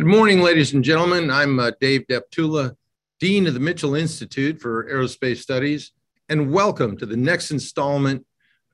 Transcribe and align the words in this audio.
Good 0.00 0.06
morning, 0.06 0.40
ladies 0.40 0.72
and 0.72 0.82
gentlemen. 0.82 1.30
I'm 1.30 1.58
uh, 1.58 1.72
Dave 1.78 2.06
Deptula, 2.08 2.74
Dean 3.18 3.46
of 3.46 3.52
the 3.52 3.60
Mitchell 3.60 3.94
Institute 3.94 4.58
for 4.58 4.90
Aerospace 4.90 5.42
Studies, 5.42 5.92
and 6.30 6.50
welcome 6.50 6.96
to 6.96 7.04
the 7.04 7.18
next 7.18 7.50
installment 7.50 8.24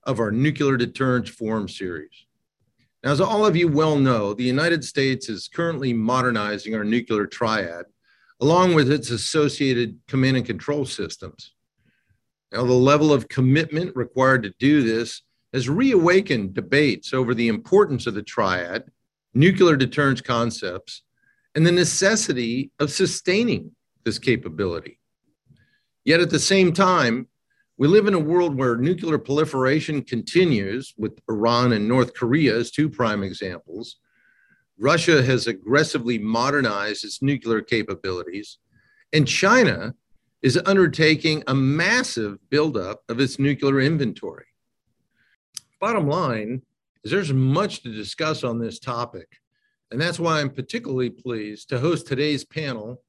of 0.04 0.20
our 0.20 0.30
Nuclear 0.30 0.76
Deterrence 0.76 1.28
Forum 1.28 1.68
series. 1.68 2.26
Now, 3.02 3.10
as 3.10 3.20
all 3.20 3.44
of 3.44 3.56
you 3.56 3.66
well 3.66 3.96
know, 3.96 4.34
the 4.34 4.44
United 4.44 4.84
States 4.84 5.28
is 5.28 5.48
currently 5.48 5.92
modernizing 5.92 6.76
our 6.76 6.84
nuclear 6.84 7.26
triad, 7.26 7.86
along 8.40 8.74
with 8.74 8.88
its 8.88 9.10
associated 9.10 9.98
command 10.06 10.36
and 10.36 10.46
control 10.46 10.84
systems. 10.84 11.54
Now, 12.52 12.64
the 12.66 12.72
level 12.72 13.12
of 13.12 13.26
commitment 13.26 13.96
required 13.96 14.44
to 14.44 14.54
do 14.60 14.84
this 14.84 15.22
has 15.52 15.68
reawakened 15.68 16.54
debates 16.54 17.12
over 17.12 17.34
the 17.34 17.48
importance 17.48 18.06
of 18.06 18.14
the 18.14 18.22
triad 18.22 18.84
nuclear 19.34 19.76
deterrence 19.76 20.20
concepts, 20.20 21.02
and 21.56 21.66
the 21.66 21.72
necessity 21.72 22.70
of 22.78 22.92
sustaining 22.92 23.72
this 24.04 24.18
capability. 24.18 25.00
Yet 26.04 26.20
at 26.20 26.30
the 26.30 26.38
same 26.38 26.72
time, 26.72 27.26
we 27.78 27.88
live 27.88 28.06
in 28.06 28.14
a 28.14 28.18
world 28.18 28.56
where 28.56 28.76
nuclear 28.76 29.18
proliferation 29.18 30.02
continues, 30.02 30.94
with 30.96 31.18
Iran 31.28 31.72
and 31.72 31.88
North 31.88 32.14
Korea 32.14 32.56
as 32.56 32.70
two 32.70 32.88
prime 32.88 33.22
examples. 33.22 33.96
Russia 34.78 35.22
has 35.22 35.46
aggressively 35.46 36.18
modernized 36.18 37.04
its 37.04 37.22
nuclear 37.22 37.62
capabilities, 37.62 38.58
and 39.12 39.26
China 39.26 39.94
is 40.42 40.60
undertaking 40.66 41.42
a 41.46 41.54
massive 41.54 42.38
buildup 42.50 43.02
of 43.08 43.18
its 43.18 43.38
nuclear 43.38 43.80
inventory. 43.80 44.46
Bottom 45.80 46.06
line, 46.06 46.62
is 47.02 47.10
there's 47.10 47.32
much 47.32 47.82
to 47.82 47.92
discuss 47.92 48.44
on 48.44 48.58
this 48.58 48.78
topic. 48.78 49.28
And 49.90 50.00
that's 50.00 50.18
why 50.18 50.40
I'm 50.40 50.50
particularly 50.50 51.10
pleased 51.10 51.68
to 51.68 51.78
host 51.78 52.06
today's 52.06 52.44
panel 52.44 53.02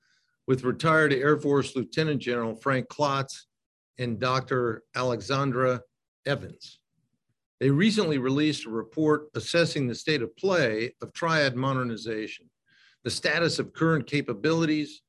with 0.46 0.64
retired 0.64 1.12
Air 1.12 1.38
Force 1.38 1.76
Lieutenant 1.76 2.22
General 2.22 2.56
Frank 2.56 2.88
Klotz 2.88 3.48
and 3.98 4.20
Dr. 4.20 4.84
Alexandra 4.96 5.82
Evans. 6.26 6.80
They 7.60 7.72
recently 7.72 8.20
released 8.20 8.66
a 8.66 8.70
report 8.70 9.30
assessing 9.34 9.88
the 9.88 9.96
state 9.96 10.22
of 10.22 10.36
play 10.38 10.94
of 11.02 11.14
triad 11.14 11.56
modernization, 11.56 12.48
the 13.04 13.10
status 13.10 13.58
of 13.58 13.74
current 13.74 14.06
capabilities, 14.06 15.02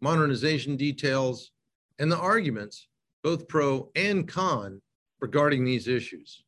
modernization 0.00 0.76
details, 0.76 1.50
and 1.98 2.10
the 2.12 2.18
arguments, 2.18 2.88
both 3.24 3.48
pro 3.48 3.90
and 3.96 4.28
con, 4.28 4.80
regarding 5.20 5.64
these 5.64 5.88
issues. 5.88 6.44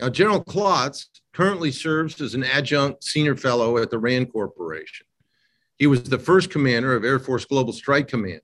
Now, 0.00 0.10
General 0.10 0.42
Klotz 0.42 1.08
currently 1.32 1.70
serves 1.70 2.20
as 2.20 2.34
an 2.34 2.44
adjunct 2.44 3.02
senior 3.04 3.36
fellow 3.36 3.78
at 3.78 3.90
the 3.90 3.98
RAND 3.98 4.32
Corporation. 4.32 5.06
He 5.78 5.86
was 5.86 6.02
the 6.02 6.18
first 6.18 6.50
commander 6.50 6.94
of 6.94 7.04
Air 7.04 7.18
Force 7.18 7.44
Global 7.44 7.72
Strike 7.72 8.08
Command. 8.08 8.40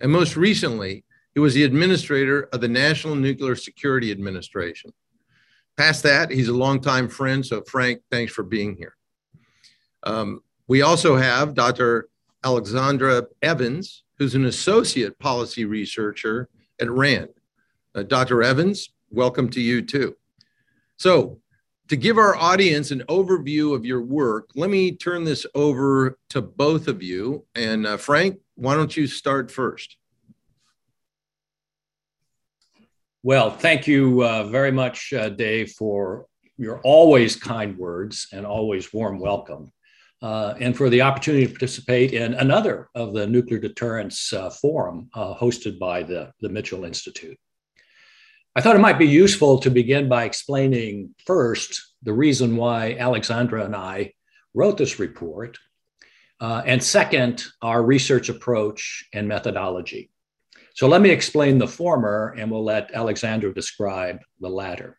And 0.00 0.10
most 0.10 0.36
recently, 0.36 1.04
he 1.34 1.40
was 1.40 1.54
the 1.54 1.64
administrator 1.64 2.48
of 2.52 2.60
the 2.60 2.68
National 2.68 3.14
Nuclear 3.14 3.54
Security 3.54 4.10
Administration. 4.10 4.92
Past 5.76 6.02
that, 6.02 6.30
he's 6.30 6.48
a 6.48 6.54
longtime 6.54 7.08
friend. 7.08 7.44
So, 7.44 7.62
Frank, 7.62 8.02
thanks 8.10 8.32
for 8.32 8.42
being 8.42 8.76
here. 8.76 8.96
Um, 10.02 10.42
we 10.66 10.82
also 10.82 11.16
have 11.16 11.54
Dr. 11.54 12.08
Alexandra 12.44 13.26
Evans, 13.42 14.04
who's 14.18 14.34
an 14.34 14.46
associate 14.46 15.18
policy 15.18 15.64
researcher 15.64 16.48
at 16.80 16.90
RAND. 16.90 17.28
Uh, 17.94 18.02
Dr. 18.02 18.42
Evans, 18.42 18.90
welcome 19.10 19.48
to 19.50 19.60
you 19.60 19.82
too. 19.82 20.16
So, 21.00 21.40
to 21.88 21.96
give 21.96 22.18
our 22.18 22.36
audience 22.36 22.90
an 22.90 23.04
overview 23.08 23.74
of 23.74 23.86
your 23.86 24.02
work, 24.02 24.50
let 24.54 24.68
me 24.68 24.92
turn 24.92 25.24
this 25.24 25.46
over 25.54 26.18
to 26.28 26.42
both 26.42 26.88
of 26.88 27.02
you. 27.02 27.46
And 27.54 27.86
uh, 27.86 27.96
Frank, 27.96 28.38
why 28.56 28.74
don't 28.74 28.94
you 28.94 29.06
start 29.06 29.50
first? 29.50 29.96
Well, 33.22 33.50
thank 33.50 33.86
you 33.86 34.22
uh, 34.22 34.44
very 34.48 34.70
much, 34.70 35.14
uh, 35.14 35.30
Dave, 35.30 35.72
for 35.72 36.26
your 36.58 36.82
always 36.82 37.34
kind 37.34 37.78
words 37.78 38.28
and 38.34 38.44
always 38.44 38.92
warm 38.92 39.18
welcome, 39.18 39.72
uh, 40.20 40.52
and 40.60 40.76
for 40.76 40.90
the 40.90 41.00
opportunity 41.00 41.46
to 41.46 41.50
participate 41.50 42.12
in 42.12 42.34
another 42.34 42.90
of 42.94 43.14
the 43.14 43.26
Nuclear 43.26 43.58
Deterrence 43.58 44.34
uh, 44.34 44.50
Forum 44.50 45.08
uh, 45.14 45.34
hosted 45.34 45.78
by 45.78 46.02
the, 46.02 46.30
the 46.40 46.50
Mitchell 46.50 46.84
Institute. 46.84 47.38
I 48.56 48.60
thought 48.60 48.74
it 48.74 48.80
might 48.80 48.98
be 48.98 49.06
useful 49.06 49.60
to 49.60 49.70
begin 49.70 50.08
by 50.08 50.24
explaining 50.24 51.14
first 51.24 51.94
the 52.02 52.12
reason 52.12 52.56
why 52.56 52.96
Alexandra 52.98 53.64
and 53.64 53.76
I 53.76 54.14
wrote 54.54 54.76
this 54.76 54.98
report, 54.98 55.56
uh, 56.40 56.60
and 56.66 56.82
second, 56.82 57.44
our 57.62 57.80
research 57.80 58.28
approach 58.28 59.06
and 59.14 59.28
methodology. 59.28 60.10
So 60.74 60.88
let 60.88 61.00
me 61.00 61.10
explain 61.10 61.58
the 61.58 61.68
former, 61.68 62.34
and 62.36 62.50
we'll 62.50 62.64
let 62.64 62.92
Alexandra 62.92 63.54
describe 63.54 64.18
the 64.40 64.48
latter. 64.48 64.98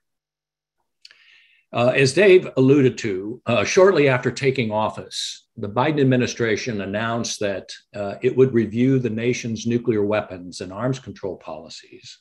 Uh, 1.74 1.92
as 1.94 2.14
Dave 2.14 2.48
alluded 2.56 2.98
to, 3.00 3.42
uh, 3.46 3.66
shortly 3.66 4.08
after 4.08 4.32
taking 4.32 4.72
office, 4.72 5.48
the 5.58 5.70
Biden 5.70 6.00
administration 6.00 6.80
announced 6.80 7.42
that 7.42 7.70
uh, 7.94 8.16
it 8.22 8.34
would 8.38 8.54
review 8.54 8.98
the 8.98 9.10
nation's 9.10 9.68
nuclear 9.68 10.06
weapons 10.06 10.62
and 10.62 10.72
arms 10.72 11.00
control 11.00 11.36
policies 11.36 12.21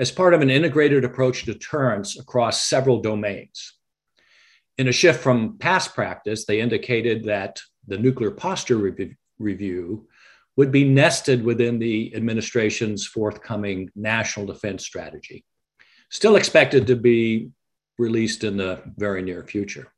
as 0.00 0.10
part 0.10 0.32
of 0.32 0.40
an 0.40 0.48
integrated 0.48 1.04
approach 1.04 1.44
to 1.44 1.52
deterrence 1.52 2.18
across 2.18 2.64
several 2.64 3.02
domains. 3.02 3.74
In 4.78 4.88
a 4.88 4.92
shift 4.92 5.20
from 5.20 5.58
past 5.58 5.94
practice, 5.94 6.46
they 6.46 6.60
indicated 6.60 7.24
that 7.24 7.60
the 7.86 7.98
nuclear 7.98 8.30
posture 8.30 8.78
re- 8.78 9.16
review 9.38 10.08
would 10.56 10.72
be 10.72 10.84
nested 10.84 11.44
within 11.44 11.78
the 11.78 12.14
administration's 12.16 13.06
forthcoming 13.06 13.90
national 13.94 14.46
defense 14.46 14.84
strategy, 14.84 15.44
still 16.08 16.36
expected 16.36 16.86
to 16.86 16.96
be 16.96 17.50
released 17.98 18.42
in 18.42 18.56
the 18.56 18.82
very 18.96 19.22
near 19.22 19.44
future. 19.44 19.92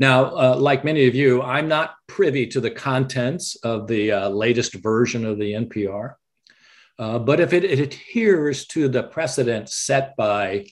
Now, 0.00 0.36
uh, 0.36 0.56
like 0.58 0.84
many 0.84 1.06
of 1.06 1.14
you, 1.14 1.40
I'm 1.40 1.68
not 1.68 1.94
privy 2.08 2.48
to 2.48 2.60
the 2.60 2.72
contents 2.72 3.54
of 3.62 3.86
the 3.86 4.10
uh, 4.10 4.28
latest 4.30 4.74
version 4.74 5.24
of 5.24 5.38
the 5.38 5.52
NPR. 5.52 6.14
Uh, 6.98 7.18
but 7.18 7.40
if 7.40 7.52
it, 7.52 7.64
it, 7.64 7.80
adheres 7.80 8.66
to 8.66 8.88
the 8.88 9.02
precedent 9.02 9.68
set 9.68 10.16
by 10.16 10.66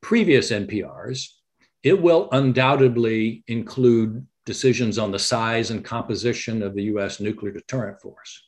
previous 0.00 0.50
NPRs, 0.50 1.26
it 1.82 2.00
will 2.00 2.28
undoubtedly 2.32 3.44
include 3.46 4.26
decisions 4.46 4.98
on 4.98 5.10
the 5.10 5.18
size 5.18 5.70
and 5.70 5.84
composition 5.84 6.62
of 6.62 6.74
the 6.74 6.84
US 6.84 7.20
nuclear 7.20 7.52
deterrent 7.52 8.00
force. 8.00 8.42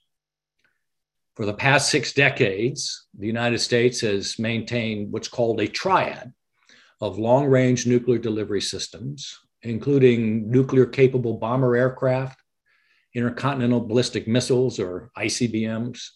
For 1.36 1.46
the 1.46 1.54
past 1.54 1.90
six 1.90 2.12
decades, 2.12 3.06
the 3.18 3.26
United 3.26 3.58
States 3.58 4.00
has 4.00 4.38
maintained 4.38 5.12
what's 5.12 5.28
called 5.28 5.60
a 5.60 5.68
triad 5.68 6.32
of 7.00 7.18
long 7.18 7.46
range 7.46 7.86
nuclear 7.86 8.18
delivery 8.18 8.60
systems, 8.60 9.38
including 9.62 10.50
nuclear 10.50 10.86
capable 10.86 11.34
bomber 11.38 11.74
aircraft, 11.74 12.40
intercontinental 13.14 13.80
ballistic 13.80 14.26
missiles 14.28 14.78
or 14.78 15.10
ICBMs, 15.16 16.08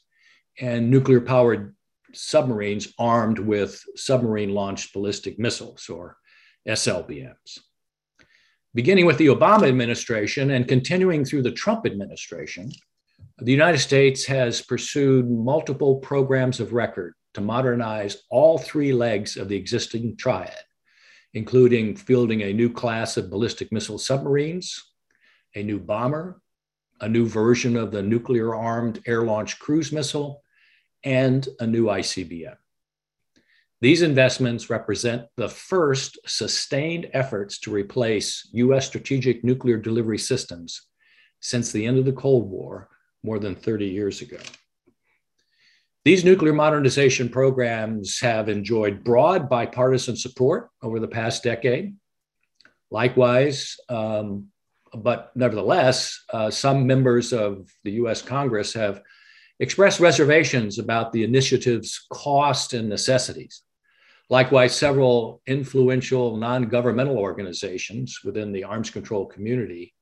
and 0.61 0.91
nuclear 0.91 1.21
powered 1.21 1.75
submarines 2.13 2.93
armed 2.99 3.39
with 3.39 3.83
submarine 3.95 4.55
launched 4.55 4.93
ballistic 4.93 5.39
missiles 5.39 5.89
or 5.89 6.17
SLBMs. 6.67 7.59
Beginning 8.75 9.07
with 9.07 9.19
the 9.19 9.29
Obama 9.29 9.69
administration 9.69 10.51
and 10.51 10.69
continuing 10.69 11.25
through 11.25 11.43
the 11.43 11.53
Trump 11.53 11.87
administration, 11.87 12.71
the 13.39 13.53
United 13.53 13.79
States 13.79 14.25
has 14.27 14.63
pursued 14.63 15.31
multiple 15.31 15.97
programs 15.97 16.61
of 16.61 16.73
record 16.73 17.15
to 17.35 17.41
modernize 17.41 18.19
all 18.31 18.59
three 18.59 18.93
legs 18.93 19.37
of 19.37 19.49
the 19.49 19.57
existing 19.57 20.17
triad, 20.17 20.57
including 21.35 21.97
fielding 21.97 22.43
a 22.43 22.53
new 22.53 22.71
class 22.71 23.17
of 23.17 23.31
ballistic 23.31 23.71
missile 23.73 23.99
submarines, 23.99 24.83
a 25.55 25.63
new 25.63 25.79
bomber, 25.79 26.41
a 27.01 27.09
new 27.09 27.27
version 27.27 27.77
of 27.77 27.91
the 27.91 28.03
nuclear 28.03 28.55
armed 28.55 29.03
air 29.07 29.23
launched 29.23 29.59
cruise 29.59 29.93
missile, 29.93 30.43
and 31.07 31.49
a 31.61 31.67
new 31.67 31.87
ICBM. 31.87 32.57
These 33.81 34.03
investments 34.03 34.69
represent 34.69 35.27
the 35.37 35.49
first 35.49 36.19
sustained 36.27 37.09
efforts 37.13 37.61
to 37.61 37.71
replace 37.71 38.49
US 38.53 38.87
strategic 38.87 39.45
nuclear 39.45 39.77
delivery 39.79 40.19
systems 40.19 40.83
since 41.41 41.71
the 41.71 41.87
end 41.87 41.99
of 41.99 42.05
the 42.05 42.13
Cold 42.13 42.51
War 42.51 42.89
more 43.23 43.39
than 43.39 43.55
30 43.55 43.87
years 43.87 44.21
ago. 44.21 44.39
These 46.05 46.25
nuclear 46.25 46.53
modernization 46.53 47.29
programs 47.29 48.19
have 48.21 48.49
enjoyed 48.49 49.05
broad 49.05 49.49
bipartisan 49.49 50.17
support 50.17 50.71
over 50.83 50.99
the 50.99 51.09
past 51.09 51.43
decade. 51.43 51.95
Likewise, 52.91 53.77
um, 53.89 54.49
but 54.95 55.31
nevertheless, 55.35 56.25
uh, 56.33 56.51
some 56.51 56.87
members 56.87 57.33
of 57.33 57.71
the 57.85 57.93
US 57.93 58.23
Congress 58.23 58.73
have 58.75 59.03
expressed 59.59 60.01
reservations 60.01 60.79
about 60.79 61.13
the 61.13 61.25
initiative's 61.25 62.07
cost 62.13 62.75
and 62.75 62.89
necessities. 62.89 63.63
Likewise, 64.29 64.75
several 64.75 65.41
influential 65.47 66.37
non 66.37 66.65
governmental 66.65 67.19
organizations 67.19 68.21
within 68.25 68.53
the 68.53 68.65
arms 68.65 68.91
control 68.91 69.27
community 69.27 69.95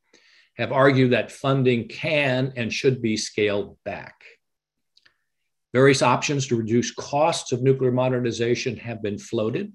have 0.57 0.73
argued 0.73 1.13
that 1.13 1.33
funding 1.33 1.89
can 1.89 2.53
and 2.57 2.73
should 2.73 3.03
be 3.03 3.17
scaled 3.17 3.77
back. 3.85 4.15
Various 5.73 6.03
options 6.03 6.47
to 6.47 6.57
reduce 6.57 6.93
costs 6.93 7.51
of 7.51 7.63
nuclear 7.63 7.91
modernization 7.91 8.77
have 8.77 9.03
been 9.03 9.19
floated, 9.19 9.73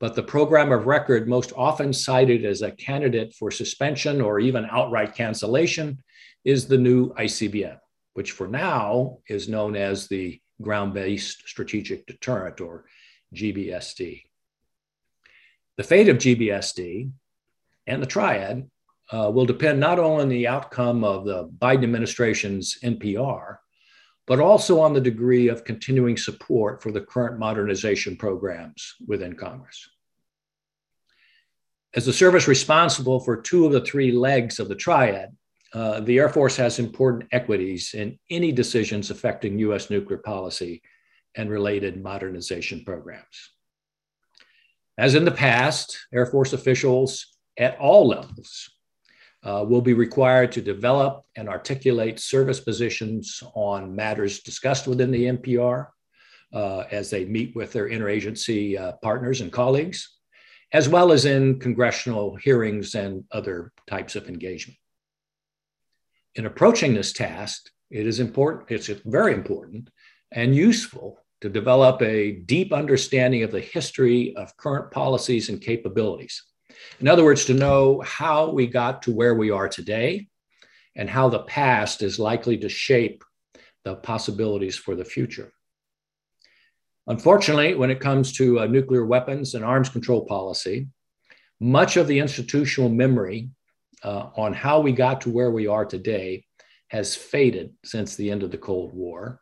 but 0.00 0.16
the 0.16 0.22
program 0.22 0.72
of 0.72 0.86
record 0.86 1.28
most 1.28 1.52
often 1.56 1.92
cited 1.92 2.44
as 2.44 2.62
a 2.62 2.72
candidate 2.72 3.32
for 3.34 3.50
suspension 3.50 4.20
or 4.20 4.40
even 4.40 4.66
outright 4.68 5.14
cancellation 5.14 6.02
is 6.44 6.66
the 6.66 6.76
new 6.76 7.14
ICBM, 7.14 7.78
which 8.14 8.32
for 8.32 8.48
now 8.48 9.18
is 9.28 9.48
known 9.48 9.76
as 9.76 10.08
the 10.08 10.40
Ground 10.60 10.94
Based 10.94 11.42
Strategic 11.46 12.06
Deterrent 12.06 12.60
or 12.60 12.84
GBSD. 13.34 14.22
The 15.76 15.82
fate 15.82 16.08
of 16.08 16.18
GBSD 16.18 17.10
and 17.86 18.02
the 18.02 18.06
triad 18.06 18.70
uh, 19.10 19.30
will 19.30 19.46
depend 19.46 19.80
not 19.80 19.98
only 19.98 20.22
on 20.22 20.28
the 20.28 20.46
outcome 20.46 21.04
of 21.04 21.24
the 21.24 21.48
Biden 21.48 21.82
administration's 21.82 22.78
NPR, 22.82 23.56
but 24.26 24.40
also 24.40 24.80
on 24.80 24.94
the 24.94 25.00
degree 25.00 25.48
of 25.48 25.64
continuing 25.64 26.16
support 26.16 26.82
for 26.82 26.92
the 26.92 27.00
current 27.00 27.38
modernization 27.38 28.16
programs 28.16 28.94
within 29.06 29.34
Congress. 29.34 29.88
As 31.94 32.06
the 32.06 32.12
service 32.12 32.48
responsible 32.48 33.20
for 33.20 33.42
two 33.42 33.66
of 33.66 33.72
the 33.72 33.82
three 33.82 34.12
legs 34.12 34.58
of 34.58 34.68
the 34.68 34.74
triad, 34.74 35.36
uh, 35.74 36.00
the 36.00 36.18
Air 36.18 36.28
Force 36.28 36.56
has 36.56 36.78
important 36.78 37.28
equities 37.32 37.94
in 37.94 38.18
any 38.30 38.52
decisions 38.52 39.10
affecting 39.10 39.58
US 39.60 39.88
nuclear 39.90 40.18
policy 40.18 40.82
and 41.34 41.50
related 41.50 42.02
modernization 42.02 42.84
programs. 42.84 43.50
As 44.98 45.14
in 45.14 45.24
the 45.24 45.30
past, 45.30 45.98
Air 46.12 46.26
Force 46.26 46.52
officials 46.52 47.38
at 47.58 47.78
all 47.78 48.06
levels 48.06 48.70
uh, 49.44 49.64
will 49.66 49.80
be 49.80 49.94
required 49.94 50.52
to 50.52 50.60
develop 50.60 51.24
and 51.36 51.48
articulate 51.48 52.20
service 52.20 52.60
positions 52.60 53.42
on 53.54 53.96
matters 53.96 54.40
discussed 54.40 54.86
within 54.86 55.10
the 55.10 55.24
NPR 55.24 55.88
uh, 56.52 56.84
as 56.90 57.08
they 57.08 57.24
meet 57.24 57.56
with 57.56 57.72
their 57.72 57.88
interagency 57.88 58.78
uh, 58.78 58.92
partners 59.02 59.40
and 59.40 59.50
colleagues, 59.50 60.18
as 60.72 60.88
well 60.88 61.12
as 61.12 61.24
in 61.24 61.58
congressional 61.58 62.36
hearings 62.36 62.94
and 62.94 63.24
other 63.32 63.72
types 63.86 64.16
of 64.16 64.28
engagement. 64.28 64.78
In 66.34 66.46
approaching 66.46 66.94
this 66.94 67.12
task, 67.12 67.70
it 67.90 68.06
is 68.06 68.20
important, 68.20 68.70
it's 68.70 68.88
very 69.04 69.34
important 69.34 69.90
and 70.32 70.54
useful 70.54 71.18
to 71.42 71.48
develop 71.48 72.00
a 72.00 72.32
deep 72.46 72.72
understanding 72.72 73.42
of 73.42 73.52
the 73.52 73.60
history 73.60 74.34
of 74.36 74.56
current 74.56 74.90
policies 74.90 75.48
and 75.48 75.60
capabilities 75.60 76.42
in 77.00 77.08
other 77.08 77.24
words, 77.24 77.44
to 77.46 77.54
know 77.54 78.00
how 78.00 78.50
we 78.50 78.66
got 78.66 79.02
to 79.02 79.12
where 79.12 79.34
we 79.34 79.50
are 79.50 79.68
today 79.68 80.28
and 80.96 81.08
how 81.08 81.28
the 81.28 81.42
past 81.42 82.02
is 82.02 82.18
likely 82.18 82.58
to 82.58 82.68
shape 82.68 83.24
the 83.84 83.96
possibilities 83.96 84.76
for 84.76 84.94
the 84.94 85.04
future. 85.04 85.52
Unfortunately, 87.06 87.74
when 87.74 87.90
it 87.90 88.00
comes 88.00 88.32
to 88.34 88.60
uh, 88.60 88.66
nuclear 88.66 89.04
weapons 89.04 89.54
and 89.54 89.64
arms 89.64 89.88
control 89.88 90.24
policy, 90.24 90.86
much 91.60 91.96
of 91.96 92.06
the 92.06 92.18
institutional 92.18 92.88
memory 92.88 93.50
uh, 94.04 94.28
on 94.36 94.52
how 94.52 94.80
we 94.80 94.92
got 94.92 95.20
to 95.22 95.30
where 95.30 95.50
we 95.50 95.66
are 95.66 95.84
today 95.84 96.44
has 96.88 97.16
faded 97.16 97.72
since 97.84 98.16
the 98.16 98.30
end 98.30 98.42
of 98.42 98.50
the 98.50 98.58
Cold 98.58 98.92
War 98.94 99.40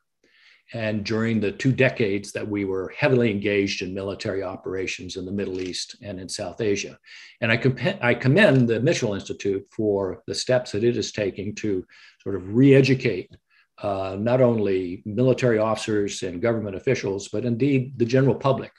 and 0.73 1.05
during 1.05 1.41
the 1.41 1.51
two 1.51 1.73
decades 1.73 2.33
that 2.33 2.49
we 2.49 2.65
were 2.65 2.93
heavily 2.97 3.31
engaged 3.31 3.83
in 3.83 3.93
military 3.93 4.43
operations 4.43 5.17
in 5.17 5.25
the 5.25 5.33
Middle 5.33 5.61
East 5.61 5.97
and 6.03 6.21
in 6.21 6.29
South 6.29 6.61
Asia. 6.61 6.97
And 7.41 7.51
I, 7.51 7.57
comp- 7.57 8.05
I 8.05 8.15
commend 8.15 8.69
the 8.69 8.79
Mitchell 8.81 9.15
Institute 9.15 9.67
for 9.73 10.23
the 10.27 10.35
steps 10.35 10.73
that 10.73 10.85
it 10.85 10.97
is 10.97 11.11
taking 11.11 11.55
to 11.57 11.85
sort 12.23 12.37
of 12.37 12.55
re 12.55 12.75
educate 12.75 13.35
uh, 13.83 14.17
not 14.19 14.41
only 14.41 15.03
military 15.05 15.59
officers 15.59 16.23
and 16.23 16.43
government 16.43 16.77
officials, 16.77 17.29
but 17.29 17.45
indeed 17.45 17.99
the 17.99 18.05
general 18.05 18.35
public 18.35 18.73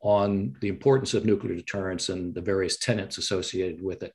on 0.00 0.54
the 0.60 0.68
importance 0.68 1.14
of 1.14 1.24
nuclear 1.24 1.54
deterrence 1.54 2.08
and 2.08 2.34
the 2.34 2.40
various 2.40 2.76
tenets 2.76 3.18
associated 3.18 3.80
with 3.80 4.02
it. 4.02 4.12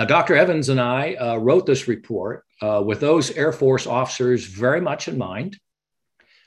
Now, 0.00 0.06
Dr. 0.06 0.34
Evans 0.34 0.70
and 0.70 0.80
I 0.80 1.12
uh, 1.12 1.36
wrote 1.36 1.66
this 1.66 1.86
report 1.86 2.44
uh, 2.62 2.82
with 2.82 3.00
those 3.00 3.32
Air 3.32 3.52
Force 3.52 3.86
officers 3.86 4.46
very 4.46 4.80
much 4.80 5.08
in 5.08 5.18
mind 5.18 5.58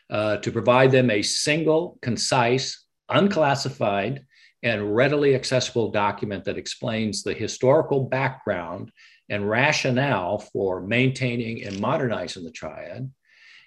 uh, 0.09 0.37
to 0.37 0.51
provide 0.51 0.89
them 0.89 1.11
a 1.11 1.21
single, 1.21 1.99
concise, 2.01 2.83
unclassified, 3.09 4.25
and 4.63 4.95
readily 4.95 5.35
accessible 5.35 5.91
document 5.91 6.45
that 6.45 6.57
explains 6.57 7.21
the 7.21 7.35
historical 7.35 8.05
background 8.05 8.91
and 9.29 9.47
rationale 9.47 10.39
for 10.39 10.81
maintaining 10.81 11.63
and 11.63 11.79
modernizing 11.79 12.43
the 12.43 12.49
triad, 12.49 13.11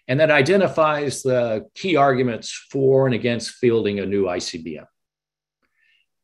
and 0.08 0.18
that 0.18 0.32
identifies 0.32 1.22
the 1.22 1.64
key 1.76 1.94
arguments 1.94 2.50
for 2.72 3.06
and 3.06 3.14
against 3.14 3.50
fielding 3.50 4.00
a 4.00 4.06
new 4.06 4.24
ICBM. 4.24 4.86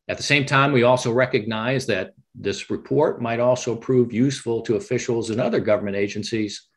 At 0.07 0.17
the 0.17 0.23
same 0.23 0.45
time, 0.45 0.71
we 0.71 0.83
also 0.83 1.11
recognize 1.11 1.85
that 1.87 2.13
this 2.35 2.69
report 2.69 3.21
might 3.21 3.39
also 3.39 3.75
prove 3.75 4.11
useful 4.11 4.61
to 4.63 4.75
officials 4.75 5.29
in 5.29 5.39
other 5.39 5.59
government 5.59 5.95
agencies 5.95 6.67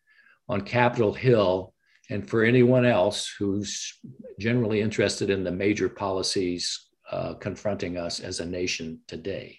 on 0.49 0.61
Capitol 0.61 1.13
Hill 1.13 1.73
and 2.09 2.29
for 2.29 2.45
anyone 2.45 2.85
else 2.85 3.33
who's 3.39 3.99
generally 4.39 4.81
interested 4.81 5.29
in 5.29 5.43
the 5.43 5.51
major 5.51 5.89
policies 5.89 6.87
uh, 7.11 7.35
confronting 7.35 7.97
us 7.97 8.21
as 8.21 8.41
a 8.41 8.47
nation 8.47 9.01
today. 9.09 9.59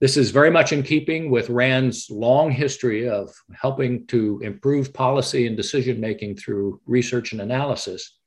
This 0.00 0.16
is 0.16 0.30
very 0.30 0.50
much 0.50 0.72
in 0.72 0.82
keeping 0.82 1.30
with 1.30 1.48
RAND's 1.48 2.10
long 2.10 2.50
history 2.50 3.08
of 3.08 3.32
helping 3.52 4.06
to 4.08 4.40
improve 4.42 4.92
policy 4.92 5.46
and 5.46 5.56
decision 5.56 6.00
making 6.00 6.36
through 6.36 6.80
research 6.86 7.32
and 7.32 7.40
analysis 7.40 8.18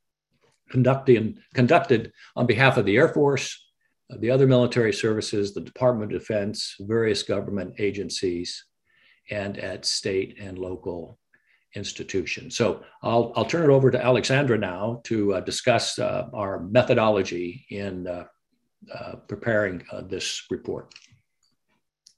conducted 0.69 2.11
on 2.35 2.45
behalf 2.45 2.77
of 2.77 2.85
the 2.85 2.97
Air 2.97 3.09
Force, 3.09 3.64
the 4.19 4.29
other 4.29 4.47
military 4.47 4.93
services, 4.93 5.53
the 5.53 5.61
Department 5.61 6.13
of 6.13 6.19
Defense, 6.19 6.75
various 6.79 7.23
government 7.23 7.75
agencies, 7.79 8.65
and 9.31 9.57
at 9.57 9.85
state 9.85 10.37
and 10.39 10.57
local 10.57 11.19
institutions. 11.75 12.55
So 12.55 12.83
I'll, 13.01 13.33
I'll 13.35 13.45
turn 13.45 13.69
it 13.69 13.73
over 13.73 13.91
to 13.91 14.03
Alexandra 14.03 14.57
now 14.57 15.01
to 15.05 15.35
uh, 15.35 15.39
discuss 15.41 15.99
uh, 15.99 16.27
our 16.33 16.59
methodology 16.59 17.65
in 17.69 18.07
uh, 18.07 18.25
uh 18.93 19.15
preparing 19.27 19.83
uh, 19.91 20.01
this 20.01 20.45
report. 20.51 20.93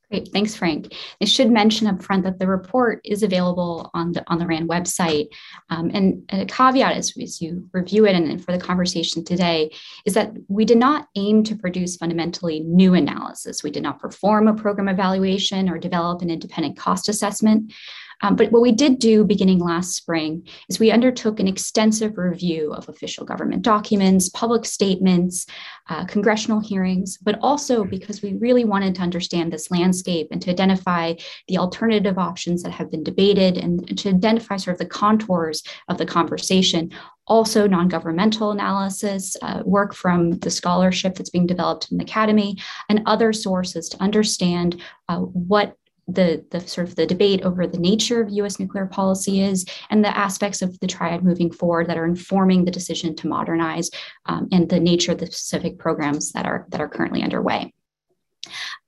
Great, 0.09 0.29
thanks, 0.31 0.55
Frank. 0.55 0.93
I 1.21 1.25
should 1.25 1.51
mention 1.51 1.85
up 1.85 2.01
front 2.01 2.23
that 2.23 2.39
the 2.39 2.47
report 2.47 3.01
is 3.03 3.23
available 3.23 3.91
on 3.93 4.13
the 4.13 4.23
on 4.27 4.39
the 4.39 4.47
RAND 4.47 4.69
website. 4.69 5.27
Um, 5.69 5.91
and, 5.93 6.23
a 6.29 6.45
caveat 6.45 6.95
as, 6.95 7.13
as 7.21 7.41
you 7.41 7.67
review 7.73 8.05
it 8.05 8.15
and, 8.15 8.25
and 8.25 8.43
for 8.43 8.53
the 8.53 8.63
conversation 8.63 9.25
today 9.25 9.71
is 10.05 10.13
that 10.13 10.31
we 10.47 10.63
did 10.63 10.77
not 10.77 11.07
aim 11.15 11.43
to 11.43 11.55
produce 11.55 11.97
fundamentally 11.97 12.61
new 12.61 12.93
analysis. 12.93 13.63
We 13.63 13.71
did 13.71 13.83
not 13.83 13.99
perform 13.99 14.47
a 14.47 14.53
program 14.53 14.87
evaluation 14.87 15.69
or 15.69 15.77
develop 15.77 16.21
an 16.21 16.29
independent 16.29 16.77
cost 16.77 17.09
assessment. 17.09 17.73
Um, 18.21 18.35
but 18.35 18.51
what 18.51 18.61
we 18.61 18.71
did 18.71 18.99
do 18.99 19.23
beginning 19.23 19.59
last 19.59 19.95
spring 19.95 20.47
is 20.69 20.79
we 20.79 20.91
undertook 20.91 21.39
an 21.39 21.47
extensive 21.47 22.17
review 22.17 22.73
of 22.73 22.89
official 22.89 23.25
government 23.25 23.61
documents, 23.61 24.29
public 24.29 24.65
statements, 24.65 25.45
uh, 25.89 26.05
congressional 26.05 26.59
hearings, 26.59 27.17
but 27.17 27.37
also 27.41 27.83
because 27.83 28.21
we 28.21 28.33
really 28.35 28.65
wanted 28.65 28.95
to 28.95 29.01
understand 29.01 29.51
this 29.51 29.71
landscape 29.71 30.27
and 30.31 30.41
to 30.41 30.51
identify 30.51 31.13
the 31.47 31.57
alternative 31.57 32.17
options 32.17 32.63
that 32.63 32.71
have 32.71 32.91
been 32.91 33.03
debated 33.03 33.57
and 33.57 33.97
to 33.97 34.09
identify 34.09 34.57
sort 34.57 34.75
of 34.75 34.79
the 34.79 34.85
contours 34.85 35.63
of 35.87 35.97
the 35.97 36.05
conversation. 36.05 36.91
Also 37.27 37.67
non-governmental 37.67 38.51
analysis, 38.51 39.35
uh, 39.41 39.61
work 39.65 39.93
from 39.93 40.31
the 40.39 40.49
scholarship 40.49 41.15
that's 41.15 41.29
being 41.29 41.45
developed 41.45 41.91
in 41.91 41.97
the 41.97 42.03
academy, 42.03 42.57
and 42.87 43.01
other 43.05 43.33
sources 43.33 43.89
to 43.89 44.01
understand 44.01 44.81
uh, 45.09 45.17
what 45.19 45.75
the, 46.07 46.45
the 46.51 46.61
sort 46.61 46.87
of 46.87 46.95
the 46.95 47.05
debate 47.05 47.41
over 47.43 47.67
the 47.67 47.77
nature 47.77 48.21
of 48.21 48.29
US 48.29 48.59
nuclear 48.59 48.85
policy 48.85 49.41
is 49.41 49.65
and 49.89 50.03
the 50.03 50.17
aspects 50.17 50.61
of 50.61 50.79
the 50.79 50.87
triad 50.87 51.23
moving 51.23 51.51
forward 51.51 51.87
that 51.87 51.97
are 51.97 52.05
informing 52.05 52.63
the 52.63 52.71
decision 52.71 53.15
to 53.17 53.27
modernize 53.27 53.89
um, 54.25 54.47
and 54.51 54.69
the 54.69 54.79
nature 54.79 55.11
of 55.11 55.17
the 55.17 55.25
specific 55.25 55.77
programs 55.77 56.31
that 56.31 56.45
are 56.45 56.65
that 56.69 56.81
are 56.81 56.89
currently 56.89 57.23
underway. 57.23 57.73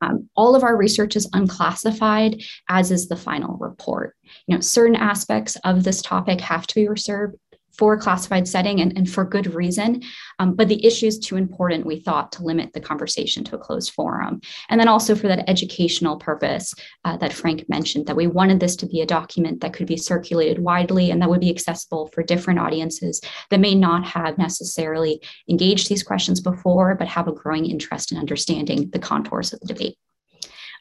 Um, 0.01 0.29
all 0.35 0.55
of 0.55 0.63
our 0.63 0.77
research 0.77 1.17
is 1.17 1.29
unclassified, 1.33 2.41
as 2.69 2.91
is 2.91 3.07
the 3.07 3.17
final 3.17 3.57
report. 3.57 4.15
You 4.47 4.55
know, 4.55 4.61
certain 4.61 4.95
aspects 4.95 5.57
of 5.65 5.83
this 5.83 6.01
topic 6.01 6.39
have 6.41 6.65
to 6.67 6.75
be 6.75 6.87
reserved 6.87 7.35
for 7.79 7.93
a 7.93 7.97
classified 7.97 8.45
setting 8.45 8.81
and, 8.81 8.95
and 8.97 9.09
for 9.09 9.23
good 9.23 9.55
reason. 9.55 10.03
Um, 10.37 10.53
but 10.53 10.67
the 10.67 10.85
issue 10.85 11.07
is 11.07 11.17
too 11.17 11.37
important, 11.37 11.85
we 11.85 12.01
thought, 12.01 12.33
to 12.33 12.43
limit 12.43 12.73
the 12.73 12.81
conversation 12.81 13.45
to 13.45 13.55
a 13.55 13.57
closed 13.57 13.93
forum. 13.93 14.41
And 14.67 14.81
then 14.81 14.89
also 14.89 15.15
for 15.15 15.29
that 15.29 15.49
educational 15.49 16.17
purpose 16.17 16.73
uh, 17.05 17.15
that 17.17 17.31
Frank 17.31 17.69
mentioned, 17.69 18.05
that 18.07 18.17
we 18.17 18.27
wanted 18.27 18.59
this 18.59 18.75
to 18.75 18.85
be 18.85 18.99
a 18.99 19.05
document 19.05 19.61
that 19.61 19.71
could 19.71 19.87
be 19.87 19.95
circulated 19.95 20.59
widely 20.59 21.09
and 21.09 21.21
that 21.21 21.29
would 21.29 21.39
be 21.39 21.49
accessible 21.49 22.07
for 22.07 22.21
different 22.21 22.59
audiences 22.59 23.21
that 23.49 23.61
may 23.61 23.75
not 23.75 24.05
have 24.05 24.37
necessarily 24.37 25.21
engaged 25.49 25.87
these 25.87 26.03
questions 26.03 26.41
before, 26.41 26.95
but 26.95 27.07
have 27.07 27.29
a 27.29 27.31
growing 27.33 27.65
interest 27.65 28.11
in 28.11 28.17
understanding 28.17 28.89
the 28.89 28.99
contours 28.99 29.53
of 29.53 29.61
the 29.61 29.67
debate. 29.67 29.95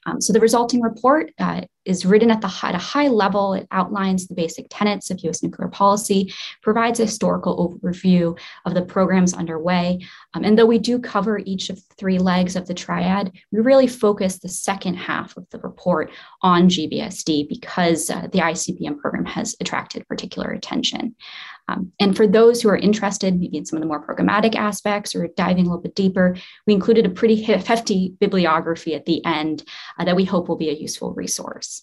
Um, 0.06 0.20
so 0.20 0.32
the 0.32 0.40
resulting 0.40 0.80
report 0.80 1.32
uh, 1.38 1.62
is 1.84 2.04
written 2.04 2.30
at, 2.30 2.40
the, 2.40 2.52
at 2.62 2.74
a 2.74 2.78
high 2.78 3.08
level. 3.08 3.54
It 3.54 3.66
outlines 3.70 4.26
the 4.26 4.34
basic 4.34 4.66
tenets 4.70 5.10
of 5.10 5.20
U.S. 5.20 5.42
nuclear 5.42 5.68
policy, 5.68 6.32
provides 6.62 7.00
a 7.00 7.06
historical 7.06 7.78
overview 7.82 8.38
of 8.64 8.74
the 8.74 8.82
programs 8.82 9.34
underway. 9.34 10.00
Um, 10.34 10.44
and 10.44 10.58
though 10.58 10.66
we 10.66 10.78
do 10.78 10.98
cover 10.98 11.38
each 11.38 11.70
of 11.70 11.76
the 11.76 11.94
three 11.96 12.18
legs 12.18 12.56
of 12.56 12.66
the 12.66 12.74
triad, 12.74 13.32
we 13.52 13.60
really 13.60 13.86
focus 13.86 14.38
the 14.38 14.48
second 14.48 14.94
half 14.94 15.36
of 15.36 15.46
the 15.50 15.58
report 15.60 16.10
on 16.42 16.68
GBSD 16.68 17.48
because 17.48 18.10
uh, 18.10 18.28
the 18.32 18.40
ICBM 18.40 18.98
program 18.98 19.24
has 19.24 19.56
attracted 19.60 20.06
particular 20.08 20.50
attention. 20.50 21.16
Um, 21.68 21.92
and 22.00 22.16
for 22.16 22.26
those 22.26 22.62
who 22.62 22.68
are 22.70 22.76
interested, 22.76 23.38
maybe 23.38 23.58
in 23.58 23.66
some 23.66 23.76
of 23.76 23.82
the 23.82 23.86
more 23.86 24.04
programmatic 24.04 24.54
aspects 24.54 25.14
or 25.14 25.28
diving 25.36 25.66
a 25.66 25.68
little 25.68 25.82
bit 25.82 25.94
deeper, 25.94 26.36
we 26.66 26.72
included 26.72 27.06
a 27.06 27.10
pretty 27.10 27.42
hefty 27.42 28.14
bibliography 28.18 28.94
at 28.94 29.04
the 29.04 29.24
end 29.24 29.64
uh, 29.98 30.04
that 30.04 30.16
we 30.16 30.24
hope 30.24 30.48
will 30.48 30.56
be 30.56 30.70
a 30.70 30.74
useful 30.74 31.12
resource. 31.12 31.82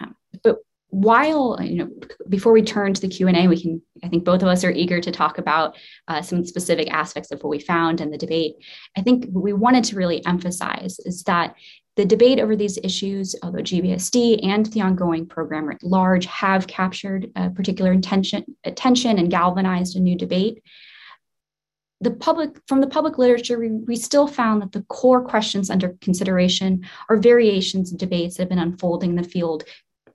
Um, 0.00 0.14
but 0.42 0.58
while 0.90 1.58
you 1.60 1.76
know 1.76 1.90
before 2.28 2.52
we 2.52 2.62
turn 2.62 2.94
to 2.94 3.00
the 3.00 3.08
q&a 3.08 3.48
we 3.48 3.60
can 3.60 3.82
i 4.04 4.08
think 4.08 4.24
both 4.24 4.40
of 4.40 4.48
us 4.48 4.62
are 4.62 4.70
eager 4.70 5.00
to 5.00 5.10
talk 5.10 5.36
about 5.36 5.76
uh, 6.06 6.22
some 6.22 6.44
specific 6.44 6.90
aspects 6.92 7.32
of 7.32 7.42
what 7.42 7.50
we 7.50 7.58
found 7.58 8.00
in 8.00 8.10
the 8.10 8.16
debate 8.16 8.54
i 8.96 9.02
think 9.02 9.26
what 9.26 9.42
we 9.42 9.52
wanted 9.52 9.82
to 9.82 9.96
really 9.96 10.24
emphasize 10.26 10.98
is 11.00 11.24
that 11.24 11.54
the 11.96 12.04
debate 12.04 12.38
over 12.38 12.54
these 12.54 12.78
issues, 12.84 13.34
although 13.42 13.58
GBSD 13.58 14.46
and 14.46 14.66
the 14.66 14.82
ongoing 14.82 15.26
program 15.26 15.70
at 15.70 15.82
large 15.82 16.26
have 16.26 16.66
captured 16.66 17.30
particular 17.54 17.92
attention 17.92 19.18
and 19.18 19.30
galvanized 19.30 19.96
a 19.96 20.00
new 20.00 20.16
debate, 20.16 20.62
the 22.02 22.10
public 22.10 22.60
from 22.66 22.82
the 22.82 22.86
public 22.86 23.16
literature 23.16 23.58
we, 23.58 23.70
we, 23.70 23.96
still 23.96 24.26
found 24.26 24.60
that 24.60 24.72
the 24.72 24.82
core 24.82 25.24
questions 25.24 25.70
under 25.70 25.96
consideration 26.02 26.86
are 27.08 27.16
variations 27.16 27.90
of 27.90 27.98
debates 27.98 28.36
that 28.36 28.42
have 28.42 28.48
been 28.50 28.58
unfolding 28.58 29.10
in 29.10 29.16
the 29.16 29.22
field 29.22 29.64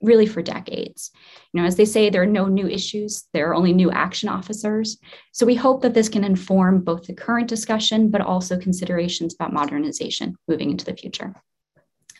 really 0.00 0.26
for 0.26 0.42
decades. 0.42 1.10
You 1.52 1.60
know 1.60 1.66
as 1.66 1.74
they 1.74 1.84
say 1.84 2.08
there 2.08 2.22
are 2.22 2.26
no 2.26 2.46
new 2.46 2.68
issues 2.68 3.24
there 3.32 3.50
are 3.50 3.54
only 3.56 3.72
new 3.72 3.90
action 3.90 4.28
officers. 4.28 4.98
So 5.32 5.44
we 5.44 5.56
hope 5.56 5.82
that 5.82 5.94
this 5.94 6.08
can 6.08 6.22
inform 6.22 6.84
both 6.84 7.08
the 7.08 7.14
current 7.14 7.48
discussion 7.48 8.10
but 8.10 8.20
also 8.20 8.56
considerations 8.60 9.34
about 9.34 9.52
modernization 9.52 10.36
moving 10.46 10.70
into 10.70 10.84
the 10.84 10.94
future 10.94 11.34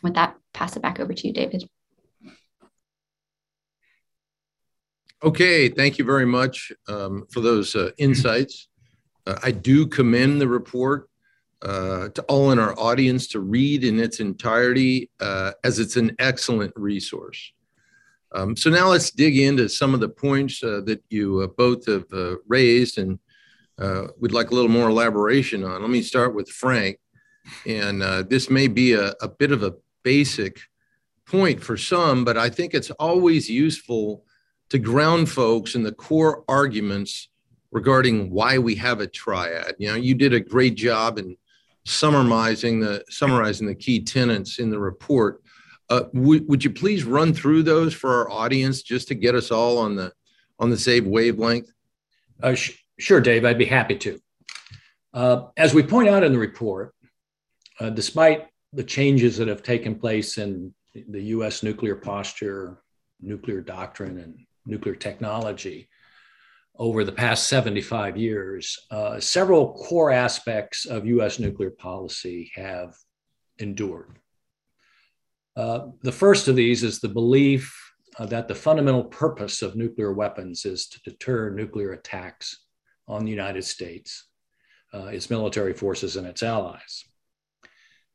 with 0.03 0.15
that, 0.15 0.35
pass 0.53 0.75
it 0.75 0.81
back 0.81 0.99
over 0.99 1.13
to 1.13 1.27
you, 1.27 1.33
David. 1.33 1.67
Okay, 5.23 5.69
thank 5.69 5.97
you 5.97 6.03
very 6.03 6.25
much 6.25 6.73
um, 6.89 7.25
for 7.31 7.39
those 7.39 7.77
uh, 7.77 7.91
insights. 7.97 8.67
Uh, 9.25 9.39
I 9.41 9.51
do 9.51 9.87
commend 9.87 10.41
the 10.41 10.47
report 10.49 11.09
uh, 11.61 12.09
to 12.09 12.21
all 12.23 12.51
in 12.51 12.59
our 12.59 12.77
audience 12.77 13.27
to 13.27 13.39
read 13.39 13.85
in 13.85 14.01
its 14.01 14.19
entirety, 14.19 15.09
uh, 15.21 15.53
as 15.63 15.79
it's 15.79 15.95
an 15.95 16.13
excellent 16.19 16.73
resource. 16.75 17.53
Um, 18.33 18.57
so 18.57 18.69
now 18.69 18.89
let's 18.89 19.11
dig 19.11 19.37
into 19.37 19.69
some 19.69 19.93
of 19.93 20.01
the 20.01 20.09
points 20.09 20.61
uh, 20.61 20.81
that 20.87 21.01
you 21.09 21.39
uh, 21.39 21.47
both 21.47 21.85
have 21.85 22.05
raised 22.47 22.97
and 22.97 23.17
we'd 24.19 24.33
like 24.33 24.51
a 24.51 24.55
little 24.55 24.69
more 24.69 24.89
elaboration 24.89 25.63
on. 25.63 25.79
Let 25.81 25.89
me 25.89 26.01
start 26.01 26.35
with 26.35 26.49
Frank. 26.49 26.99
And 27.65 28.01
this 28.29 28.49
may 28.49 28.67
be 28.67 28.93
a, 28.93 29.13
a 29.21 29.29
bit 29.29 29.51
of 29.53 29.63
a 29.63 29.73
basic 30.03 30.59
point 31.25 31.61
for 31.63 31.77
some, 31.77 32.25
but 32.25 32.37
I 32.37 32.49
think 32.49 32.73
it's 32.73 32.91
always 32.91 33.49
useful 33.49 34.25
to 34.69 34.79
ground 34.79 35.29
folks 35.29 35.75
in 35.75 35.83
the 35.83 35.91
core 35.91 36.43
arguments 36.47 37.29
regarding 37.71 38.29
why 38.29 38.57
we 38.57 38.75
have 38.75 39.01
a 39.01 39.07
triad. 39.07 39.75
You 39.79 39.89
know, 39.89 39.95
you 39.95 40.15
did 40.15 40.33
a 40.33 40.39
great 40.39 40.75
job 40.75 41.17
in 41.17 41.37
summarizing 41.85 42.79
the 42.79 43.03
summarizing 43.09 43.67
the 43.67 43.75
key 43.75 44.01
tenets 44.01 44.59
in 44.59 44.69
the 44.69 44.79
report. 44.79 45.41
Uh, 45.89 46.03
would, 46.13 46.47
would 46.47 46.63
you 46.63 46.69
please 46.69 47.03
run 47.03 47.33
through 47.33 47.63
those 47.63 47.93
for 47.93 48.13
our 48.13 48.31
audience 48.31 48.81
just 48.81 49.07
to 49.09 49.15
get 49.15 49.35
us 49.35 49.51
all 49.51 49.77
on 49.77 49.95
the 49.95 50.11
on 50.59 50.69
the 50.69 50.77
same 50.77 51.09
wavelength? 51.09 51.71
Uh, 52.41 52.55
sh- 52.55 52.77
sure, 52.99 53.19
Dave. 53.19 53.45
I'd 53.45 53.57
be 53.57 53.65
happy 53.65 53.97
to. 53.97 54.19
Uh, 55.13 55.47
as 55.57 55.73
we 55.73 55.83
point 55.83 56.09
out 56.09 56.23
in 56.23 56.31
the 56.31 56.39
report, 56.39 56.95
uh, 57.79 57.89
despite 57.89 58.47
the 58.73 58.83
changes 58.83 59.37
that 59.37 59.47
have 59.47 59.63
taken 59.63 59.95
place 59.95 60.37
in 60.37 60.73
the 61.09 61.21
US 61.23 61.63
nuclear 61.63 61.95
posture, 61.95 62.81
nuclear 63.21 63.61
doctrine, 63.61 64.17
and 64.19 64.35
nuclear 64.65 64.95
technology 64.95 65.89
over 66.77 67.03
the 67.03 67.11
past 67.11 67.47
75 67.47 68.17
years, 68.17 68.79
uh, 68.89 69.19
several 69.19 69.73
core 69.73 70.11
aspects 70.11 70.85
of 70.85 71.05
US 71.05 71.39
nuclear 71.39 71.69
policy 71.69 72.51
have 72.55 72.95
endured. 73.59 74.17
Uh, 75.55 75.87
the 76.01 76.11
first 76.11 76.47
of 76.47 76.55
these 76.55 76.83
is 76.83 76.99
the 76.99 77.09
belief 77.09 77.79
uh, 78.17 78.25
that 78.25 78.47
the 78.47 78.55
fundamental 78.55 79.03
purpose 79.03 79.61
of 79.61 79.75
nuclear 79.75 80.13
weapons 80.13 80.65
is 80.65 80.87
to 80.87 80.99
deter 81.01 81.51
nuclear 81.51 81.93
attacks 81.93 82.65
on 83.07 83.23
the 83.23 83.31
United 83.31 83.63
States, 83.63 84.27
uh, 84.93 85.05
its 85.05 85.29
military 85.29 85.73
forces, 85.73 86.15
and 86.15 86.25
its 86.25 86.41
allies. 86.41 87.05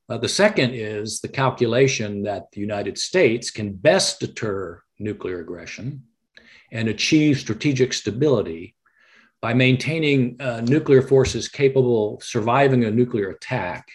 Uh, 0.09 0.17
the 0.17 0.29
second 0.29 0.73
is 0.73 1.21
the 1.21 1.29
calculation 1.29 2.23
that 2.23 2.50
the 2.53 2.61
United 2.61 2.97
States 2.97 3.50
can 3.50 3.73
best 3.73 4.21
deter 4.21 4.83
nuclear 4.99 5.41
aggression 5.41 6.03
and 6.73 6.88
achieve 6.88 7.38
strategic 7.38 7.93
stability 7.93 8.75
by 9.41 9.53
maintaining 9.55 10.41
uh, 10.41 10.61
nuclear 10.62 11.03
forces 11.03 11.49
capable 11.49 12.17
of 12.17 12.25
surviving 12.25 12.85
a 12.85 12.91
nuclear 12.91 13.31
attack 13.31 13.87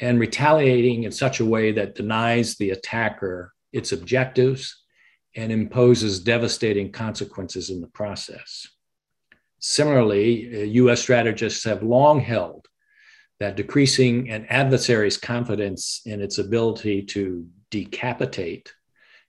and 0.00 0.18
retaliating 0.18 1.04
in 1.04 1.12
such 1.12 1.40
a 1.40 1.44
way 1.44 1.70
that 1.72 1.94
denies 1.94 2.56
the 2.56 2.70
attacker 2.70 3.52
its 3.72 3.92
objectives 3.92 4.84
and 5.36 5.52
imposes 5.52 6.20
devastating 6.20 6.90
consequences 6.90 7.70
in 7.70 7.80
the 7.80 7.86
process. 7.88 8.66
Similarly, 9.58 10.50
uh, 10.54 10.64
US 10.64 11.00
strategists 11.00 11.64
have 11.64 11.82
long 11.82 12.20
held 12.20 12.66
that 13.38 13.56
decreasing 13.56 14.30
an 14.30 14.46
adversary's 14.48 15.18
confidence 15.18 16.00
in 16.06 16.22
its 16.22 16.38
ability 16.38 17.02
to 17.02 17.46
decapitate 17.70 18.72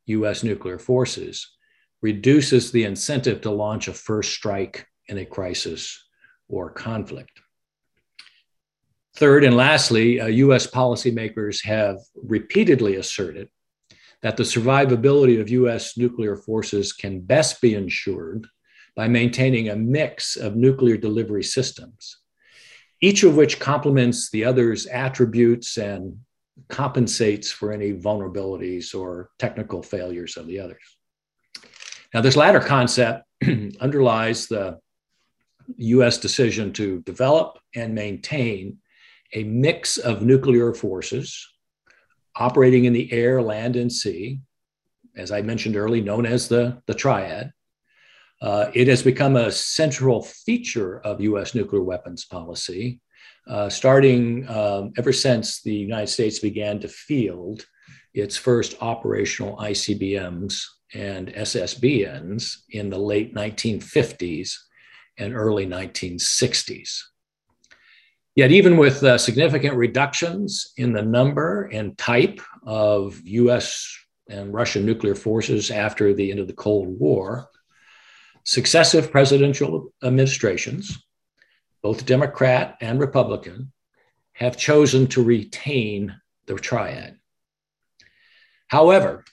US 0.05 0.43
nuclear 0.43 0.79
forces 0.79 1.55
reduces 2.01 2.71
the 2.71 2.83
incentive 2.83 3.41
to 3.41 3.51
launch 3.51 3.87
a 3.87 3.93
first 3.93 4.31
strike 4.31 4.87
in 5.07 5.17
a 5.17 5.25
crisis 5.25 6.05
or 6.47 6.69
conflict. 6.69 7.41
Third 9.15 9.43
and 9.43 9.57
lastly, 9.57 10.19
uh, 10.19 10.27
US 10.27 10.67
policymakers 10.67 11.63
have 11.65 11.97
repeatedly 12.15 12.95
asserted 12.95 13.49
that 14.21 14.37
the 14.37 14.43
survivability 14.43 15.41
of 15.41 15.49
US 15.49 15.97
nuclear 15.97 16.35
forces 16.35 16.93
can 16.93 17.21
best 17.21 17.61
be 17.61 17.73
ensured 17.73 18.47
by 18.95 19.07
maintaining 19.07 19.69
a 19.69 19.75
mix 19.75 20.35
of 20.37 20.55
nuclear 20.55 20.97
delivery 20.97 21.43
systems 21.43 22.17
each 23.01 23.23
of 23.23 23.35
which 23.35 23.59
complements 23.59 24.29
the 24.29 24.43
other's 24.45 24.85
attributes 24.87 25.77
and 25.77 26.17
compensates 26.69 27.51
for 27.51 27.71
any 27.71 27.93
vulnerabilities 27.93 28.95
or 28.95 29.29
technical 29.37 29.83
failures 29.83 30.37
of 30.37 30.47
the 30.47 30.59
others. 30.59 30.97
Now, 32.13 32.21
this 32.21 32.35
latter 32.35 32.59
concept 32.59 33.25
underlies 33.79 34.47
the 34.47 34.79
US 35.77 36.17
decision 36.17 36.73
to 36.73 37.01
develop 37.01 37.59
and 37.75 37.93
maintain 37.93 38.77
a 39.33 39.43
mix 39.43 39.97
of 39.97 40.21
nuclear 40.21 40.73
forces 40.73 41.47
operating 42.35 42.85
in 42.85 42.93
the 42.93 43.11
air, 43.11 43.41
land, 43.41 43.75
and 43.75 43.91
sea, 43.91 44.39
as 45.15 45.31
I 45.31 45.41
mentioned 45.41 45.75
earlier, 45.75 46.03
known 46.03 46.25
as 46.25 46.47
the, 46.47 46.81
the 46.85 46.93
triad, 46.93 47.51
uh, 48.41 48.69
it 48.73 48.87
has 48.87 49.01
become 49.01 49.35
a 49.35 49.51
central 49.51 50.21
feature 50.21 50.99
of 50.99 51.21
US 51.21 51.55
nuclear 51.55 51.81
weapons 51.81 52.25
policy, 52.25 53.01
uh, 53.47 53.69
starting 53.69 54.47
um, 54.49 54.93
ever 54.97 55.13
since 55.13 55.61
the 55.61 55.73
United 55.73 56.07
States 56.07 56.39
began 56.39 56.79
to 56.79 56.87
field 56.87 57.65
its 58.13 58.37
first 58.37 58.75
operational 58.81 59.57
ICBMs 59.57 60.63
and 60.93 61.29
SSBNs 61.33 62.57
in 62.71 62.89
the 62.89 62.97
late 62.97 63.33
1950s 63.35 64.53
and 65.17 65.33
early 65.33 65.65
1960s. 65.65 67.01
Yet, 68.35 68.51
even 68.51 68.77
with 68.77 69.03
uh, 69.03 69.17
significant 69.17 69.75
reductions 69.75 70.73
in 70.77 70.93
the 70.93 71.01
number 71.01 71.63
and 71.73 71.97
type 71.97 72.39
of 72.65 73.19
US 73.23 73.97
and 74.29 74.53
Russian 74.53 74.85
nuclear 74.85 75.15
forces 75.15 75.71
after 75.71 76.13
the 76.13 76.29
end 76.29 76.39
of 76.39 76.47
the 76.47 76.53
Cold 76.53 76.87
War, 76.99 77.49
successive 78.47 79.11
presidential 79.11 79.93
administrations, 80.01 80.97
both 81.83 82.05
Democrat 82.05 82.77
and 82.79 82.97
Republican, 82.97 83.73
have 84.31 84.55
chosen 84.55 85.05
to 85.05 85.21
retain 85.21 86.15
the 86.45 86.55
triad. 86.55 87.19
However, 88.67 89.25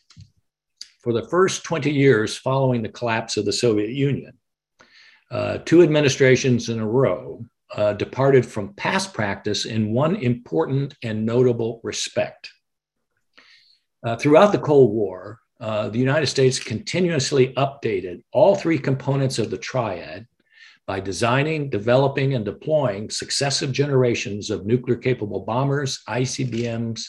for 0.98 1.12
the 1.12 1.28
first 1.28 1.62
20 1.62 1.92
years 1.92 2.36
following 2.36 2.82
the 2.82 2.88
collapse 2.88 3.36
of 3.36 3.44
the 3.44 3.52
Soviet 3.52 3.90
Union, 3.90 4.32
uh, 5.30 5.58
two 5.58 5.82
administrations 5.82 6.68
in 6.68 6.80
a 6.80 6.86
row 6.86 7.44
uh, 7.76 7.92
departed 7.92 8.44
from 8.44 8.74
past 8.74 9.14
practice 9.14 9.64
in 9.64 9.92
one 9.92 10.16
important 10.16 10.96
and 11.04 11.24
notable 11.24 11.80
respect. 11.84 12.50
Uh, 14.04 14.16
throughout 14.16 14.50
the 14.50 14.58
Cold 14.58 14.92
War, 14.92 15.38
uh, 15.60 15.88
the 15.88 15.98
United 15.98 16.26
States 16.26 16.58
continuously 16.58 17.52
updated 17.54 18.22
all 18.32 18.54
three 18.54 18.78
components 18.78 19.38
of 19.38 19.50
the 19.50 19.58
triad 19.58 20.26
by 20.86 21.00
designing, 21.00 21.70
developing, 21.70 22.34
and 22.34 22.44
deploying 22.44 23.08
successive 23.08 23.72
generations 23.72 24.50
of 24.50 24.66
nuclear 24.66 24.96
capable 24.96 25.40
bombers, 25.40 26.02
ICBMs, 26.08 27.02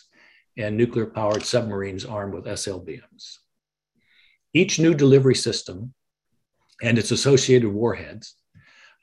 and 0.57 0.77
nuclear 0.77 1.07
powered 1.07 1.43
submarines 1.43 2.05
armed 2.05 2.33
with 2.33 2.45
SLBMs. 2.45 3.37
Each 4.53 4.79
new 4.79 4.93
delivery 4.93 5.35
system 5.35 5.93
and 6.81 6.97
its 6.97 7.11
associated 7.11 7.69
warheads 7.69 8.35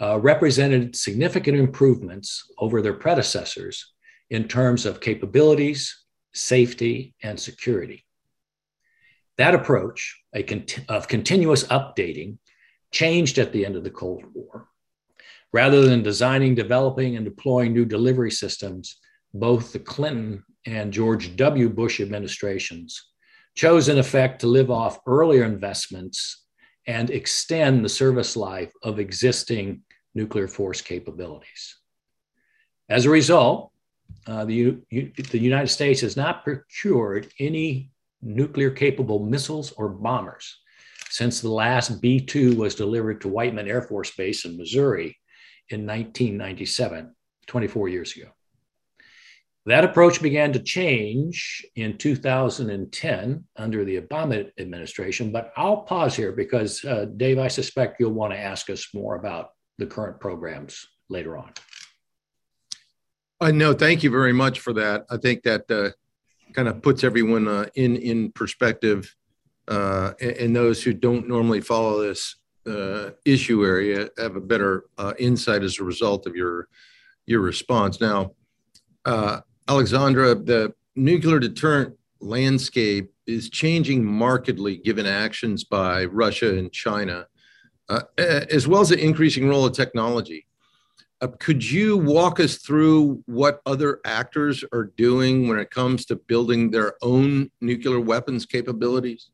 uh, 0.01 0.19
represented 0.19 0.97
significant 0.97 1.59
improvements 1.59 2.45
over 2.59 2.81
their 2.81 2.95
predecessors 2.95 3.93
in 4.31 4.49
terms 4.49 4.87
of 4.87 5.01
capabilities, 5.01 6.05
safety, 6.33 7.15
and 7.23 7.39
security. 7.39 8.05
That 9.43 9.57
approach 9.57 10.23
cont- 10.47 10.89
of 10.89 11.09
continuous 11.09 11.65
updating 11.65 12.39
changed 12.93 13.39
at 13.39 13.53
the 13.53 13.67
end 13.67 13.75
of 13.75 13.83
the 13.83 13.91
Cold 13.91 14.23
War. 14.33 14.69
Rather 15.53 15.81
than 15.85 16.05
designing, 16.05 16.55
developing, 16.55 17.17
and 17.17 17.25
deploying 17.25 17.73
new 17.73 17.85
delivery 17.85 18.31
systems, 18.31 18.99
both 19.35 19.73
the 19.73 19.81
Clinton 19.81 20.45
and 20.65 20.93
George 20.93 21.35
W. 21.35 21.69
Bush 21.69 22.01
administrations 22.01 23.11
chose, 23.57 23.89
in 23.89 23.99
effect, 23.99 24.41
to 24.43 24.47
live 24.47 24.71
off 24.71 25.01
earlier 25.09 25.43
investments 25.43 26.45
and 26.87 27.11
extend 27.11 27.85
the 27.85 27.89
service 27.89 28.37
life 28.37 28.73
of 28.85 29.01
existing 29.01 29.83
nuclear 30.15 30.47
force 30.47 30.81
capabilities. 30.81 31.79
As 32.89 33.07
a 33.07 33.11
result, 33.11 33.73
uh, 34.29 34.45
the, 34.45 34.79
the 34.93 35.39
United 35.51 35.67
States 35.67 36.01
has 36.03 36.17
not 36.17 36.45
procured 36.45 37.27
any 37.41 37.92
nuclear 38.23 38.71
capable 38.71 39.25
missiles 39.25 39.73
or 39.73 39.89
bombers 39.89 40.59
since 41.11 41.41
the 41.41 41.51
last 41.51 42.01
B 42.01 42.21
2 42.21 42.57
was 42.57 42.75
delivered 42.75 43.21
to 43.21 43.29
Whiteman 43.29 43.69
Air 43.69 43.83
Force 43.83 44.11
Base 44.13 44.47
in 44.47 44.57
Missouri 44.57 45.19
in 45.69 45.87
1997, 45.87 47.15
24 47.47 47.89
years 47.89 48.17
ago. 48.17 48.29
That 49.67 49.85
approach 49.85 50.21
began 50.21 50.53
to 50.55 50.59
change 50.59 51.65
in 51.77 51.99
2010 51.99 53.45
under 53.57 53.85
the 53.85 54.01
Obama 54.01 54.51
administration, 54.59 55.31
but 55.31 55.53
I'll 55.57 55.83
pause 55.83 56.17
here 56.17 56.33
because, 56.33 56.85
uh, 56.85 57.05
Dave, 57.17 57.39
I 57.39 57.49
suspect 57.49 58.01
you'll 58.01 58.13
want 58.13 58.33
to 58.33 58.39
ask 58.39 58.71
us 58.71 58.89
more 58.93 59.15
about 59.15 59.51
the 59.79 59.87
current 59.87 60.19
programs 60.19 60.87
later 61.09 61.37
on. 61.37 61.53
Uh, 63.41 63.51
no, 63.51 63.73
thank 63.73 64.03
you 64.03 64.11
very 64.11 64.33
much 64.33 64.61
for 64.61 64.73
that. 64.73 65.05
I 65.11 65.17
think 65.17 65.43
that 65.43 65.71
uh, 65.71 65.91
kind 66.53 66.69
of 66.69 66.83
puts 66.83 67.05
everyone 67.05 67.49
uh, 67.49 67.67
in 67.75 67.97
in 67.97 68.33
perspective, 68.33 69.15
uh, 69.69 70.13
and, 70.21 70.33
and, 70.33 70.57
those 70.57 70.83
who 70.83 70.93
don't 70.93 71.29
normally 71.29 71.61
follow 71.61 72.03
this 72.03 72.37
uh, 72.67 73.11
issue 73.25 73.65
area 73.65 74.09
have 74.19 74.37
a 74.37 74.41
better 74.41 74.85
uh, 74.99 75.15
insight 75.19 75.63
as 75.63 75.79
a 75.79 75.85
result 75.85 76.27
of 76.27 76.37
your 76.37 76.69
your 77.27 77.41
response. 77.41 78.01
Now, 78.01 78.33
uh, 79.05 79.41
Alexandra, 79.69 80.35
the 80.35 80.75
nuclear 80.97 81.39
deterrent 81.39 81.97
landscape 82.21 83.13
is 83.27 83.49
changing 83.51 84.05
markedly 84.05 84.77
given 84.77 85.07
actions 85.07 85.65
by 85.65 86.05
Russia 86.05 86.57
and 86.59 86.73
China, 86.73 87.27
uh, 87.89 88.03
as 88.19 88.67
well 88.67 88.81
as 88.81 88.89
the 88.89 88.99
increasing 88.99 89.49
role 89.49 89.65
of 89.65 89.73
technology. 89.73 90.47
Uh, 91.23 91.29
could 91.39 91.65
you 91.65 91.97
walk 91.97 92.41
us 92.41 92.57
through 92.57 93.23
what 93.27 93.63
other 93.65 94.01
actors 94.05 94.65
are 94.73 94.93
doing 94.97 95.47
when 95.47 95.57
it 95.57 95.71
comes 95.71 96.05
to 96.05 96.17
building 96.17 96.69
their 96.69 96.95
own 97.01 97.49
nuclear 97.61 98.01
weapons 98.01 98.45
capabilities? 98.45 99.31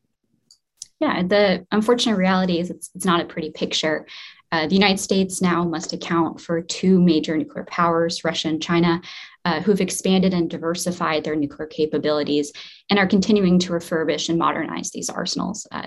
Yeah, 1.01 1.23
the 1.23 1.67
unfortunate 1.73 2.17
reality 2.17 2.59
is 2.59 2.69
it's, 2.69 2.91
it's 2.95 3.07
not 3.07 3.23
a 3.23 3.25
pretty 3.25 3.51
picture. 3.51 4.07
Uh, 4.53 4.67
the 4.67 4.75
United 4.75 5.01
States 5.01 5.41
now 5.41 5.65
must 5.65 5.95
account 5.95 6.43
for 6.43 6.61
two 6.61 7.01
major 7.01 7.37
nuclear 7.39 7.65
powers, 7.65 8.23
Russia 8.23 8.49
and 8.49 8.63
China, 8.63 9.01
uh, 9.47 9.61
who've 9.61 9.81
expanded 9.81 10.35
and 10.35 10.51
diversified 10.51 11.25
their 11.25 11.37
nuclear 11.37 11.67
capabilities 11.67 12.53
and 12.91 12.99
are 12.99 13.07
continuing 13.07 13.59
to 13.61 13.73
refurbish 13.73 14.29
and 14.29 14.39
modernize 14.39 14.91
these 14.91 15.09
arsenals. 15.09 15.67
Uh, 15.73 15.87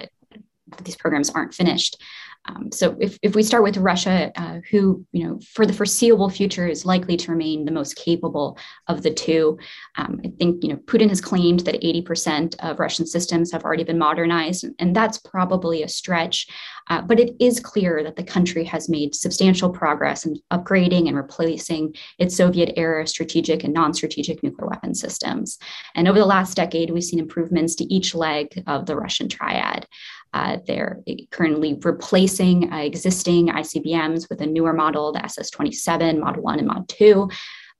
these 0.83 0.95
programs 0.95 1.29
aren't 1.29 1.53
finished. 1.53 2.01
Um, 2.45 2.71
so 2.71 2.95
if, 2.99 3.19
if 3.21 3.35
we 3.35 3.43
start 3.43 3.63
with 3.63 3.77
Russia, 3.77 4.31
uh, 4.35 4.59
who, 4.69 5.05
you 5.11 5.27
know, 5.27 5.39
for 5.53 5.65
the 5.65 5.73
foreseeable 5.73 6.29
future 6.29 6.67
is 6.67 6.85
likely 6.85 7.15
to 7.17 7.31
remain 7.31 7.65
the 7.65 7.71
most 7.71 7.95
capable 7.95 8.57
of 8.87 9.03
the 9.03 9.13
two, 9.13 9.59
um, 9.97 10.19
I 10.25 10.31
think, 10.39 10.63
you 10.63 10.69
know, 10.69 10.77
Putin 10.77 11.09
has 11.09 11.21
claimed 11.21 11.61
that 11.61 11.81
80% 11.81 12.55
of 12.59 12.79
Russian 12.79 13.05
systems 13.05 13.51
have 13.51 13.63
already 13.63 13.83
been 13.83 13.99
modernized, 13.99 14.65
and 14.79 14.95
that's 14.95 15.19
probably 15.19 15.83
a 15.83 15.87
stretch. 15.87 16.47
Uh, 16.89 17.01
but 17.01 17.19
it 17.19 17.35
is 17.39 17.59
clear 17.59 18.03
that 18.03 18.15
the 18.15 18.23
country 18.23 18.63
has 18.63 18.89
made 18.89 19.13
substantial 19.13 19.69
progress 19.69 20.25
in 20.25 20.35
upgrading 20.51 21.07
and 21.07 21.15
replacing 21.15 21.95
its 22.17 22.35
Soviet 22.35 22.73
era 22.75 23.05
strategic 23.05 23.63
and 23.63 23.73
non 23.73 23.93
strategic 23.93 24.41
nuclear 24.41 24.67
weapon 24.67 24.95
systems. 24.95 25.59
And 25.95 26.07
over 26.07 26.17
the 26.17 26.25
last 26.25 26.55
decade, 26.55 26.89
we've 26.89 27.03
seen 27.03 27.19
improvements 27.19 27.75
to 27.75 27.93
each 27.93 28.15
leg 28.15 28.63
of 28.65 28.87
the 28.87 28.95
Russian 28.95 29.29
triad. 29.29 29.87
Uh, 30.33 30.57
they're 30.65 31.01
currently 31.31 31.77
replacing 31.83 32.71
uh, 32.71 32.77
existing 32.77 33.47
ICBMs 33.47 34.29
with 34.29 34.41
a 34.41 34.45
newer 34.45 34.73
model, 34.73 35.11
the 35.11 35.23
SS 35.25 35.49
27, 35.49 36.19
Mod 36.19 36.37
1, 36.37 36.59
and 36.59 36.67
Mod 36.67 36.87
2. 36.89 37.29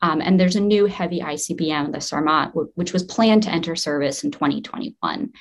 Um, 0.01 0.21
and 0.21 0.39
there's 0.39 0.55
a 0.55 0.61
new 0.61 0.85
heavy 0.85 1.19
ICBM, 1.19 1.91
the 1.91 1.99
Sarmat, 1.99 2.51
which 2.75 2.91
was 2.91 3.03
planned 3.03 3.43
to 3.43 3.51
enter 3.51 3.75
service 3.75 4.23
in 4.23 4.31
2021. 4.31 5.31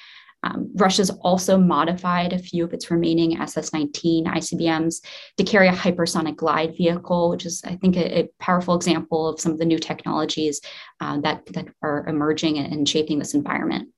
Um, 0.42 0.70
Russia's 0.75 1.11
also 1.11 1.59
modified 1.59 2.33
a 2.33 2.38
few 2.38 2.64
of 2.64 2.73
its 2.73 2.90
remaining 2.90 3.38
SS 3.40 3.73
19 3.73 4.25
ICBMs 4.27 5.05
to 5.37 5.44
carry 5.44 5.68
a 5.68 5.73
hypersonic 5.73 6.37
glide 6.37 6.77
vehicle, 6.77 7.29
which 7.31 7.44
is, 7.44 7.62
I 7.64 7.77
think, 7.77 7.96
a, 7.96 8.20
a 8.20 8.29
powerful 8.38 8.75
example 8.75 9.29
of 9.29 9.40
some 9.40 9.53
of 9.53 9.59
the 9.59 9.66
new 9.66 9.79
technologies 9.79 10.61
uh, 11.01 11.20
that, 11.20 11.44
that 11.46 11.66
are 11.83 12.07
emerging 12.07 12.59
and 12.59 12.88
shaping 12.88 13.18
this 13.18 13.35
environment. 13.35 13.90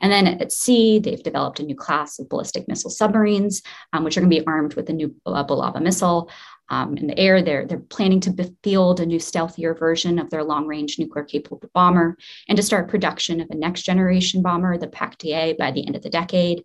And 0.00 0.12
then 0.12 0.26
at 0.26 0.52
sea, 0.52 0.98
they've 0.98 1.22
developed 1.22 1.60
a 1.60 1.64
new 1.64 1.74
class 1.74 2.18
of 2.18 2.28
ballistic 2.28 2.68
missile 2.68 2.90
submarines, 2.90 3.62
um, 3.92 4.04
which 4.04 4.16
are 4.16 4.20
going 4.20 4.30
to 4.30 4.40
be 4.40 4.46
armed 4.46 4.74
with 4.74 4.88
a 4.90 4.92
new 4.92 5.14
uh, 5.26 5.44
Bulava 5.44 5.80
missile. 5.82 6.30
Um, 6.68 6.96
in 6.96 7.06
the 7.06 7.18
air, 7.18 7.42
they're, 7.42 7.64
they're 7.64 7.78
planning 7.78 8.20
to 8.20 8.54
field 8.62 9.00
a 9.00 9.06
new 9.06 9.18
stealthier 9.18 9.78
version 9.78 10.18
of 10.18 10.30
their 10.30 10.42
long 10.42 10.66
range 10.66 10.98
nuclear 10.98 11.24
capable 11.24 11.70
bomber 11.72 12.16
and 12.48 12.56
to 12.56 12.62
start 12.62 12.88
production 12.88 13.40
of 13.40 13.48
a 13.50 13.54
next 13.54 13.82
generation 13.82 14.42
bomber, 14.42 14.76
the 14.76 14.88
PAK-DA, 14.88 15.54
by 15.58 15.70
the 15.70 15.86
end 15.86 15.94
of 15.94 16.02
the 16.02 16.10
decade. 16.10 16.64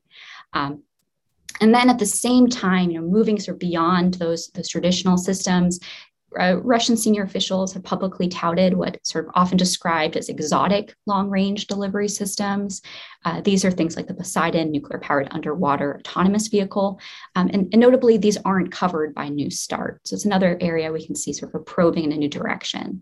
Um, 0.53 0.83
and 1.59 1.73
then 1.73 1.89
at 1.89 1.99
the 1.99 2.05
same 2.05 2.47
time, 2.47 2.89
you 2.89 2.99
know, 2.99 3.07
moving 3.07 3.39
sort 3.39 3.55
of 3.55 3.59
beyond 3.59 4.15
those, 4.15 4.47
those 4.55 4.69
traditional 4.69 5.17
systems, 5.17 5.79
uh, 6.39 6.57
Russian 6.61 6.95
senior 6.95 7.23
officials 7.23 7.73
have 7.73 7.83
publicly 7.83 8.27
touted 8.27 8.73
what 8.73 9.05
sort 9.05 9.25
of 9.25 9.31
often 9.35 9.57
described 9.57 10.15
as 10.15 10.29
exotic 10.29 10.95
long 11.05 11.29
range 11.29 11.67
delivery 11.67 12.07
systems. 12.07 12.81
Uh, 13.25 13.41
these 13.41 13.65
are 13.65 13.71
things 13.71 13.95
like 13.95 14.07
the 14.07 14.13
Poseidon 14.13 14.71
nuclear 14.71 14.99
powered 14.99 15.27
underwater 15.31 15.97
autonomous 15.97 16.47
vehicle. 16.47 16.99
Um, 17.35 17.49
and, 17.53 17.67
and, 17.71 17.79
notably, 17.79 18.17
these 18.17 18.37
aren't 18.45 18.71
covered 18.71 19.13
by 19.13 19.29
New 19.29 19.49
START. 19.49 20.01
So 20.05 20.15
it's 20.15 20.25
another 20.25 20.57
area 20.61 20.91
we 20.91 21.05
can 21.05 21.15
see 21.15 21.33
sort 21.33 21.53
of 21.53 21.65
probing 21.65 22.05
in 22.05 22.11
a 22.11 22.17
new 22.17 22.29
direction. 22.29 23.01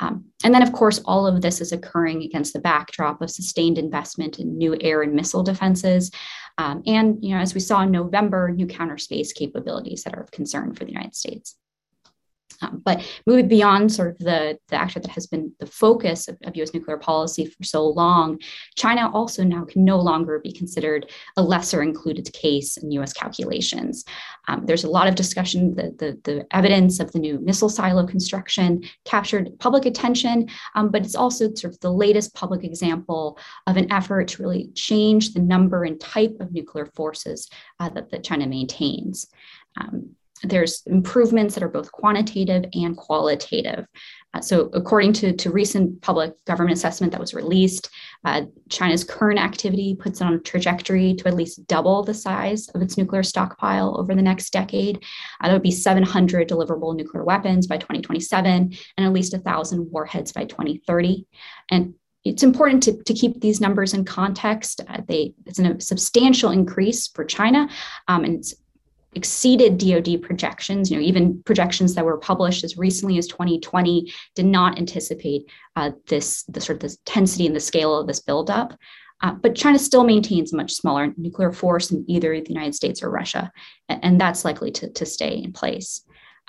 Um, 0.00 0.26
and 0.44 0.52
then, 0.52 0.62
of 0.62 0.72
course, 0.72 1.00
all 1.06 1.26
of 1.26 1.40
this 1.40 1.60
is 1.60 1.72
occurring 1.72 2.22
against 2.22 2.52
the 2.52 2.60
backdrop 2.60 3.22
of 3.22 3.30
sustained 3.30 3.78
investment 3.78 4.38
in 4.38 4.58
new 4.58 4.76
air 4.80 5.02
and 5.02 5.14
missile 5.14 5.42
defenses. 5.42 6.10
Um, 6.58 6.82
and, 6.86 7.18
you 7.22 7.34
know, 7.34 7.40
as 7.40 7.54
we 7.54 7.60
saw 7.60 7.82
in 7.82 7.90
November, 7.90 8.50
new 8.50 8.66
counter 8.66 8.98
space 8.98 9.32
capabilities 9.32 10.04
that 10.04 10.14
are 10.14 10.22
of 10.22 10.30
concern 10.30 10.74
for 10.74 10.84
the 10.84 10.92
United 10.92 11.14
States. 11.14 11.56
Um, 12.62 12.82
but 12.84 13.04
moving 13.26 13.48
beyond 13.48 13.92
sort 13.92 14.10
of 14.10 14.18
the, 14.18 14.58
the 14.68 14.76
actor 14.76 15.00
that 15.00 15.10
has 15.10 15.26
been 15.26 15.52
the 15.60 15.66
focus 15.66 16.28
of, 16.28 16.36
of, 16.44 16.56
US 16.56 16.72
nuclear 16.72 16.96
policy 16.96 17.46
for 17.46 17.64
so 17.64 17.86
long, 17.86 18.38
China 18.76 19.10
also 19.12 19.44
now 19.44 19.64
can 19.64 19.84
no 19.84 19.98
longer 19.98 20.38
be 20.38 20.52
considered 20.52 21.10
a 21.36 21.42
lesser 21.42 21.82
included 21.82 22.32
case 22.32 22.76
in 22.76 22.90
US 22.92 23.12
calculations. 23.12 24.04
Um, 24.48 24.64
there's 24.66 24.84
a 24.84 24.90
lot 24.90 25.08
of 25.08 25.14
discussion 25.14 25.74
that 25.74 25.98
the, 25.98 26.18
the 26.24 26.46
evidence 26.50 27.00
of 27.00 27.12
the 27.12 27.18
new 27.18 27.38
missile 27.40 27.68
silo 27.68 28.06
construction 28.06 28.82
captured 29.04 29.58
public 29.58 29.86
attention, 29.86 30.48
um, 30.74 30.90
but 30.90 31.04
it's 31.04 31.14
also 31.14 31.52
sort 31.54 31.74
of 31.74 31.80
the 31.80 31.92
latest 31.92 32.34
public 32.34 32.64
example 32.64 33.38
of 33.66 33.76
an 33.76 33.90
effort 33.92 34.28
to 34.28 34.42
really 34.42 34.68
change 34.74 35.32
the 35.32 35.40
number 35.40 35.84
and 35.84 36.00
type 36.00 36.36
of 36.40 36.52
nuclear 36.52 36.86
forces 36.94 37.48
uh, 37.80 37.88
that, 37.90 38.10
that 38.10 38.24
China 38.24 38.46
maintains. 38.46 39.26
Um, 39.78 40.16
there's 40.42 40.82
improvements 40.86 41.54
that 41.54 41.62
are 41.62 41.68
both 41.68 41.90
quantitative 41.92 42.64
and 42.74 42.96
qualitative. 42.96 43.86
Uh, 44.34 44.40
so, 44.40 44.68
according 44.74 45.12
to, 45.14 45.32
to 45.32 45.50
recent 45.50 46.00
public 46.02 46.32
government 46.44 46.76
assessment 46.76 47.10
that 47.12 47.20
was 47.20 47.32
released, 47.32 47.88
uh, 48.24 48.42
China's 48.68 49.04
current 49.04 49.38
activity 49.38 49.96
puts 49.98 50.20
it 50.20 50.24
on 50.24 50.34
a 50.34 50.38
trajectory 50.38 51.14
to 51.14 51.28
at 51.28 51.34
least 51.34 51.66
double 51.66 52.02
the 52.02 52.12
size 52.12 52.68
of 52.70 52.82
its 52.82 52.98
nuclear 52.98 53.22
stockpile 53.22 53.98
over 53.98 54.14
the 54.14 54.22
next 54.22 54.52
decade. 54.52 55.02
Uh, 55.40 55.48
that 55.48 55.52
would 55.52 55.62
be 55.62 55.70
700 55.70 56.48
deliverable 56.48 56.94
nuclear 56.94 57.24
weapons 57.24 57.66
by 57.66 57.76
2027 57.76 58.76
and 58.96 59.06
at 59.06 59.12
least 59.12 59.32
1,000 59.32 59.90
warheads 59.90 60.32
by 60.32 60.44
2030. 60.44 61.26
And 61.70 61.94
it's 62.24 62.42
important 62.42 62.82
to, 62.82 63.02
to 63.04 63.14
keep 63.14 63.40
these 63.40 63.60
numbers 63.60 63.94
in 63.94 64.04
context. 64.04 64.80
Uh, 64.88 65.00
they, 65.06 65.32
it's 65.46 65.60
a 65.60 65.80
substantial 65.80 66.50
increase 66.50 67.06
for 67.06 67.24
China, 67.24 67.68
um, 68.08 68.24
and 68.24 68.40
it's 68.40 68.54
exceeded 69.16 69.78
DoD 69.78 70.22
projections. 70.22 70.90
You 70.90 70.98
know, 70.98 71.02
even 71.02 71.42
projections 71.42 71.94
that 71.94 72.04
were 72.04 72.18
published 72.18 72.62
as 72.62 72.76
recently 72.76 73.18
as 73.18 73.26
2020 73.26 74.12
did 74.34 74.46
not 74.46 74.78
anticipate 74.78 75.50
uh, 75.74 75.92
this 76.06 76.44
the 76.44 76.60
sort 76.60 76.76
of 76.76 76.82
this 76.82 76.96
intensity 77.06 77.46
and 77.46 77.56
the 77.56 77.60
scale 77.60 77.98
of 77.98 78.06
this 78.06 78.20
buildup. 78.20 78.78
Uh, 79.22 79.32
but 79.32 79.56
China 79.56 79.78
still 79.78 80.04
maintains 80.04 80.52
a 80.52 80.56
much 80.56 80.72
smaller 80.72 81.12
nuclear 81.16 81.50
force 81.50 81.88
than 81.88 82.04
either 82.06 82.38
the 82.38 82.52
United 82.52 82.74
States 82.74 83.02
or 83.02 83.10
Russia, 83.10 83.50
and, 83.88 84.04
and 84.04 84.20
that's 84.20 84.44
likely 84.44 84.70
to, 84.70 84.90
to 84.90 85.06
stay 85.06 85.38
in 85.38 85.52
place. 85.52 86.02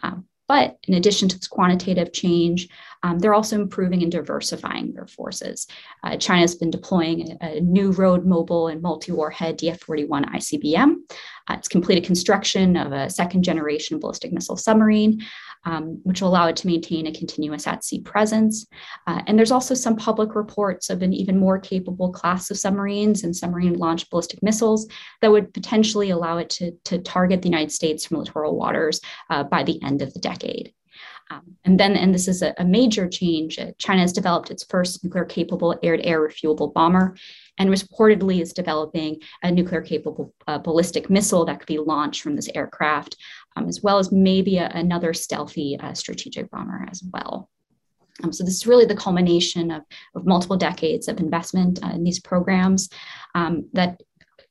Um, 0.04 0.26
but 0.50 0.78
in 0.84 0.94
addition 0.94 1.30
to 1.30 1.38
this 1.38 1.48
quantitative 1.48 2.14
change, 2.14 2.70
um, 3.04 3.20
they're 3.20 3.34
also 3.34 3.60
improving 3.60 4.04
and 4.04 4.12
diversifying 4.12 4.94
their 4.94 5.08
forces. 5.08 5.68
Uh, 6.04 6.18
China 6.18 6.42
has 6.42 6.56
been 6.56 6.72
deploying 6.72 7.38
a, 7.42 7.58
a 7.58 7.62
new 7.62 7.92
road 7.92 8.26
mobile 8.26 8.68
and 8.68 8.82
multi 8.82 9.12
warhead 9.12 9.58
DF 9.58 9.80
41 9.82 10.26
ICBM. 10.26 10.96
Uh, 11.48 11.54
it's 11.54 11.68
completed 11.68 12.04
construction 12.04 12.76
of 12.76 12.92
a 12.92 13.10
second 13.10 13.44
generation 13.44 14.00
ballistic 14.00 14.32
missile 14.32 14.58
submarine 14.58 15.22
um, 15.68 16.00
which 16.04 16.22
will 16.22 16.30
allow 16.30 16.48
it 16.48 16.56
to 16.58 16.68
maintain 16.68 17.08
a 17.08 17.12
continuous 17.12 17.68
at 17.68 17.84
sea 17.84 18.00
presence. 18.00 18.66
Uh, 19.06 19.22
and 19.28 19.38
there's 19.38 19.52
also 19.52 19.74
some 19.74 19.96
public 19.96 20.34
reports 20.34 20.90
of 20.90 21.02
an 21.02 21.14
even 21.14 21.38
more 21.38 21.60
capable 21.60 22.12
class 22.12 22.50
of 22.50 22.58
submarines 22.58 23.24
and 23.24 23.36
submarine 23.36 23.74
launched 23.74 24.10
ballistic 24.10 24.42
missiles 24.42 24.88
that 25.22 25.32
would 25.32 25.54
potentially 25.54 26.10
allow 26.10 26.38
it 26.38 26.50
to, 26.50 26.72
to 26.86 27.00
target 27.00 27.42
the 27.42 27.50
United 27.50 27.72
States 27.72 28.06
from 28.06 28.18
littoral 28.18 28.56
waters 28.56 29.02
uh, 29.30 29.44
by 29.44 29.64
the 29.64 29.82
end 29.84 30.02
of 30.02 30.14
the 30.14 30.20
decade. 30.20 30.74
Um, 31.30 31.58
and 31.66 31.80
then, 31.80 31.96
and 31.96 32.14
this 32.14 32.28
is 32.28 32.42
a, 32.42 32.54
a 32.58 32.66
major 32.66 33.08
change, 33.08 33.60
uh, 33.60 33.72
China 33.78 34.02
has 34.02 34.14
developed 34.14 34.50
its 34.50 34.64
first 34.64 35.04
nuclear 35.04 35.26
capable 35.26 35.78
air 35.84 35.98
to 35.98 36.06
air 36.06 36.22
refuelable 36.22 36.74
bomber 36.74 37.16
and 37.58 37.70
reportedly 37.70 38.42
is 38.42 38.54
developing 38.54 39.20
a 39.44 39.52
nuclear 39.52 39.82
capable 39.82 40.34
uh, 40.48 40.58
ballistic 40.58 41.10
missile 41.10 41.46
that 41.46 41.60
could 41.60 41.68
be 41.68 41.80
launched 41.80 42.22
from 42.22 42.36
this 42.36 42.50
aircraft, 42.54 43.18
um, 43.56 43.68
as 43.68 43.82
well 43.82 43.98
as 43.98 44.12
maybe 44.12 44.58
a, 44.58 44.70
another 44.70 45.14
stealthy 45.14 45.78
uh, 45.80 45.94
strategic 45.94 46.50
bomber 46.52 46.86
as 46.90 47.04
well. 47.12 47.50
Um, 48.24 48.34
so 48.34 48.44
this 48.44 48.56
is 48.56 48.68
really 48.68 48.86
the 48.86 48.96
culmination 48.96 49.70
of, 49.72 49.84
of 50.16 50.26
multiple 50.26 50.58
decades 50.58 51.08
of 51.08 51.20
investment 51.20 51.84
uh, 51.84 51.90
in 51.90 52.04
these 52.04 52.20
programs 52.20 52.90
um, 53.36 53.70
that 53.74 54.02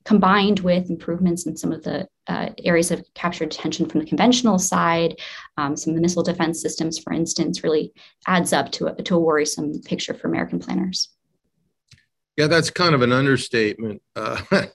combined 0.07 0.61
with 0.61 0.89
improvements 0.89 1.47
in 1.47 1.57
some 1.57 1.73
of 1.73 1.83
the 1.83 2.07
uh, 2.29 2.49
areas 2.65 2.91
of 2.93 3.05
captured 3.15 3.53
attention 3.53 3.87
from 3.87 4.01
the 4.01 4.07
conventional 4.07 4.59
side, 4.59 5.21
um, 5.59 5.77
some 5.77 5.91
of 5.91 5.97
the 5.97 6.01
missile 6.01 6.23
defense 6.23 6.63
systems, 6.63 6.99
for 6.99 7.13
instance, 7.13 7.65
really 7.65 7.93
adds 8.27 8.53
up 8.53 8.71
to 8.71 8.87
a, 8.87 9.03
to 9.03 9.17
a 9.17 9.21
worrisome 9.21 9.83
picture 9.83 10.15
for 10.15 10.29
American 10.29 10.61
planners. 10.61 11.09
Yeah, 12.37 12.47
that's 12.47 12.71
kind 12.71 12.95
of 12.95 13.03
an 13.03 13.13
understatement. 13.13 14.01
Uh, 14.15 14.41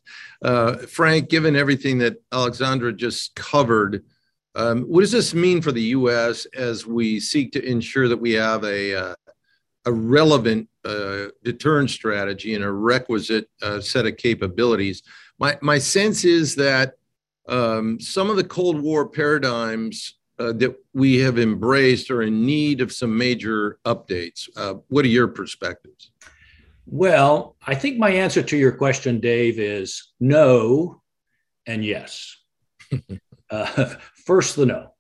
uh, 0.44 0.78
Frank, 0.78 1.30
given 1.30 1.56
everything 1.56 2.00
that 2.00 2.18
Alexandra 2.34 2.92
just 2.92 3.34
covered, 3.36 4.04
um, 4.56 4.82
what 4.82 5.02
does 5.02 5.14
this 5.14 5.34
mean 5.34 5.62
for 5.62 5.72
the 5.72 5.82
U.S. 5.82 6.46
as 6.58 6.86
we 6.86 7.22
seek 7.22 7.54
to 7.54 7.64
ensure 7.64 8.10
that 8.10 8.18
we 8.18 8.34
have 8.34 8.66
a, 8.66 8.96
uh, 8.96 9.16
a 9.86 9.92
relevant 9.92 10.70
uh, 10.86 11.28
deterrence 11.44 11.92
strategy 11.92 12.56
and 12.56 12.64
a 12.64 12.72
requisite 12.72 13.50
uh, 13.62 13.82
set 13.82 14.06
of 14.06 14.18
capabilities? 14.18 15.04
My, 15.40 15.58
my 15.62 15.78
sense 15.78 16.24
is 16.24 16.56
that 16.56 16.94
um, 17.48 18.00
some 18.00 18.30
of 18.30 18.36
the 18.36 18.44
Cold 18.44 18.82
War 18.82 19.08
paradigms 19.08 20.18
uh, 20.40 20.54
that 20.54 20.76
we 20.94 21.18
have 21.20 21.38
embraced 21.38 22.10
are 22.10 22.24
in 22.24 22.46
need 22.46 22.82
of 22.82 22.92
some 22.92 23.16
major 23.16 23.80
updates. 23.86 24.50
what 24.90 25.06
are 25.06 25.10
your 25.10 25.28
perspectives? 25.28 26.12
Well, 26.88 27.56
I 27.66 27.76
think 27.76 27.98
my 27.98 28.10
answer 28.10 28.42
to 28.42 28.58
your 28.58 28.72
question, 28.72 29.20
Dave, 29.20 29.60
is 29.60 30.12
no 30.20 31.02
and 31.66 31.86
yes. 31.86 32.38
uh, 33.50 33.96
first, 34.26 34.56
the 34.56 34.66
no. 34.66 34.94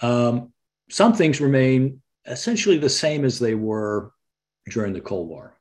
Um, 0.00 0.52
some 0.90 1.12
things 1.12 1.40
remain 1.40 2.00
essentially 2.26 2.78
the 2.78 2.88
same 2.88 3.24
as 3.24 3.38
they 3.38 3.54
were 3.54 4.12
during 4.68 4.92
the 4.92 5.00
Cold 5.00 5.28
War. 5.28 5.56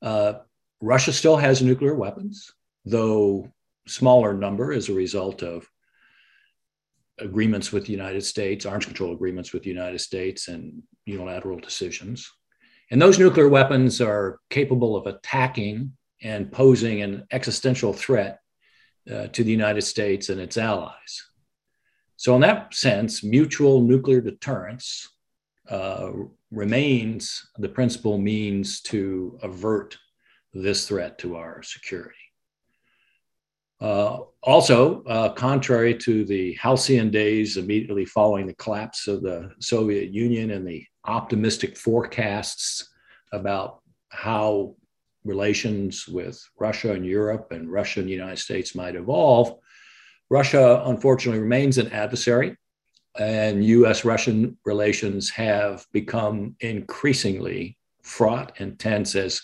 Uh, 0.00 0.34
Russia 0.80 1.12
still 1.12 1.36
has 1.36 1.62
nuclear 1.62 1.94
weapons, 1.94 2.52
though 2.84 3.50
smaller 3.86 4.34
number 4.34 4.72
as 4.72 4.88
a 4.88 4.94
result 4.94 5.42
of 5.42 5.68
agreements 7.18 7.72
with 7.72 7.86
the 7.86 7.92
United 7.92 8.24
States, 8.24 8.66
arms 8.66 8.86
control 8.86 9.12
agreements 9.12 9.52
with 9.52 9.62
the 9.62 9.70
United 9.70 10.00
States, 10.00 10.48
and 10.48 10.82
unilateral 11.04 11.58
decisions. 11.58 12.30
And 12.90 13.00
those 13.00 13.18
nuclear 13.18 13.48
weapons 13.48 14.00
are 14.00 14.40
capable 14.50 14.96
of 14.96 15.06
attacking 15.06 15.92
and 16.22 16.52
posing 16.52 17.02
an 17.02 17.26
existential 17.30 17.92
threat 17.92 18.40
uh, 19.10 19.28
to 19.28 19.44
the 19.44 19.50
United 19.50 19.82
States 19.82 20.28
and 20.28 20.40
its 20.40 20.56
allies. 20.56 21.22
So, 22.16 22.34
in 22.34 22.40
that 22.42 22.74
sense, 22.74 23.24
mutual 23.24 23.80
nuclear 23.80 24.20
deterrence 24.20 25.08
uh, 25.68 26.10
remains 26.50 27.46
the 27.58 27.68
principal 27.68 28.18
means 28.18 28.80
to 28.82 29.38
avert 29.42 29.96
this 30.52 30.86
threat 30.86 31.18
to 31.18 31.36
our 31.36 31.62
security. 31.62 32.16
Uh, 33.80 34.20
also, 34.44 35.02
uh, 35.04 35.28
contrary 35.30 35.92
to 35.92 36.24
the 36.24 36.54
halcyon 36.54 37.10
days 37.10 37.56
immediately 37.56 38.04
following 38.04 38.46
the 38.46 38.54
collapse 38.54 39.08
of 39.08 39.22
the 39.22 39.50
Soviet 39.58 40.10
Union 40.10 40.52
and 40.52 40.66
the 40.66 40.84
optimistic 41.04 41.76
forecasts 41.76 42.88
about 43.32 43.80
how 44.10 44.76
relations 45.24 46.06
with 46.06 46.40
Russia 46.60 46.92
and 46.92 47.04
Europe 47.04 47.48
and 47.50 47.72
Russia 47.72 48.00
and 48.00 48.08
the 48.08 48.12
United 48.12 48.38
States 48.38 48.74
might 48.76 48.94
evolve, 48.94 49.58
Russia 50.30 50.82
unfortunately 50.86 51.40
remains 51.40 51.78
an 51.78 51.90
adversary, 51.92 52.56
and 53.18 53.64
US 53.64 54.04
Russian 54.04 54.56
relations 54.64 55.30
have 55.30 55.86
become 55.92 56.56
increasingly 56.60 57.76
fraught 58.02 58.52
and 58.58 58.78
tense 58.78 59.14
as 59.14 59.42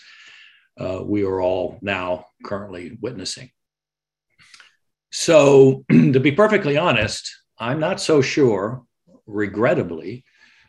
uh, 0.79 1.01
we 1.03 1.23
are 1.23 1.41
all 1.41 1.77
now 1.81 2.25
currently 2.43 2.97
witnessing. 3.01 3.49
So, 5.11 5.83
to 5.91 6.19
be 6.19 6.31
perfectly 6.31 6.77
honest, 6.77 7.29
I'm 7.57 7.79
not 7.79 7.99
so 7.99 8.21
sure, 8.21 8.83
regrettably, 9.25 10.23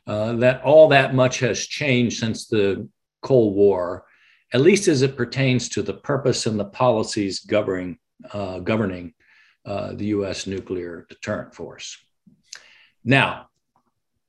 uh, 0.06 0.32
that 0.34 0.62
all 0.62 0.88
that 0.88 1.14
much 1.14 1.38
has 1.40 1.66
changed 1.66 2.18
since 2.18 2.46
the 2.46 2.88
Cold 3.22 3.54
War, 3.54 4.04
at 4.52 4.62
least 4.62 4.88
as 4.88 5.02
it 5.02 5.16
pertains 5.16 5.68
to 5.70 5.82
the 5.82 5.94
purpose 5.94 6.46
and 6.46 6.58
the 6.58 6.64
policies 6.64 7.40
governing, 7.40 7.98
uh, 8.32 8.58
governing 8.60 9.14
uh, 9.64 9.92
the 9.92 10.06
US 10.06 10.46
nuclear 10.46 11.06
deterrent 11.08 11.54
force. 11.54 11.96
Now, 13.04 13.48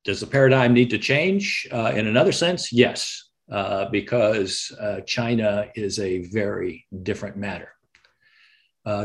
does 0.04 0.20
the 0.20 0.28
paradigm 0.28 0.74
need 0.74 0.90
to 0.92 0.98
change? 0.98 1.68
Uh, 1.72 1.94
in 1.96 2.08
another 2.08 2.32
sense, 2.32 2.72
yes, 2.72 3.30
uh, 3.52 3.90
because 3.90 4.76
uh, 4.80 5.02
China 5.02 5.68
is 5.76 6.00
a 6.00 6.24
very 6.30 6.86
different 7.04 7.38
matter. 7.38 7.70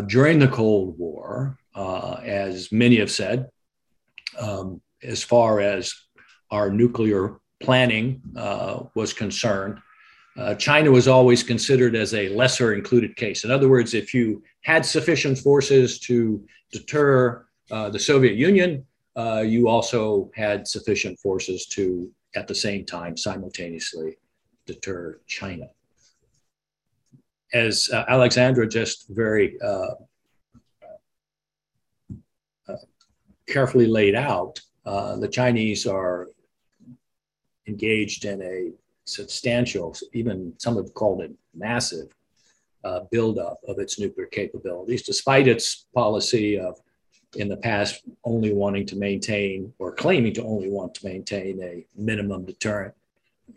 during 0.07 0.39
the 0.39 0.49
Cold 0.49 0.99
War, 0.99 1.59
as 2.25 2.73
many 2.73 2.97
have 2.97 3.11
said, 3.11 3.47
um, 4.39 4.81
as 5.03 5.23
far 5.23 5.61
as 5.61 5.95
our 6.51 6.71
nuclear 6.71 7.39
planning 7.61 8.23
uh, 8.37 8.85
was 8.95 9.13
concerned, 9.13 9.79
uh, 10.37 10.55
China 10.55 10.91
was 10.91 11.09
always 11.09 11.43
considered 11.43 11.97
as 11.97 12.13
a 12.13 12.29
lesser 12.29 12.75
included 12.75 13.17
case. 13.17 13.45
In 13.45 13.51
other 13.51 13.69
words, 13.69 13.95
if 13.95 14.13
you 14.13 14.43
had 14.63 14.85
sufficient 14.85 15.39
forces 15.39 15.99
to 16.01 16.45
deter 16.73 17.47
uh, 17.71 17.89
the 17.89 17.99
Soviet 17.99 18.35
Union, 18.35 18.87
uh, 19.17 19.43
you 19.47 19.69
also 19.69 20.31
had 20.35 20.69
sufficient 20.69 21.19
forces 21.19 21.67
to, 21.67 22.11
at 22.35 22.47
the 22.47 22.55
same 22.55 22.85
time, 22.85 23.17
simultaneously 23.17 24.17
deter 24.67 25.19
China. 25.27 25.67
As 27.53 27.89
uh, 27.93 28.05
Alexandra 28.09 28.69
just 28.69 29.07
very 29.09 29.59
uh, 29.61 29.95
carefully 33.49 33.87
laid 33.87 34.15
out, 34.15 34.61
the 34.85 35.29
Chinese 35.31 35.87
are 35.87 36.29
engaged 37.67 38.25
in 38.25 38.43
a 38.43 38.71
substantial, 39.05 39.97
even 40.13 40.53
some 40.59 40.77
have 40.77 40.93
called 40.95 41.23
it 41.23 41.33
massive, 41.55 42.09
uh, 42.85 43.01
buildup 43.11 43.59
of 43.67 43.79
its 43.79 43.99
nuclear 43.99 44.27
capabilities, 44.27 45.03
despite 45.03 45.49
its 45.49 45.87
policy 45.95 46.59
of, 46.59 46.79
in 47.35 47.49
the 47.49 47.57
past, 47.57 48.03
only 48.25 48.53
wanting 48.53 48.87
to 48.87 48.97
maintain 48.97 49.73
or 49.79 49.93
claiming 49.93 50.33
to 50.35 50.43
only 50.43 50.71
want 50.71 50.95
to 50.95 51.07
maintain 51.07 51.61
a 51.63 51.85
minimum 51.97 52.45
deterrent 52.45 52.95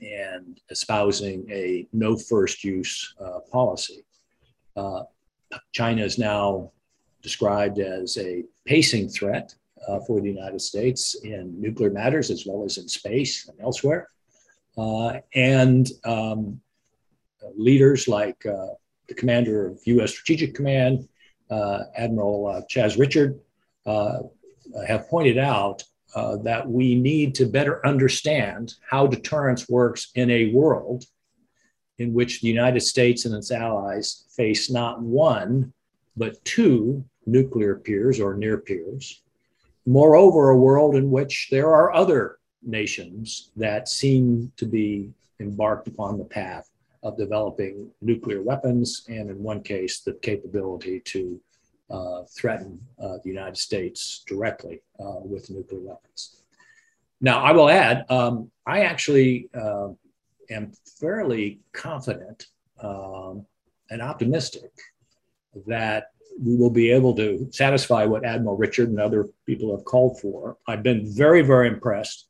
and 0.02 0.60
espousing 0.70 1.46
a 1.50 1.88
no 1.94 2.18
first 2.18 2.64
use 2.64 3.16
uh, 3.24 3.40
policy. 3.52 4.04
Uh, 4.76 5.04
China 5.72 6.04
is 6.04 6.18
now 6.18 6.72
described 7.22 7.80
as 7.80 8.18
a 8.18 8.44
pacing 8.66 9.10
threat 9.10 9.54
uh, 9.88 10.00
for 10.02 10.22
the 10.22 10.30
United 10.30 10.62
States 10.62 11.16
in 11.24 11.60
nuclear 11.60 11.90
matters 11.90 12.30
as 12.30 12.46
well 12.46 12.64
as 12.64 12.78
in 12.78 12.88
space 12.88 13.48
and 13.48 13.60
elsewhere. 13.60 14.10
Uh, 14.78 15.20
and 15.36 15.90
um, 16.06 16.62
leaders 17.58 18.08
like 18.08 18.40
the 18.44 19.16
commander 19.16 19.68
of 19.68 19.80
U.S. 19.86 20.12
Strategic 20.12 20.54
Command, 20.54 21.10
Admiral 21.50 22.64
Chas 22.70 22.96
Richard, 22.96 23.40
have 24.88 25.08
pointed 25.10 25.38
out 25.38 25.84
uh, 26.16 26.38
that 26.38 26.68
we 26.68 26.96
need 26.96 27.36
to 27.36 27.46
better 27.46 27.86
understand 27.86 28.74
how 28.90 29.08
deterrence 29.08 29.70
works 29.70 30.12
in 30.16 30.30
a 30.32 30.52
world 30.52 31.06
in 32.00 32.14
which 32.14 32.42
the 32.42 32.48
United 32.48 32.82
States 32.82 33.26
and 33.26 33.36
its 33.36 33.52
allies 33.52 34.26
face 34.36 34.72
not 34.72 35.02
one, 35.02 35.74
but 36.18 36.44
two 36.46 37.04
nuclear 37.26 37.76
peers 37.76 38.20
or 38.20 38.36
near 38.36 38.58
peers. 38.58 39.22
Moreover, 39.86 40.50
a 40.50 40.58
world 40.58 40.96
in 40.96 41.12
which 41.12 41.48
there 41.52 41.70
are 41.70 41.94
other 41.94 42.38
nations 42.64 43.52
that 43.56 43.88
seem 43.88 44.52
to 44.58 44.66
be 44.66 45.12
embarked 45.40 45.88
upon 45.88 46.18
the 46.18 46.26
path 46.26 46.70
of 47.04 47.18
developing 47.18 47.90
nuclear 48.02 48.42
weapons, 48.42 49.06
and 49.08 49.30
in 49.30 49.42
one 49.42 49.62
case, 49.62 50.02
the 50.02 50.14
capability 50.14 51.00
to 51.02 51.40
uh, 51.90 52.24
threaten 52.38 52.80
uh, 53.02 53.18
the 53.24 53.30
United 53.30 53.58
States 53.58 54.24
directly 54.28 54.82
uh, 55.00 55.20
with 55.22 55.50
nuclear 55.50 55.82
weapons. 55.82 56.42
Now, 57.22 57.44
I 57.44 57.52
will 57.52 57.70
add, 57.70 58.06
um, 58.10 58.50
I 58.66 58.82
actually 58.82 59.50
uh, 59.54 59.90
am 60.50 60.72
fairly 61.00 61.60
confident 61.74 62.48
um, 62.82 63.46
and 63.90 64.02
optimistic 64.02 64.72
that 65.68 66.12
we 66.42 66.56
will 66.56 66.70
be 66.70 66.92
able 66.92 67.14
to 67.16 67.50
satisfy 67.52 68.06
what 68.06 68.24
Admiral 68.24 68.56
Richard 68.56 68.90
and 68.90 69.00
other 69.00 69.28
people 69.46 69.76
have 69.76 69.84
called 69.84 70.20
for. 70.22 70.58
I've 70.68 70.84
been 70.84 71.12
very, 71.14 71.42
very 71.42 71.68
impressed 71.68 72.28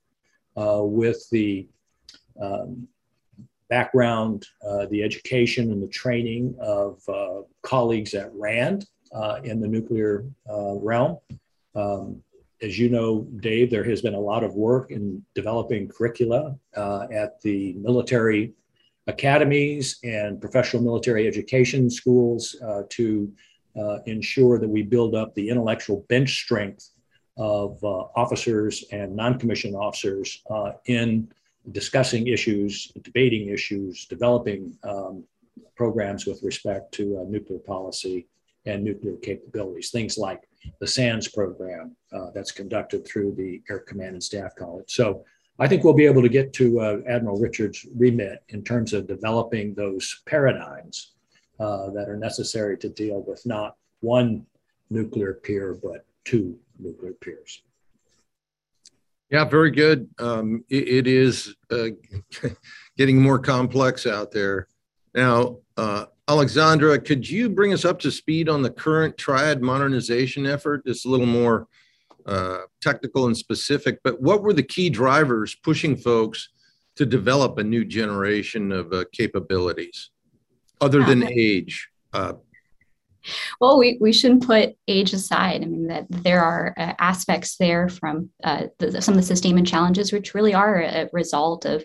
uh, 0.57 0.81
with 0.81 1.29
the 1.29 1.67
um, 2.41 2.87
background, 3.69 4.47
uh, 4.67 4.87
the 4.87 5.03
education, 5.03 5.71
and 5.71 5.83
the 5.83 5.87
training 5.87 6.55
of 6.59 7.01
uh, 7.07 7.41
colleagues 7.61 8.15
at 8.15 8.33
RAND 8.33 8.87
uh, 9.11 9.39
in 9.43 9.59
the 9.59 9.67
nuclear 9.67 10.25
uh, 10.49 10.73
realm. 10.75 11.17
Um, 11.75 12.21
as 12.61 12.77
you 12.77 12.89
know, 12.89 13.21
Dave, 13.39 13.69
there 13.69 13.83
has 13.83 14.01
been 14.01 14.15
a 14.15 14.19
lot 14.19 14.43
of 14.43 14.55
work 14.55 14.91
in 14.91 15.23
developing 15.33 15.87
curricula 15.87 16.57
uh, 16.75 17.07
at 17.11 17.39
the 17.41 17.73
military 17.73 18.53
academies 19.07 19.97
and 20.03 20.41
professional 20.41 20.83
military 20.83 21.27
education 21.27 21.89
schools 21.89 22.55
uh, 22.61 22.83
to 22.89 23.31
uh, 23.79 23.99
ensure 24.05 24.59
that 24.59 24.67
we 24.67 24.83
build 24.83 25.15
up 25.15 25.33
the 25.35 25.49
intellectual 25.49 26.05
bench 26.09 26.41
strength 26.43 26.89
of 27.37 27.81
uh, 27.83 27.87
officers 27.87 28.83
and 28.91 29.15
non-commissioned 29.15 29.75
officers 29.75 30.43
in 30.85 31.31
discussing 31.71 32.27
issues, 32.27 32.91
debating 33.03 33.49
issues, 33.49 34.05
developing 34.05 34.77
um, 34.83 35.23
programs 35.75 36.25
with 36.25 36.43
respect 36.43 36.91
to 36.91 37.25
nuclear 37.29 37.59
policy 37.59 38.27
and 38.69 38.83
nuclear 38.83 39.15
capabilities, 39.17 39.91
things 39.91 40.17
like 40.17 40.47
the 40.79 40.87
SANDS 40.87 41.27
program 41.27 41.95
uh, 42.13 42.27
that's 42.33 42.51
conducted 42.51 43.05
through 43.05 43.35
the 43.35 43.61
Air 43.69 43.79
Command 43.79 44.13
and 44.13 44.23
Staff 44.23 44.55
College. 44.55 44.91
So 44.93 45.23
I 45.59 45.67
think 45.67 45.83
we'll 45.83 45.93
be 45.93 46.05
able 46.05 46.21
to 46.21 46.29
get 46.29 46.53
to 46.53 46.79
uh, 46.79 46.97
Admiral 47.07 47.39
Richards' 47.39 47.85
remit 47.95 48.43
in 48.49 48.63
terms 48.63 48.93
of 48.93 49.07
developing 49.07 49.73
those 49.73 50.21
paradigms 50.25 51.13
uh, 51.59 51.89
that 51.91 52.07
are 52.07 52.17
necessary 52.17 52.77
to 52.77 52.89
deal 52.89 53.23
with 53.27 53.45
not 53.45 53.75
one 53.99 54.45
nuclear 54.89 55.33
peer, 55.33 55.77
but 55.81 56.05
two 56.23 56.57
nuclear 56.79 57.13
peers. 57.13 57.61
Yeah, 59.29 59.45
very 59.45 59.69
good. 59.69 60.09
Um, 60.17 60.63
it, 60.69 60.87
it 60.87 61.07
is 61.07 61.55
uh, 61.69 61.89
getting 62.97 63.21
more 63.21 63.37
complex 63.37 64.07
out 64.07 64.31
there. 64.31 64.67
Now, 65.13 65.57
uh, 65.77 66.05
Alexandra, 66.29 66.99
could 66.99 67.27
you 67.27 67.49
bring 67.49 67.73
us 67.73 67.85
up 67.85 67.99
to 67.99 68.11
speed 68.11 68.49
on 68.49 68.61
the 68.61 68.69
current 68.69 69.17
triad 69.17 69.63
modernization 69.63 70.45
effort? 70.45 70.83
It's 70.85 71.05
a 71.05 71.09
little 71.09 71.25
more 71.25 71.67
uh, 72.27 72.59
technical 72.81 73.25
and 73.25 73.35
specific, 73.35 73.99
but 74.03 74.21
what 74.21 74.43
were 74.43 74.53
the 74.53 74.61
key 74.61 74.91
drivers 74.91 75.55
pushing 75.55 75.97
folks 75.97 76.49
to 76.97 77.05
develop 77.07 77.57
a 77.57 77.63
new 77.63 77.83
generation 77.83 78.71
of 78.71 78.93
uh, 78.93 79.05
capabilities 79.11 80.11
other 80.79 81.03
than 81.03 81.23
age? 81.23 81.89
Uh, 82.13 82.33
well, 83.59 83.79
we, 83.79 83.97
we 83.99 84.13
shouldn't 84.13 84.45
put 84.45 84.75
age 84.87 85.13
aside. 85.13 85.63
I 85.63 85.65
mean, 85.65 85.87
that 85.87 86.05
there 86.09 86.43
are 86.43 86.75
uh, 86.77 86.93
aspects 86.99 87.57
there 87.57 87.89
from 87.89 88.29
uh, 88.43 88.67
the, 88.77 89.01
some 89.01 89.15
of 89.15 89.19
the 89.19 89.25
sustainment 89.25 89.67
challenges, 89.67 90.13
which 90.13 90.35
really 90.35 90.53
are 90.53 90.81
a 90.81 91.09
result 91.11 91.65
of 91.65 91.83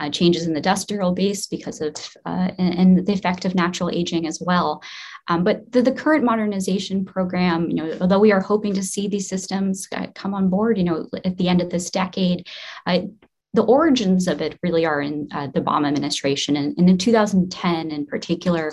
uh, 0.00 0.10
changes 0.10 0.46
in 0.46 0.52
the 0.52 0.58
industrial 0.58 1.12
base 1.12 1.46
because 1.46 1.80
of 1.80 1.94
uh, 2.26 2.50
and, 2.58 2.74
and, 2.74 3.06
the 3.06 3.12
effect 3.12 3.44
of 3.44 3.54
natural 3.54 3.90
aging 3.90 4.26
as 4.26 4.42
well. 4.44 4.82
Um, 5.28 5.44
but 5.44 5.70
the, 5.72 5.82
the, 5.82 5.92
current 5.92 6.24
modernization 6.24 7.04
program, 7.04 7.68
you 7.68 7.76
know, 7.76 7.96
although 8.00 8.18
we 8.18 8.32
are 8.32 8.40
hoping 8.40 8.74
to 8.74 8.82
see 8.82 9.06
these 9.06 9.28
systems 9.28 9.86
uh, 9.94 10.06
come 10.14 10.34
on 10.34 10.48
board, 10.48 10.78
you 10.78 10.84
know, 10.84 11.06
at 11.24 11.36
the 11.36 11.48
end 11.48 11.60
of 11.60 11.70
this 11.70 11.90
decade, 11.90 12.48
uh, 12.86 13.00
the 13.52 13.62
origins 13.62 14.28
of 14.28 14.40
it 14.40 14.58
really 14.62 14.86
are 14.86 15.00
in 15.00 15.28
uh, 15.32 15.48
the 15.48 15.60
Obama 15.60 15.88
administration, 15.88 16.56
and, 16.56 16.76
and 16.78 16.88
in 16.88 16.98
2010 16.98 17.90
in 17.90 18.06
particular. 18.06 18.72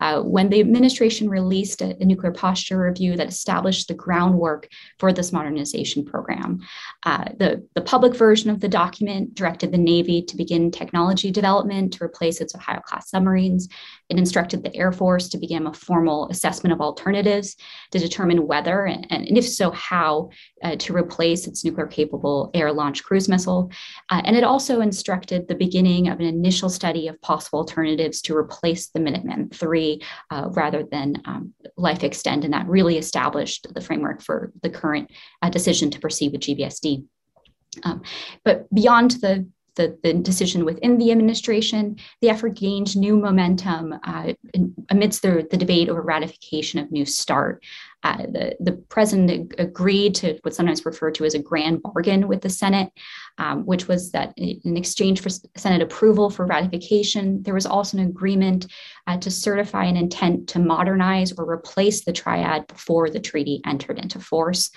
Uh, 0.00 0.20
when 0.20 0.48
the 0.48 0.60
administration 0.60 1.28
released 1.28 1.80
a, 1.82 1.96
a, 2.00 2.04
nuclear 2.04 2.32
posture 2.32 2.80
review 2.80 3.16
that 3.16 3.28
established 3.28 3.88
the 3.88 3.94
groundwork 3.94 4.68
for 4.98 5.12
this 5.12 5.32
modernization 5.32 6.04
program. 6.04 6.60
Uh, 7.04 7.24
the, 7.38 7.66
the 7.74 7.80
public 7.80 8.14
version 8.14 8.50
of 8.50 8.60
the 8.60 8.68
document 8.68 9.34
directed 9.34 9.72
the 9.72 9.78
Navy 9.78 10.22
to 10.22 10.36
begin 10.36 10.70
technology 10.70 11.30
development 11.30 11.92
to 11.94 12.04
replace 12.04 12.40
its 12.40 12.54
Ohio 12.54 12.80
class 12.80 13.10
submarines. 13.10 13.68
It 14.08 14.18
instructed 14.18 14.62
the 14.62 14.74
Air 14.74 14.92
Force 14.92 15.28
to 15.30 15.38
begin 15.38 15.66
a 15.66 15.72
formal 15.72 16.28
assessment 16.28 16.72
of 16.72 16.80
alternatives 16.80 17.56
to 17.90 17.98
determine 17.98 18.46
whether, 18.46 18.86
and, 18.86 19.06
and 19.10 19.36
if 19.36 19.48
so, 19.48 19.70
how, 19.72 20.30
uh, 20.62 20.76
to 20.76 20.94
replace 20.94 21.46
its 21.46 21.64
nuclear 21.64 21.86
capable 21.86 22.50
air 22.54 22.72
launched 22.72 23.04
cruise 23.04 23.28
missile. 23.28 23.70
Uh, 24.10 24.22
and 24.24 24.36
it 24.36 24.44
also 24.44 24.80
instructed 24.80 25.48
the 25.48 25.54
beginning 25.54 26.08
of 26.08 26.20
an 26.20 26.26
initial 26.26 26.68
study 26.68 27.08
of 27.08 27.20
possible 27.20 27.60
alternatives 27.60 28.22
to 28.22 28.36
replace 28.36 28.88
the 28.88 29.00
Minuteman 29.00 29.50
III 29.60 30.02
uh, 30.30 30.48
rather 30.50 30.84
than 30.84 31.20
um, 31.24 31.52
life 31.76 32.04
extend. 32.04 32.44
And 32.44 32.52
that 32.52 32.68
really 32.68 32.98
established 32.98 33.66
the 33.74 33.80
framework 33.80 34.22
for 34.22 34.52
the 34.62 34.70
current 34.70 35.10
uh, 35.42 35.50
decision 35.50 35.90
to 35.90 36.00
proceed 36.00 36.32
with 36.32 36.42
GBSD. 36.42 37.04
Um, 37.82 38.02
but 38.44 38.72
beyond 38.72 39.12
the 39.12 39.46
the, 39.76 39.98
the, 40.02 40.14
decision 40.14 40.64
within 40.64 40.98
the 40.98 41.12
administration, 41.12 41.96
the 42.20 42.28
effort 42.28 42.54
gained 42.54 42.96
new 42.96 43.16
momentum 43.16 43.94
uh, 44.02 44.32
amidst 44.90 45.22
the, 45.22 45.46
the 45.50 45.56
debate 45.56 45.88
over 45.88 46.02
ratification 46.02 46.80
of 46.80 46.90
New 46.90 47.06
START. 47.06 47.62
Uh, 48.02 48.18
the, 48.18 48.56
the 48.60 48.72
president 48.88 49.54
agreed 49.58 50.14
to 50.14 50.38
what's 50.42 50.56
sometimes 50.56 50.84
referred 50.84 51.14
to 51.14 51.24
as 51.24 51.34
a 51.34 51.38
grand 51.38 51.82
bargain 51.82 52.28
with 52.28 52.40
the 52.40 52.48
Senate, 52.48 52.92
um, 53.38 53.66
which 53.66 53.88
was 53.88 54.12
that 54.12 54.32
in 54.36 54.76
exchange 54.76 55.20
for 55.20 55.28
Senate 55.56 55.82
approval 55.82 56.30
for 56.30 56.46
ratification, 56.46 57.42
there 57.42 57.54
was 57.54 57.66
also 57.66 57.98
an 57.98 58.06
agreement 58.06 58.66
uh, 59.06 59.16
to 59.18 59.30
certify 59.30 59.84
an 59.84 59.96
intent 59.96 60.48
to 60.48 60.58
modernize 60.58 61.32
or 61.32 61.50
replace 61.50 62.04
the 62.04 62.12
triad 62.12 62.66
before 62.68 63.10
the 63.10 63.20
treaty 63.20 63.60
entered 63.66 63.98
into 63.98 64.20
force. 64.20 64.70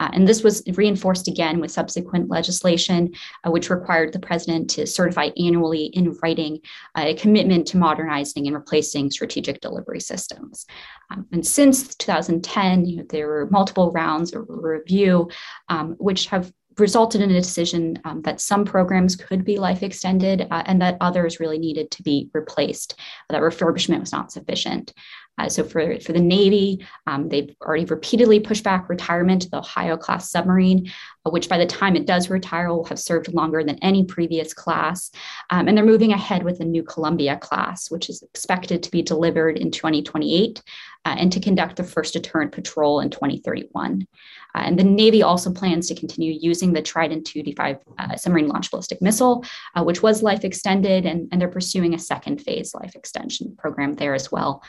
Uh, 0.00 0.10
and 0.12 0.26
this 0.26 0.42
was 0.42 0.62
reinforced 0.74 1.28
again 1.28 1.60
with 1.60 1.70
subsequent 1.70 2.28
legislation, 2.28 3.12
uh, 3.44 3.50
which 3.50 3.70
required 3.70 4.12
the 4.12 4.18
president 4.18 4.68
to 4.70 4.86
certify 4.86 5.30
annually 5.36 5.86
in 5.86 6.16
writing 6.22 6.60
uh, 6.94 7.02
a 7.06 7.14
commitment 7.14 7.66
to 7.66 7.76
modernizing 7.76 8.46
and 8.46 8.56
replacing 8.56 9.10
strategic 9.10 9.60
delivery 9.60 10.00
systems. 10.00 10.66
Um, 11.10 11.26
and 11.32 11.46
since 11.46 11.94
2010, 11.96 12.86
you 12.86 12.96
know, 12.96 13.04
there 13.08 13.28
were 13.28 13.48
multiple 13.50 13.90
rounds 13.92 14.34
of 14.34 14.46
review, 14.48 15.30
um, 15.68 15.94
which 15.98 16.26
have 16.26 16.52
resulted 16.78 17.20
in 17.20 17.30
a 17.30 17.34
decision 17.34 17.98
um, 18.04 18.22
that 18.22 18.40
some 18.40 18.64
programs 18.64 19.16
could 19.16 19.44
be 19.44 19.58
life 19.58 19.82
extended 19.82 20.46
uh, 20.50 20.62
and 20.66 20.80
that 20.82 20.96
others 21.00 21.40
really 21.40 21.58
needed 21.58 21.90
to 21.92 22.02
be 22.02 22.30
replaced, 22.34 22.98
that 23.30 23.42
refurbishment 23.42 24.00
was 24.00 24.12
not 24.12 24.32
sufficient. 24.32 24.92
Uh, 25.36 25.48
so 25.48 25.64
for, 25.64 25.98
for 26.00 26.12
the 26.12 26.20
Navy, 26.20 26.86
um, 27.06 27.28
they've 27.28 27.54
already 27.62 27.84
repeatedly 27.86 28.38
pushed 28.38 28.62
back 28.62 28.88
retirement 28.88 29.42
to 29.42 29.50
the 29.50 29.58
Ohio 29.58 29.96
class 29.96 30.30
submarine, 30.30 30.90
uh, 31.26 31.30
which 31.30 31.48
by 31.48 31.58
the 31.58 31.66
time 31.66 31.96
it 31.96 32.06
does 32.06 32.30
retire 32.30 32.68
will 32.68 32.84
have 32.84 32.98
served 32.98 33.32
longer 33.32 33.64
than 33.64 33.78
any 33.78 34.04
previous 34.04 34.54
class. 34.54 35.10
Um, 35.50 35.66
and 35.66 35.76
they're 35.76 35.84
moving 35.84 36.12
ahead 36.12 36.44
with 36.44 36.58
the 36.58 36.64
new 36.64 36.84
Columbia 36.84 37.36
class, 37.36 37.90
which 37.90 38.08
is 38.08 38.22
expected 38.22 38.82
to 38.82 38.90
be 38.90 39.02
delivered 39.02 39.58
in 39.58 39.70
2028 39.70 40.62
uh, 41.04 41.16
and 41.18 41.32
to 41.32 41.40
conduct 41.40 41.76
the 41.76 41.84
first 41.84 42.12
deterrent 42.12 42.52
patrol 42.52 43.00
in 43.00 43.10
2031. 43.10 44.06
Uh, 44.54 44.58
and 44.58 44.78
the 44.78 44.84
Navy 44.84 45.22
also 45.22 45.52
plans 45.52 45.88
to 45.88 45.94
continue 45.96 46.32
using 46.40 46.72
the 46.72 46.82
Trident 46.82 47.26
2D5 47.26 47.80
uh, 47.98 48.16
submarine 48.16 48.48
launch 48.48 48.70
ballistic 48.70 49.02
missile, 49.02 49.44
uh, 49.74 49.82
which 49.82 50.02
was 50.02 50.22
life 50.22 50.44
extended, 50.44 51.06
and, 51.06 51.28
and 51.32 51.40
they're 51.40 51.48
pursuing 51.48 51.94
a 51.94 51.98
second 51.98 52.40
phase 52.40 52.72
life 52.72 52.94
extension 52.94 53.56
program 53.56 53.94
there 53.94 54.14
as 54.14 54.30
well. 54.30 54.62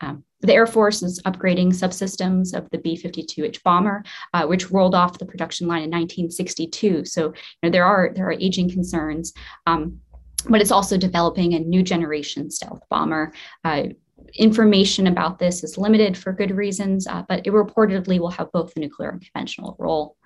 Um, 0.00 0.24
the 0.40 0.54
Air 0.54 0.66
Force 0.66 1.02
is 1.02 1.20
upgrading 1.22 1.68
subsystems 1.68 2.54
of 2.54 2.68
the 2.70 2.78
B 2.78 2.96
52H 2.96 3.62
bomber, 3.62 4.02
uh, 4.32 4.46
which 4.46 4.70
rolled 4.70 4.94
off 4.94 5.18
the 5.18 5.26
production 5.26 5.66
line 5.66 5.82
in 5.82 5.90
1962. 5.90 7.04
So 7.04 7.26
you 7.26 7.32
know, 7.62 7.70
there, 7.70 7.84
are, 7.84 8.12
there 8.14 8.26
are 8.26 8.32
aging 8.32 8.70
concerns. 8.70 9.34
Um, 9.66 10.00
but 10.48 10.62
it's 10.62 10.70
also 10.70 10.96
developing 10.96 11.54
a 11.54 11.58
new 11.58 11.82
generation 11.82 12.50
stealth 12.50 12.80
bomber. 12.88 13.32
Uh, 13.64 13.88
information 14.34 15.06
about 15.06 15.38
this 15.38 15.64
is 15.64 15.78
limited 15.78 16.16
for 16.16 16.32
good 16.32 16.50
reasons, 16.50 17.06
uh, 17.06 17.22
but 17.28 17.46
it 17.46 17.52
reportedly 17.52 18.18
will 18.18 18.30
have 18.30 18.50
both 18.52 18.72
the 18.74 18.80
nuclear 18.80 19.10
and 19.10 19.20
conventional 19.20 19.76
role. 19.78 20.16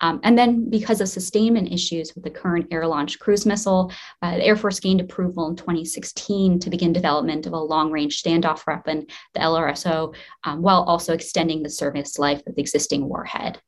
Um, 0.00 0.20
and 0.22 0.36
then, 0.36 0.68
because 0.68 1.00
of 1.00 1.08
sustainment 1.08 1.72
issues 1.72 2.14
with 2.14 2.24
the 2.24 2.30
current 2.30 2.68
air 2.70 2.86
launched 2.86 3.18
cruise 3.18 3.46
missile, 3.46 3.92
uh, 4.22 4.36
the 4.36 4.44
Air 4.44 4.56
Force 4.56 4.80
gained 4.80 5.00
approval 5.00 5.48
in 5.48 5.56
2016 5.56 6.58
to 6.60 6.70
begin 6.70 6.92
development 6.92 7.46
of 7.46 7.52
a 7.52 7.58
long 7.58 7.90
range 7.90 8.22
standoff 8.22 8.66
weapon, 8.66 9.06
the 9.34 9.40
LRSO, 9.40 10.14
um, 10.44 10.62
while 10.62 10.82
also 10.82 11.14
extending 11.14 11.62
the 11.62 11.70
service 11.70 12.18
life 12.18 12.42
of 12.46 12.54
the 12.54 12.60
existing 12.60 13.08
warhead. 13.08 13.60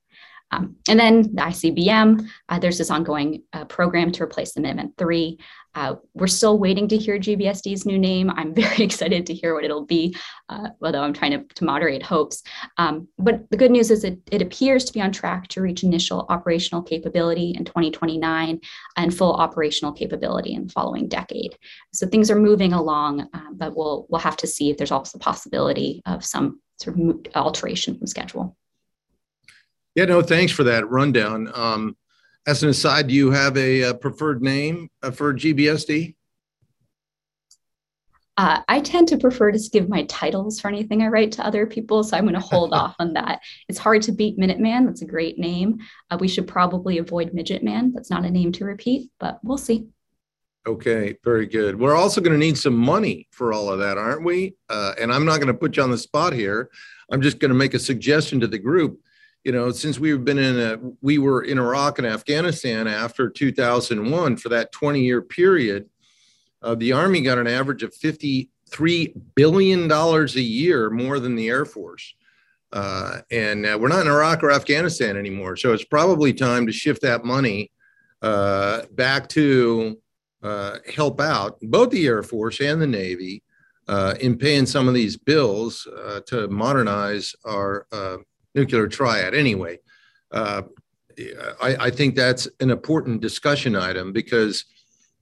Um, 0.51 0.77
and 0.89 0.99
then 0.99 1.23
the 1.23 1.43
ICBM, 1.43 2.27
uh, 2.49 2.59
there's 2.59 2.79
this 2.79 2.91
ongoing 2.91 3.43
uh, 3.53 3.65
program 3.67 4.11
to 4.13 4.23
replace 4.23 4.55
Minuteman 4.55 4.97
3. 4.97 5.39
Uh, 5.75 5.95
we're 6.15 6.27
still 6.27 6.59
waiting 6.59 6.89
to 6.89 6.97
hear 6.97 7.19
GBSD's 7.19 7.85
new 7.85 7.99
name. 7.99 8.31
I'm 8.31 8.55
very 8.63 8.83
excited 8.83 9.27
to 9.27 9.35
hear 9.35 9.55
what 9.55 9.65
it'll 9.65 9.85
be, 9.85 10.17
uh, 10.49 10.71
although 10.83 11.03
I'm 11.03 11.13
trying 11.13 11.33
to, 11.33 11.55
to 11.55 11.65
moderate 11.65 12.03
hopes. 12.03 12.43
Um, 12.79 13.09
but 13.19 13.49
the 13.51 13.57
good 13.57 13.71
news 13.71 13.91
is 13.91 14.05
it, 14.05 14.19
it 14.33 14.43
appears 14.43 14.85
to 14.87 14.93
be 14.93 15.01
on 15.01 15.13
track 15.13 15.49
to 15.49 15.61
reach 15.61 15.85
initial 15.85 16.27
operational 16.31 16.83
capability 16.83 17.55
in 17.57 17.65
2029 17.65 18.61
and 18.97 19.17
full 19.17 19.35
operational 19.35 19.93
capability 19.93 20.55
in 20.55 20.67
the 20.67 20.73
following 20.73 21.09
decade. 21.09 21.57
So 21.93 22.07
things 22.07 22.31
are 22.31 22.41
moving 22.41 22.73
along, 22.73 23.29
uh, 23.33 23.51
but 23.53 23.77
we'll, 23.77 24.07
we'll 24.09 24.21
have 24.21 24.39
to 24.39 24.47
see 24.47 24.71
if 24.71 24.79
there's 24.79 24.93
also 24.93 25.19
the 25.19 25.23
possibility 25.23 26.03
of 26.07 26.25
some 26.25 26.61
sort 26.81 26.99
of 26.99 27.17
alteration 27.35 27.99
from 27.99 28.07
schedule. 28.07 28.57
Yeah, 29.99 30.05
no, 30.05 30.23
thanks 30.23 30.53
for 30.53 30.63
that 30.63 30.89
rundown. 30.89 31.51
Um, 31.53 31.97
as 32.47 32.63
an 32.63 32.69
aside, 32.69 33.09
do 33.09 33.15
you 33.15 33.33
have 33.33 33.57
a, 33.57 33.81
a 33.83 33.95
preferred 33.95 34.41
name 34.41 34.91
uh, 35.03 35.11
for 35.11 35.35
GBSD? 35.35 36.15
Uh, 38.37 38.61
I 38.69 38.79
tend 38.81 39.09
to 39.09 39.19
prefer 39.19 39.51
to 39.51 39.59
give 39.73 39.89
my 39.89 40.05
titles 40.05 40.61
for 40.61 40.69
anything 40.69 41.03
I 41.03 41.09
write 41.09 41.33
to 41.33 41.45
other 41.45 41.67
people, 41.67 42.05
so 42.05 42.17
I'm 42.17 42.23
going 42.23 42.35
to 42.35 42.41
hold 42.41 42.73
off 42.75 42.95
on 43.01 43.15
that. 43.15 43.41
It's 43.69 43.81
hard 43.81 44.03
to 44.03 44.13
beat 44.13 44.39
Minuteman. 44.39 44.87
That's 44.87 45.03
a 45.03 45.05
great 45.05 45.37
name. 45.37 45.79
Uh, 46.13 46.19
we 46.21 46.29
should 46.29 46.47
probably 46.47 46.99
avoid 46.99 47.35
Midget 47.35 47.65
Man. 47.65 47.91
That's 47.93 48.09
not 48.09 48.25
a 48.25 48.31
name 48.31 48.53
to 48.53 48.65
repeat, 48.65 49.11
but 49.19 49.41
we'll 49.43 49.59
see. 49.59 49.89
Okay, 50.65 51.17
very 51.25 51.47
good. 51.47 51.77
We're 51.77 51.97
also 51.97 52.21
going 52.21 52.39
to 52.39 52.47
need 52.47 52.57
some 52.57 52.77
money 52.77 53.27
for 53.33 53.53
all 53.53 53.69
of 53.69 53.81
that, 53.81 53.99
aren't 53.99 54.25
we? 54.25 54.55
Uh, 54.69 54.95
and 55.01 55.13
I'm 55.13 55.25
not 55.25 55.39
going 55.39 55.49
to 55.49 55.55
put 55.55 55.77
you 55.77 55.83
on 55.83 55.91
the 55.91 55.99
spot 55.99 56.35
here. 56.35 56.71
I'm 57.11 57.21
just 57.21 57.41
going 57.41 57.49
to 57.49 57.57
make 57.57 57.75
a 57.75 57.81
suggestion 57.81 58.39
to 58.39 58.47
the 58.47 58.61
group 58.61 59.01
you 59.49 59.55
know, 59.55 59.71
since 59.71 59.99
we've 59.99 60.27
been 60.27 60.37
in 60.37 60.61
a, 60.61 60.79
we 61.01 61.17
were 61.17 61.43
in 61.43 61.59
Iraq 61.59 61.97
and 61.97 62.07
Afghanistan 62.07 62.87
after 62.87 63.31
2001 63.31 64.37
for 64.37 64.51
that 64.51 64.73
20 64.73 65.01
year 65.01 65.23
period, 65.23 65.89
uh, 66.61 66.75
the 66.75 66.93
Army 66.93 67.23
got 67.23 67.39
an 67.39 67.47
average 67.47 67.83
of 67.83 67.95
$53 67.95 68.47
billion 69.35 69.91
a 69.91 70.27
year 70.27 70.91
more 70.91 71.19
than 71.19 71.35
the 71.35 71.49
Air 71.49 71.65
Force. 71.65 72.15
Uh, 72.75 73.21
and 73.31 73.65
uh, 73.65 73.79
we're 73.81 73.89
not 73.89 74.03
in 74.03 74.13
Iraq 74.13 74.43
or 74.43 74.51
Afghanistan 74.51 75.17
anymore. 75.17 75.57
So 75.57 75.73
it's 75.73 75.83
probably 75.83 76.35
time 76.35 76.67
to 76.67 76.73
shift 76.73 77.01
that 77.01 77.25
money 77.25 77.73
uh, 78.21 78.83
back 78.93 79.31
to 79.31 79.99
uh, 80.43 80.77
help 80.95 81.23
out 81.23 81.59
both 81.63 81.89
the 81.89 82.07
Air 82.07 82.23
Force 82.23 82.61
and 82.61 82.83
the 82.83 82.87
Navy 82.87 83.43
uh, 83.87 84.15
in 84.21 84.37
paying 84.37 84.67
some 84.67 84.89
of 84.89 84.93
these 84.93 85.17
bills 85.17 85.89
to 86.27 86.49
modernize 86.49 87.35
our 87.47 87.87
nuclear 88.55 88.89
triad. 88.89 89.35
Anyway, 89.35 89.79
uh, 90.33 90.63
I, 91.61 91.77
I, 91.87 91.91
think 91.91 92.15
that's 92.15 92.49
an 92.61 92.71
important 92.71 93.21
discussion 93.21 93.75
item 93.75 94.13
because 94.13 94.65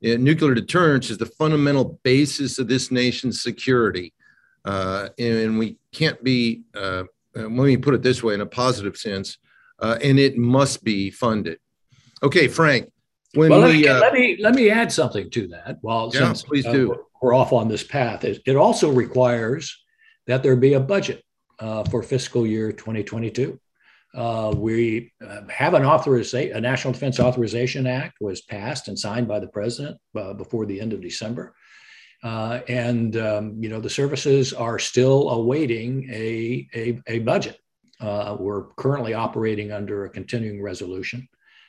uh, 0.04 0.16
nuclear 0.18 0.54
deterrence 0.54 1.10
is 1.10 1.18
the 1.18 1.26
fundamental 1.26 1.98
basis 2.02 2.58
of 2.58 2.68
this 2.68 2.90
nation's 2.90 3.42
security. 3.42 4.12
Uh, 4.64 5.08
and 5.18 5.58
we 5.58 5.78
can't 5.92 6.22
be, 6.22 6.62
uh, 6.74 7.04
uh, 7.36 7.42
let 7.42 7.50
me 7.50 7.76
put 7.76 7.94
it 7.94 8.02
this 8.02 8.22
way 8.22 8.34
in 8.34 8.40
a 8.40 8.46
positive 8.46 8.96
sense, 8.96 9.38
uh, 9.80 9.96
and 10.02 10.18
it 10.18 10.36
must 10.36 10.82
be 10.82 11.10
funded. 11.10 11.58
Okay, 12.22 12.48
Frank. 12.48 12.90
When 13.34 13.50
well, 13.50 13.68
we, 13.68 13.88
let, 13.88 14.12
me, 14.12 14.38
let 14.40 14.54
me 14.54 14.70
add 14.70 14.90
something 14.90 15.30
to 15.30 15.48
that. 15.48 15.78
Well, 15.82 16.10
yeah, 16.12 16.20
since 16.20 16.42
please 16.42 16.64
do. 16.64 16.88
We're, 16.88 16.96
we're 17.22 17.34
off 17.34 17.52
on 17.52 17.68
this 17.68 17.84
path, 17.84 18.24
it, 18.24 18.40
it 18.46 18.56
also 18.56 18.90
requires 18.90 19.84
that 20.26 20.42
there 20.42 20.56
be 20.56 20.74
a 20.74 20.80
budget 20.80 21.22
uh, 21.59 21.85
for 21.85 22.03
fiscal 22.03 22.47
year 22.47 22.73
2022. 22.73 23.59
Uh, 24.14 24.53
we 24.57 25.12
uh, 25.27 25.42
have 25.49 25.75
an 25.75 25.85
authorization, 25.85 26.57
a 26.57 26.61
National 26.61 26.92
Defense 26.92 27.21
Authorization 27.21 27.87
Act 27.87 28.16
was 28.21 28.40
passed 28.40 28.88
and 28.88 28.99
signed 28.99 29.29
by 29.29 29.38
the 29.38 29.49
president 29.49 29.99
uh, 30.16 30.33
before 30.33 30.64
the 30.64 30.81
end 30.81 30.92
of 30.92 31.03
December. 31.03 31.55
Uh, 32.23 32.61
and, 32.69 33.16
um, 33.19 33.62
you 33.62 33.69
know, 33.69 33.79
the 33.79 33.90
services 33.90 34.55
are 34.55 34.79
still 34.79 35.29
awaiting 35.31 36.09
a, 36.11 36.66
a, 36.75 37.03
a 37.07 37.19
budget. 37.21 37.61
We're 38.01 38.69
currently 38.77 39.12
operating 39.14 39.71
under 39.71 40.05
a 40.05 40.11
continuing 40.11 40.62
resolution. 40.62 41.29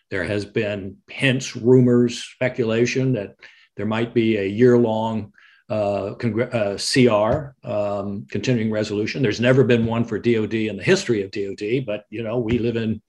There 0.10 0.23
has 0.23 0.45
been 0.45 0.97
hints, 1.10 1.56
rumors, 1.56 2.23
speculation 2.23 3.13
that 3.13 3.36
there 3.76 3.86
might 3.86 4.13
be 4.13 4.38
a 4.38 4.47
year 4.47 4.78
long 4.78 5.34
uh, 5.69 6.13
uh, 6.13 6.77
CR, 6.77 7.67
um, 7.69 8.25
continuing 8.30 8.71
resolution. 8.71 9.21
There's 9.21 9.41
never 9.41 9.63
been 9.63 9.86
one 9.86 10.06
for 10.06 10.17
DoD 10.17 10.53
in 10.53 10.77
the 10.77 10.84
history 10.84 11.23
of 11.23 11.32
DoD, 11.32 11.86
but 11.86 12.06
you 12.10 12.23
know 12.23 12.39
we 12.39 12.58
live 12.58 12.77
in 12.77 13.01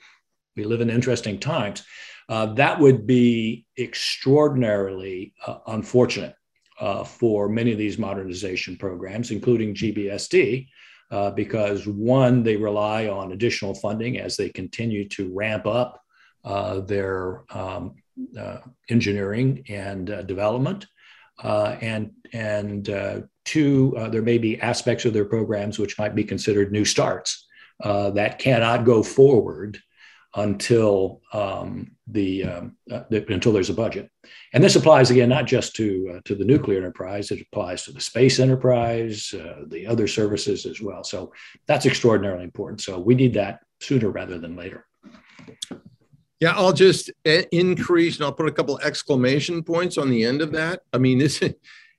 we 0.57 0.65
live 0.65 0.81
in 0.81 0.91
interesting 0.91 1.39
times. 1.39 1.85
Uh, 2.29 2.47
that 2.55 2.79
would 2.79 3.07
be 3.07 3.65
extraordinarily 3.79 5.33
uh, 5.47 5.59
unfortunate 5.69 6.35
uh, 6.81 7.05
for 7.05 7.49
many 7.49 7.73
of 7.73 7.79
these 7.79 7.97
modernization 7.97 8.77
programs, 8.77 9.31
including 9.31 9.75
GBSD, 9.75 10.67
uh, 11.11 11.31
because 11.31 11.87
one, 11.87 12.43
they 12.43 12.57
rely 12.57 13.07
on 13.07 13.33
additional 13.33 13.75
funding 13.75 14.19
as 14.19 14.37
they 14.37 14.51
continue 14.51 15.09
to 15.09 15.33
ramp 15.33 15.67
up 15.67 16.03
their 16.87 17.45
um, 17.51 17.95
engineering 18.89 19.65
and 19.69 20.07
development. 20.27 20.87
Uh, 21.43 21.77
and 21.81 22.11
and 22.33 22.89
uh, 22.91 23.21
two, 23.45 23.95
uh, 23.99 24.09
there 24.09 24.23
may 24.23 24.39
be 24.39 24.61
aspects 24.61 25.05
of 25.05 25.13
their 25.13 25.25
programs 25.25 25.79
which 25.79 25.99
might 25.99 26.15
be 26.15 26.25
considered 26.25 26.73
new 26.73 26.85
starts 26.85 27.47
uh, 27.83 28.11
that 28.11 28.39
cannot 28.39 28.85
go 28.85 29.03
forward 29.03 29.79
until 30.35 31.23
um, 31.33 31.93
the, 32.07 32.45
um, 32.45 32.77
uh, 32.91 33.03
the, 33.11 33.25
until 33.33 33.53
there's 33.53 33.71
a 33.71 33.75
budget. 33.75 34.11
And 34.53 34.63
this 34.63 34.77
applies 34.77 35.11
again 35.11 35.31
not 35.31 35.47
just 35.47 35.75
to 35.77 36.15
uh, 36.17 36.21
to 36.27 36.35
the 36.35 36.45
nuclear 36.45 36.79
enterprise; 36.79 37.31
it 37.31 37.41
applies 37.41 37.85
to 37.85 37.93
the 37.93 38.01
space 38.01 38.39
enterprise, 38.39 39.35
the 39.69 39.87
other 39.87 40.07
services 40.07 40.67
as 40.67 40.81
well. 40.81 41.03
So 41.03 41.33
that's 41.67 41.87
extraordinarily 41.87 42.45
important. 42.45 42.83
So 42.83 42.99
we 42.99 43.15
need 43.15 43.35
that 43.35 43.61
sooner 43.81 44.11
rather 44.11 44.39
than 44.39 44.55
later. 44.55 44.85
Yeah, 46.41 46.53
I'll 46.53 46.73
just 46.73 47.11
increase 47.25 48.17
and 48.17 48.25
I'll 48.25 48.33
put 48.33 48.49
a 48.49 48.53
couple 48.53 48.79
exclamation 48.79 49.63
points 49.63 49.99
on 49.99 50.09
the 50.09 50.25
end 50.25 50.41
of 50.41 50.53
that. 50.53 50.83
I 50.93 50.99
mean, 50.99 51.19
this 51.19 51.43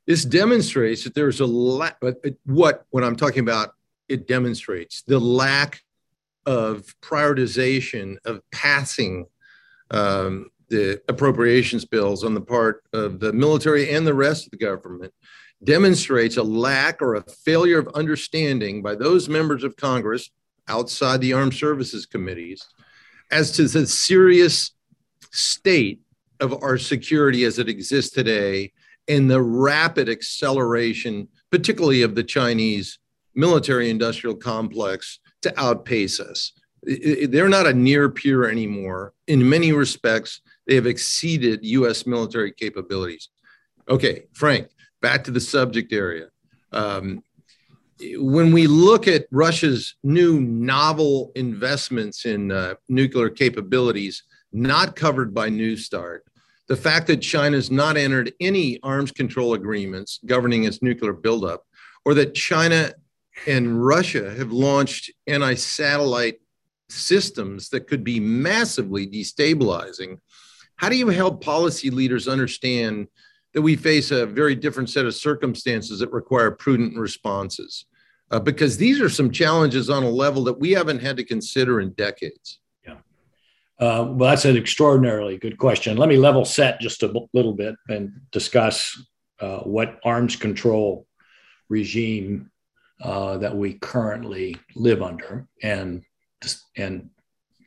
this 0.09 0.25
demonstrates 0.25 1.03
that 1.03 1.13
there's 1.13 1.39
a. 1.39 1.45
But 2.01 2.17
what 2.45 2.83
when 2.89 3.03
I'm 3.03 3.15
talking 3.15 3.41
about, 3.41 3.75
it 4.09 4.27
demonstrates 4.27 5.03
the 5.03 5.19
lack 5.19 5.83
of 6.47 6.95
prioritization 6.99 8.17
of 8.25 8.41
passing 8.51 9.27
um, 9.91 10.49
the 10.69 10.99
appropriations 11.09 11.85
bills 11.85 12.23
on 12.23 12.33
the 12.33 12.41
part 12.41 12.83
of 12.91 13.19
the 13.19 13.31
military 13.31 13.91
and 13.91 14.05
the 14.05 14.13
rest 14.15 14.47
of 14.47 14.51
the 14.51 14.57
government 14.57 15.13
demonstrates 15.63 16.37
a 16.37 16.43
lack 16.43 17.03
or 17.03 17.13
a 17.13 17.21
failure 17.21 17.77
of 17.77 17.87
understanding 17.89 18.81
by 18.81 18.95
those 18.95 19.29
members 19.29 19.63
of 19.63 19.75
Congress 19.75 20.31
outside 20.67 21.21
the 21.21 21.33
armed 21.33 21.53
services 21.53 22.07
committees 22.07 22.65
as 23.29 23.51
to 23.51 23.67
the 23.67 23.85
serious 23.85 24.71
state 25.31 26.01
of 26.39 26.63
our 26.63 26.79
security 26.79 27.43
as 27.43 27.59
it 27.59 27.69
exists 27.69 28.11
today 28.11 28.71
and 29.09 29.29
the 29.29 29.41
rapid 29.41 30.07
acceleration, 30.07 31.27
particularly 31.51 32.03
of 32.03 32.15
the 32.15 32.23
Chinese 32.23 32.99
military 33.35 33.89
industrial 33.89 34.35
complex, 34.35 35.19
to 35.41 35.59
outpace 35.59 36.19
us. 36.19 36.53
They're 36.83 37.49
not 37.49 37.67
a 37.67 37.73
near 37.73 38.09
peer 38.09 38.49
anymore. 38.49 39.13
In 39.27 39.49
many 39.49 39.73
respects, 39.73 40.41
they 40.67 40.75
have 40.75 40.85
exceeded 40.85 41.59
US 41.63 42.05
military 42.05 42.51
capabilities. 42.51 43.29
Okay, 43.89 44.25
Frank, 44.33 44.69
back 45.01 45.23
to 45.25 45.31
the 45.31 45.39
subject 45.39 45.91
area. 45.91 46.27
Um, 46.71 47.23
when 48.15 48.53
we 48.53 48.67
look 48.67 49.07
at 49.07 49.25
Russia's 49.31 49.95
new 50.03 50.39
novel 50.39 51.31
investments 51.35 52.25
in 52.25 52.51
uh, 52.51 52.75
nuclear 52.87 53.29
capabilities, 53.29 54.23
not 54.53 54.95
covered 54.95 55.33
by 55.33 55.49
New 55.49 55.75
START, 55.75 56.23
the 56.69 56.77
fact 56.77 57.07
that 57.07 57.17
China's 57.17 57.69
not 57.69 57.97
entered 57.97 58.31
any 58.39 58.79
arms 58.83 59.11
control 59.11 59.55
agreements 59.55 60.19
governing 60.25 60.63
its 60.63 60.81
nuclear 60.81 61.13
buildup, 61.13 61.65
or 62.05 62.13
that 62.13 62.35
China 62.35 62.93
and 63.47 63.83
Russia 63.85 64.33
have 64.35 64.51
launched 64.51 65.11
anti 65.27 65.55
satellite 65.55 66.39
systems 66.87 67.69
that 67.69 67.87
could 67.87 68.03
be 68.03 68.19
massively 68.19 69.07
destabilizing, 69.07 70.19
how 70.75 70.89
do 70.89 70.95
you 70.95 71.09
help 71.09 71.43
policy 71.43 71.89
leaders 71.89 72.27
understand 72.27 73.07
that 73.53 73.61
we 73.61 73.75
face 73.75 74.11
a 74.11 74.25
very 74.25 74.55
different 74.55 74.89
set 74.89 75.05
of 75.05 75.15
circumstances 75.15 75.99
that 75.99 76.11
require 76.11 76.51
prudent 76.51 76.95
responses. 76.95 77.85
Uh, 78.31 78.39
because 78.39 78.77
these 78.77 79.01
are 79.01 79.09
some 79.09 79.31
challenges 79.31 79.89
on 79.89 80.03
a 80.03 80.09
level 80.09 80.43
that 80.43 80.59
we 80.59 80.71
haven't 80.71 81.01
had 81.01 81.17
to 81.17 81.23
consider 81.23 81.81
in 81.81 81.89
decades. 81.93 82.59
Uh, 83.79 84.03
well, 84.09 84.29
that's 84.29 84.45
an 84.45 84.57
extraordinarily 84.57 85.37
good 85.37 85.57
question. 85.57 85.95
Let 85.95 86.09
me 86.09 86.17
level 86.17 86.43
set 86.43 86.81
just 86.81 87.01
a 87.03 87.27
little 87.33 87.53
bit 87.53 87.75
and 87.87 88.11
discuss 88.31 89.01
uh, 89.39 89.59
what 89.59 89.99
arms 90.03 90.35
control 90.35 91.07
regime 91.69 92.51
uh, 93.01 93.37
that 93.37 93.55
we 93.55 93.75
currently 93.75 94.57
live 94.75 95.01
under 95.01 95.47
and, 95.63 96.03
and 96.75 97.09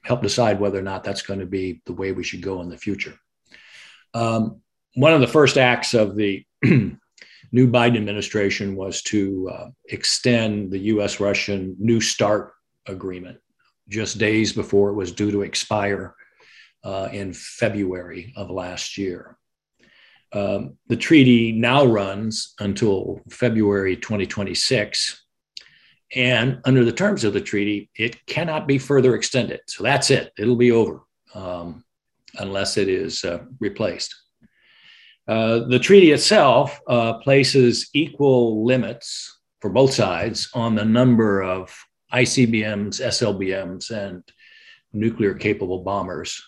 help 0.05 0.21
decide 0.21 0.61
whether 0.61 0.79
or 0.79 0.83
not 0.83 1.03
that's 1.03 1.23
going 1.23 1.41
to 1.41 1.47
be 1.47 1.81
the 1.87 1.95
way 1.95 2.13
we 2.13 2.25
should 2.25 2.43
go 2.43 2.61
in 2.61 2.69
the 2.69 2.77
future. 2.77 3.15
Um, 4.13 4.61
one 4.95 5.15
of 5.15 5.23
the 5.23 5.27
first 5.27 5.57
acts 5.57 5.95
of 5.95 6.15
the 6.17 6.45
new 6.63 6.99
Biden 7.53 7.97
administration 7.97 8.77
was 8.77 9.01
to 9.05 9.51
uh, 9.51 9.69
extend 9.89 10.71
the 10.71 10.79
US 10.79 11.21
Russian 11.21 11.75
New 11.79 12.03
START 12.03 12.53
agreement 12.87 13.39
just 13.89 14.19
days 14.19 14.53
before 14.53 14.91
it 14.91 14.95
was 14.95 15.13
due 15.13 15.31
to 15.31 15.43
expire 15.43 16.15
uh, 16.85 17.09
in 17.13 17.33
February 17.33 18.33
of 18.37 18.51
last 18.51 18.99
year. 18.99 19.37
Um, 20.33 20.79
the 20.89 20.97
treaty 20.97 21.53
now 21.53 21.85
runs 21.85 22.55
until 22.59 23.21
February 23.31 23.97
2026. 23.97 25.25
And 26.15 26.61
under 26.65 26.85
the 26.85 26.93
terms 26.93 27.25
of 27.25 27.33
the 27.33 27.41
treaty, 27.41 27.91
it 27.95 28.25
cannot 28.27 28.67
be 28.67 28.79
further 28.79 29.15
extended. 29.15 29.61
So 29.67 29.83
that's 29.83 30.11
it, 30.11 30.33
it'll 30.39 30.57
be 30.57 30.73
over 30.73 31.01
um, 31.35 31.85
unless 32.39 32.77
it 32.77 32.89
is 32.89 33.25
uh, 33.25 33.45
replaced. 33.61 34.15
Uh, 35.29 35.61
the 35.69 35.79
treaty 35.79 36.11
itself 36.11 36.81
uh, 36.89 37.15
places 37.15 37.89
equal 37.95 38.65
limits 38.65 39.39
for 39.61 39.71
both 39.71 39.93
sides 39.93 40.51
on 40.53 40.75
the 40.75 40.85
number 40.85 41.43
of 41.43 41.75
ICBMs, 42.13 43.01
SLBMs, 43.01 43.91
and 43.91 44.23
nuclear 44.93 45.35
capable 45.35 45.83
bombers, 45.83 46.43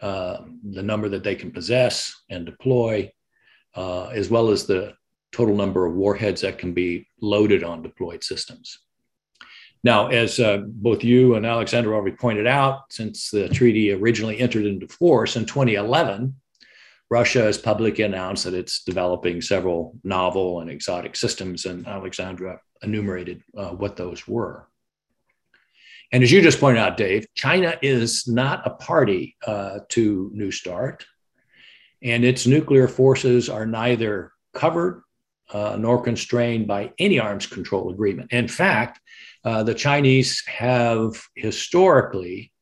uh, 0.00 0.38
the 0.70 0.82
number 0.82 1.08
that 1.08 1.24
they 1.24 1.34
can 1.34 1.50
possess 1.50 2.22
and 2.30 2.46
deploy, 2.46 3.10
uh, 3.74 4.06
as 4.08 4.30
well 4.30 4.50
as 4.50 4.66
the 4.66 4.94
total 5.32 5.56
number 5.56 5.86
of 5.86 5.94
warheads 5.94 6.40
that 6.40 6.58
can 6.58 6.72
be 6.72 7.06
loaded 7.20 7.62
on 7.62 7.82
deployed 7.82 8.24
systems. 8.24 8.78
Now, 9.82 10.08
as 10.08 10.38
uh, 10.38 10.58
both 10.66 11.02
you 11.02 11.36
and 11.36 11.46
Alexandra 11.46 11.94
already 11.94 12.16
pointed 12.16 12.46
out, 12.46 12.92
since 12.92 13.30
the 13.30 13.48
treaty 13.48 13.92
originally 13.92 14.38
entered 14.38 14.66
into 14.66 14.88
force 14.88 15.36
in 15.36 15.46
2011, 15.46 16.34
Russia 17.10 17.42
has 17.42 17.58
publicly 17.58 18.04
announced 18.04 18.44
that 18.44 18.54
it's 18.54 18.84
developing 18.84 19.40
several 19.40 19.98
novel 20.04 20.60
and 20.60 20.70
exotic 20.70 21.16
systems, 21.16 21.64
and 21.64 21.86
Alexandra 21.86 22.60
enumerated 22.82 23.42
uh, 23.56 23.70
what 23.70 23.96
those 23.96 24.28
were. 24.28 24.68
And 26.12 26.22
as 26.22 26.32
you 26.32 26.42
just 26.42 26.60
pointed 26.60 26.80
out, 26.80 26.96
Dave, 26.96 27.26
China 27.34 27.76
is 27.82 28.26
not 28.26 28.66
a 28.66 28.70
party 28.70 29.36
uh, 29.46 29.80
to 29.90 30.30
New 30.34 30.50
START, 30.50 31.06
and 32.02 32.24
its 32.24 32.46
nuclear 32.46 32.88
forces 32.88 33.48
are 33.48 33.66
neither 33.66 34.32
covered 34.52 35.02
uh, 35.52 35.76
nor 35.78 36.02
constrained 36.02 36.66
by 36.66 36.92
any 36.98 37.18
arms 37.18 37.46
control 37.46 37.90
agreement. 37.90 38.32
In 38.32 38.48
fact, 38.48 39.00
uh, 39.44 39.62
the 39.62 39.74
Chinese 39.74 40.42
have 40.46 41.20
historically 41.34 42.52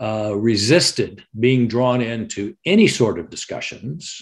uh, 0.00 0.34
resisted 0.36 1.24
being 1.38 1.68
drawn 1.68 2.00
into 2.00 2.56
any 2.64 2.88
sort 2.88 3.18
of 3.18 3.30
discussions 3.30 4.20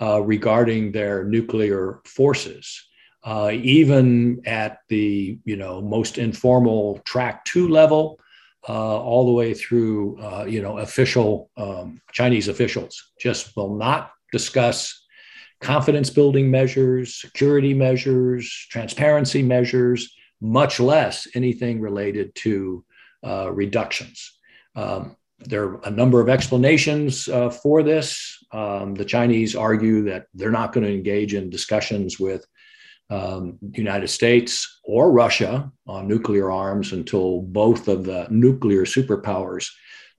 uh, 0.00 0.22
regarding 0.22 0.92
their 0.92 1.24
nuclear 1.24 2.00
forces. 2.04 2.87
Uh, 3.28 3.50
even 3.50 4.40
at 4.46 4.78
the 4.88 5.38
you 5.44 5.54
know 5.54 5.82
most 5.82 6.16
informal 6.16 6.98
track 7.04 7.44
two 7.44 7.68
level, 7.68 8.18
uh, 8.66 8.98
all 8.98 9.26
the 9.26 9.32
way 9.32 9.52
through 9.52 10.18
uh, 10.22 10.46
you 10.48 10.62
know 10.62 10.78
official 10.78 11.50
um, 11.58 12.00
Chinese 12.10 12.48
officials 12.48 13.12
just 13.20 13.54
will 13.54 13.74
not 13.74 14.12
discuss 14.32 15.04
confidence 15.60 16.08
building 16.08 16.50
measures, 16.50 17.16
security 17.16 17.74
measures, 17.74 18.48
transparency 18.70 19.42
measures, 19.42 20.10
much 20.40 20.80
less 20.80 21.28
anything 21.34 21.82
related 21.82 22.34
to 22.34 22.82
uh, 23.26 23.52
reductions. 23.52 24.38
Um, 24.74 25.16
there 25.40 25.64
are 25.64 25.80
a 25.84 25.90
number 25.90 26.22
of 26.22 26.30
explanations 26.30 27.28
uh, 27.28 27.50
for 27.50 27.82
this. 27.82 28.42
Um, 28.52 28.94
the 28.94 29.04
Chinese 29.04 29.54
argue 29.54 30.04
that 30.04 30.28
they're 30.32 30.50
not 30.50 30.72
going 30.72 30.86
to 30.86 30.94
engage 30.94 31.34
in 31.34 31.50
discussions 31.50 32.18
with 32.18 32.46
um, 33.10 33.58
United 33.72 34.08
States 34.08 34.80
or 34.84 35.10
Russia 35.10 35.70
on 35.86 36.08
nuclear 36.08 36.50
arms 36.50 36.92
until 36.92 37.42
both 37.42 37.88
of 37.88 38.04
the 38.04 38.26
nuclear 38.30 38.82
superpowers 38.82 39.70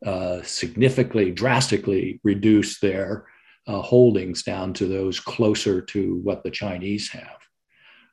uh, 0.06 0.42
significantly, 0.44 1.32
drastically 1.32 2.20
reduce 2.24 2.80
their 2.80 3.28
uh, 3.68 3.82
holdings 3.82 4.44
down 4.44 4.74
to 4.74 4.88
those 4.88 5.20
closer 5.20 5.82
to 5.82 6.20
what 6.24 6.44
the 6.44 6.50
Chinese 6.50 7.10
have. 7.10 7.38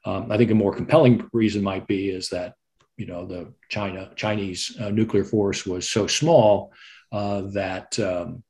Um, 0.04 0.30
I 0.30 0.36
think 0.36 0.50
a 0.50 0.54
more 0.54 0.74
compelling 0.74 1.28
reason 1.32 1.62
might 1.62 1.86
be 1.86 2.10
is 2.10 2.28
that 2.28 2.54
you 2.96 3.06
know 3.06 3.26
the 3.26 3.52
China 3.68 4.10
Chinese 4.16 4.76
uh, 4.80 4.90
nuclear 4.90 5.24
force 5.24 5.66
was 5.66 5.88
so 5.88 6.06
small 6.06 6.72
uh, 7.12 7.42
that 7.52 7.98
um, 7.98 8.42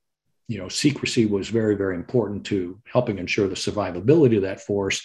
you 0.49 0.59
know 0.59 0.69
secrecy 0.69 1.27
was 1.27 1.49
very 1.49 1.75
very 1.75 1.97
important 1.97 2.45
to 2.47 2.81
helping 2.91 3.19
ensure 3.19 3.49
the 3.49 3.55
survivability 3.55 4.37
of 4.37 4.43
that 4.43 4.61
force 4.61 5.05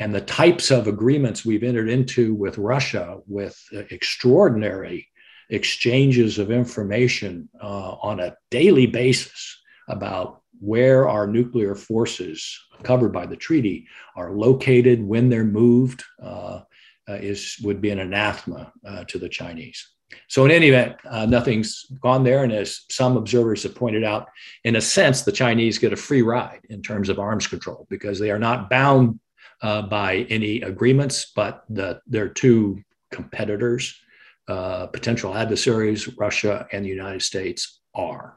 and 0.00 0.14
the 0.14 0.20
types 0.20 0.70
of 0.70 0.88
agreements 0.88 1.44
we've 1.44 1.62
entered 1.62 1.88
into 1.88 2.34
with 2.34 2.58
Russia 2.58 3.18
with 3.26 3.56
extraordinary 3.72 5.08
exchanges 5.50 6.38
of 6.38 6.50
information 6.50 7.48
uh, 7.62 7.92
on 8.02 8.20
a 8.20 8.36
daily 8.50 8.86
basis 8.86 9.60
about 9.88 10.42
where 10.60 11.08
our 11.08 11.26
nuclear 11.26 11.74
forces 11.74 12.58
covered 12.82 13.12
by 13.12 13.26
the 13.26 13.36
treaty 13.36 13.86
are 14.16 14.32
located, 14.32 15.02
when 15.02 15.28
they're 15.28 15.44
moved, 15.44 16.02
uh, 16.22 16.60
uh, 17.08 17.14
is 17.14 17.58
would 17.62 17.80
be 17.80 17.90
an 17.90 17.98
anathema 17.98 18.72
uh, 18.86 19.04
to 19.04 19.18
the 19.18 19.28
Chinese. 19.28 19.90
So, 20.28 20.44
in 20.44 20.50
any 20.50 20.68
event, 20.68 20.96
uh, 21.08 21.26
nothing's 21.26 21.84
gone 22.00 22.24
there. 22.24 22.44
And 22.44 22.52
as 22.52 22.84
some 22.90 23.16
observers 23.16 23.62
have 23.64 23.74
pointed 23.74 24.04
out, 24.04 24.28
in 24.62 24.76
a 24.76 24.80
sense, 24.80 25.22
the 25.22 25.32
Chinese 25.32 25.78
get 25.78 25.92
a 25.92 25.96
free 25.96 26.22
ride 26.22 26.60
in 26.70 26.82
terms 26.82 27.08
of 27.08 27.18
arms 27.18 27.46
control 27.46 27.86
because 27.90 28.18
they 28.18 28.30
are 28.30 28.38
not 28.38 28.70
bound 28.70 29.18
uh, 29.64 29.80
by 29.80 30.26
any 30.28 30.60
agreements, 30.60 31.32
but 31.34 31.64
the, 31.70 31.98
their 32.06 32.28
two 32.28 32.82
competitors, 33.10 33.98
uh, 34.46 34.86
potential 34.88 35.34
adversaries, 35.34 36.06
Russia 36.18 36.66
and 36.70 36.84
the 36.84 36.90
United 36.90 37.22
States, 37.22 37.80
are. 37.94 38.36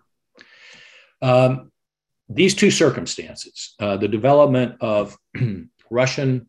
Um, 1.22 1.70
these 2.30 2.56
two 2.56 2.72
circumstances, 2.72 3.76
uh, 3.82 3.98
the 3.98 4.08
development 4.08 4.78
of 4.80 5.18
Russian 5.92 6.48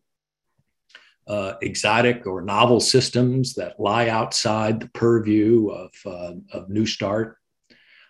uh, 1.27 1.55
exotic 1.61 2.25
or 2.25 2.41
novel 2.41 2.79
systems 2.79 3.55
that 3.55 3.81
lie 3.81 4.07
outside 4.07 4.79
the 4.79 4.89
purview 4.89 5.69
of, 5.71 5.91
uh, 6.05 6.33
of 6.53 6.69
New 6.69 6.85
START, 6.85 7.37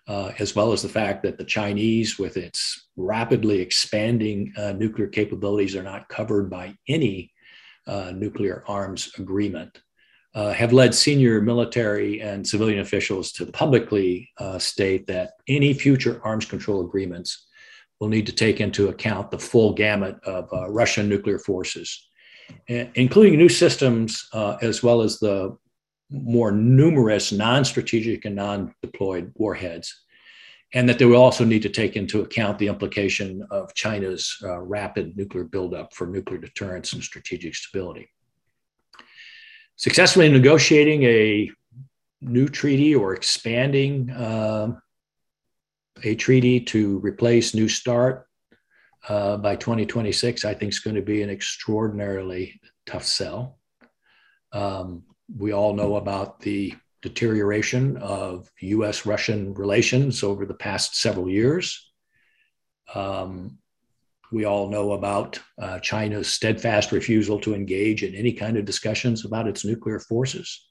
uh, 0.10 0.34
as 0.39 0.55
well 0.55 0.74
as 0.74 0.82
the 0.82 0.89
fact 0.89 1.24
that 1.24 1.38
the 1.38 1.45
Chinese, 1.45 2.20
with 2.20 2.36
its 2.36 2.89
rapidly 2.97 3.62
expanding 3.62 4.51
uh, 4.57 4.74
nuclear 4.74 5.07
capabilities, 5.07 5.76
are 5.76 5.84
not 5.84 6.10
covered 6.10 6.49
by 6.49 6.76
any 6.88 7.32
uh, 7.88 8.12
nuclear 8.14 8.64
arms 8.68 9.12
agreement, 9.18 9.80
uh, 10.36 10.51
have 10.51 10.74
led 10.74 10.93
senior 10.93 11.39
military 11.41 12.22
and 12.22 12.45
civilian 12.45 12.80
officials 12.80 13.32
to 13.32 13.45
publicly 13.45 14.30
state 14.57 15.07
that 15.07 15.32
any 15.47 15.74
future 15.74 16.20
arms 16.24 16.45
control 16.45 16.82
agreements 16.82 17.47
will 17.99 18.10
need 18.10 18.26
to 18.26 18.32
take 18.32 18.60
into 18.60 18.89
account 18.89 19.32
the 19.32 19.39
full 19.39 19.74
gamut 19.74 20.18
of 20.26 20.49
Russian 20.70 21.07
nuclear 21.07 21.39
forces 21.39 22.10
including 22.68 23.38
new 23.38 23.49
systems 23.49 24.28
uh, 24.34 24.57
as 24.62 24.84
well 24.84 25.01
as 25.01 25.20
the 25.20 25.55
more 26.10 26.51
numerous 26.51 27.32
non-strategic 27.32 28.26
and 28.26 28.36
non-deployed 28.36 29.32
warheads 29.36 30.03
and 30.74 30.88
that 30.88 30.99
they 30.99 31.05
will 31.05 31.22
also 31.22 31.43
need 31.43 31.64
to 31.64 31.70
take 31.70 31.95
into 31.95 32.22
account 32.22 32.60
the 32.60 32.68
implication 32.68 33.45
of 33.49 33.74
China's 33.74 34.38
uh, 34.43 34.60
rapid 34.60 35.18
nuclear 35.18 35.43
buildup 35.43 35.93
for 35.93 36.05
nuclear 36.05 36.39
deterrence 36.39 36.93
and 36.93 37.03
strategic 37.03 37.55
stability. 37.55 38.10
Successfully 39.78 40.30
negotiating 40.30 41.03
a 41.03 41.49
new 42.22 42.47
treaty 42.47 42.93
or 42.93 43.14
expanding 43.14 44.12
uh, 44.12 44.74
a 46.03 46.16
treaty 46.16 46.60
to 46.60 46.99
replace 46.99 47.55
New 47.55 47.68
START 47.68 48.28
uh, 49.07 49.38
by 49.38 49.55
2026, 49.55 50.45
I 50.45 50.53
think 50.53 50.72
is 50.72 50.80
going 50.80 50.95
to 50.95 51.01
be 51.01 51.24
an 51.24 51.30
extraordinarily 51.30 52.60
tough 52.86 53.05
sell. 53.05 53.57
Um, 54.51 55.03
we 55.38 55.51
all 55.51 55.73
know 55.73 55.95
about 55.95 56.39
the 56.39 56.73
deterioration 57.01 57.97
of 57.97 58.49
US 58.59 59.05
Russian 59.05 59.53
relations 59.53 60.23
over 60.23 60.45
the 60.45 60.53
past 60.53 60.95
several 60.95 61.30
years. 61.30 61.91
Um, 62.93 63.57
we 64.32 64.45
all 64.45 64.69
know 64.69 64.93
about 64.93 65.39
uh, 65.59 65.80
China's 65.80 66.32
steadfast 66.32 66.91
refusal 66.91 67.39
to 67.41 67.55
engage 67.55 68.03
in 68.03 68.13
any 68.13 68.34
kind 68.34 68.57
of 68.57 68.65
discussions 68.65 69.25
about 69.25 69.47
its 69.47 69.65
nuclear 69.65 69.99
forces. 69.99 70.67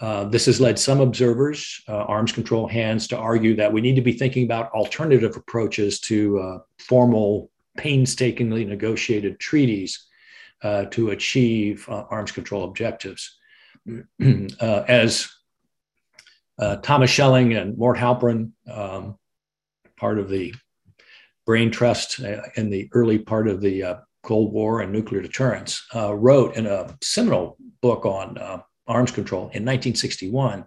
Uh, 0.00 0.24
this 0.24 0.46
has 0.46 0.60
led 0.60 0.78
some 0.78 1.00
observers, 1.00 1.80
uh, 1.88 1.96
arms 1.96 2.32
control 2.32 2.66
hands, 2.66 3.06
to 3.06 3.16
argue 3.16 3.54
that 3.54 3.72
we 3.72 3.80
need 3.80 3.94
to 3.94 4.02
be 4.02 4.12
thinking 4.12 4.44
about 4.44 4.72
alternative 4.72 5.36
approaches 5.36 6.00
to 6.00 6.38
uh, 6.40 6.58
formal, 6.78 7.50
painstakingly 7.76 8.64
negotiated 8.64 9.38
treaties 9.38 10.06
uh, 10.62 10.84
to 10.86 11.10
achieve 11.10 11.88
uh, 11.88 12.04
arms 12.10 12.32
control 12.32 12.64
objectives. 12.64 13.38
as 14.60 15.28
Thomas 16.82 17.10
Schelling 17.10 17.54
and 17.54 17.76
Mort 17.76 17.98
Halperin, 17.98 18.52
um, 18.70 19.18
part 19.96 20.18
of 20.18 20.28
the 20.28 20.54
brain 21.46 21.70
trust 21.70 22.20
in 22.56 22.70
the 22.70 22.88
early 22.92 23.18
part 23.18 23.48
of 23.48 23.60
the 23.60 24.00
Cold 24.22 24.52
War 24.52 24.80
and 24.80 24.92
nuclear 24.92 25.20
deterrence, 25.20 25.86
wrote 25.94 26.56
in 26.56 26.66
a 26.66 26.96
seminal 27.02 27.56
book 27.82 28.06
on 28.06 28.62
arms 28.86 29.10
control 29.10 29.42
in 29.42 29.64
1961, 29.64 30.64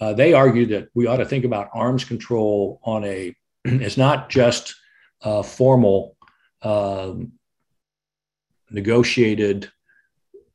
uh, 0.00 0.12
they 0.12 0.32
argued 0.32 0.70
that 0.70 0.88
we 0.94 1.06
ought 1.06 1.18
to 1.18 1.24
think 1.24 1.44
about 1.44 1.70
arms 1.72 2.04
control 2.04 2.80
on 2.82 3.04
a, 3.04 3.34
it's 3.64 3.96
not 3.96 4.28
just 4.28 4.74
uh, 5.22 5.42
formal, 5.42 6.16
um, 6.62 7.32
negotiated, 8.70 9.70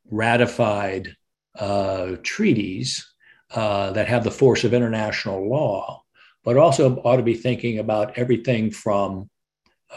ratified 0.10 1.16
uh, 1.60 2.16
treaties 2.24 3.14
uh, 3.52 3.92
that 3.92 4.08
have 4.08 4.24
the 4.24 4.32
force 4.32 4.64
of 4.64 4.74
international 4.74 5.50
law, 5.50 6.04
but 6.44 6.58
also 6.58 6.98
ought 6.98 7.18
to 7.18 7.24
be 7.24 7.34
thinking 7.34 7.80
about 7.80 8.18
everything 8.18 8.72
from 8.72 9.30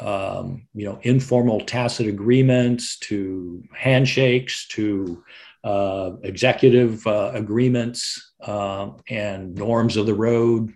um, 0.00 0.66
you 0.72 0.84
know 0.84 1.00
informal 1.02 1.61
tacit 1.61 2.06
agreements 2.06 2.96
to 2.98 3.62
handshakes 3.74 4.68
to 4.68 5.22
uh, 5.64 6.12
executive 6.22 7.06
uh, 7.06 7.32
agreements 7.34 8.32
uh, 8.42 8.90
and 9.08 9.54
norms 9.56 9.96
of 9.96 10.06
the 10.06 10.14
road 10.14 10.72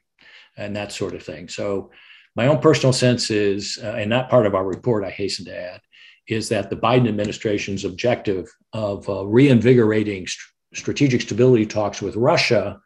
and 0.57 0.77
that 0.77 0.93
sort 0.93 1.15
of 1.15 1.23
thing. 1.23 1.49
So, 1.49 1.91
my 2.37 2.49
own 2.49 2.59
personal 2.59 2.93
sense 2.93 3.31
is, 3.31 3.79
uh, 3.83 3.93
and 3.93 4.11
not 4.11 4.29
part 4.29 4.47
of 4.47 4.55
our 4.55 4.65
report, 4.67 5.05
I 5.05 5.11
hasten 5.11 5.45
to 5.47 5.57
add, 5.57 5.81
is 6.27 6.49
that 6.49 6.69
the 6.69 6.77
Biden 6.77 7.09
administration's 7.09 7.85
objective 7.85 8.53
of 8.73 9.09
uh, 9.09 9.25
reinvigorating 9.25 10.27
st- 10.27 10.54
strategic 10.75 11.21
stability 11.23 11.67
talks 11.67 12.03
with 12.03 12.17
Russia 12.17 12.81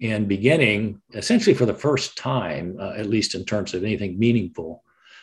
and 0.00 0.28
beginning 0.28 1.00
essentially 1.14 1.54
for 1.54 1.66
the 1.66 1.74
first 1.74 2.16
time, 2.16 2.76
uh, 2.80 2.92
at 2.96 3.06
least 3.06 3.34
in 3.34 3.44
terms 3.44 3.74
of 3.74 3.84
anything 3.84 4.18
meaningful, 4.18 4.82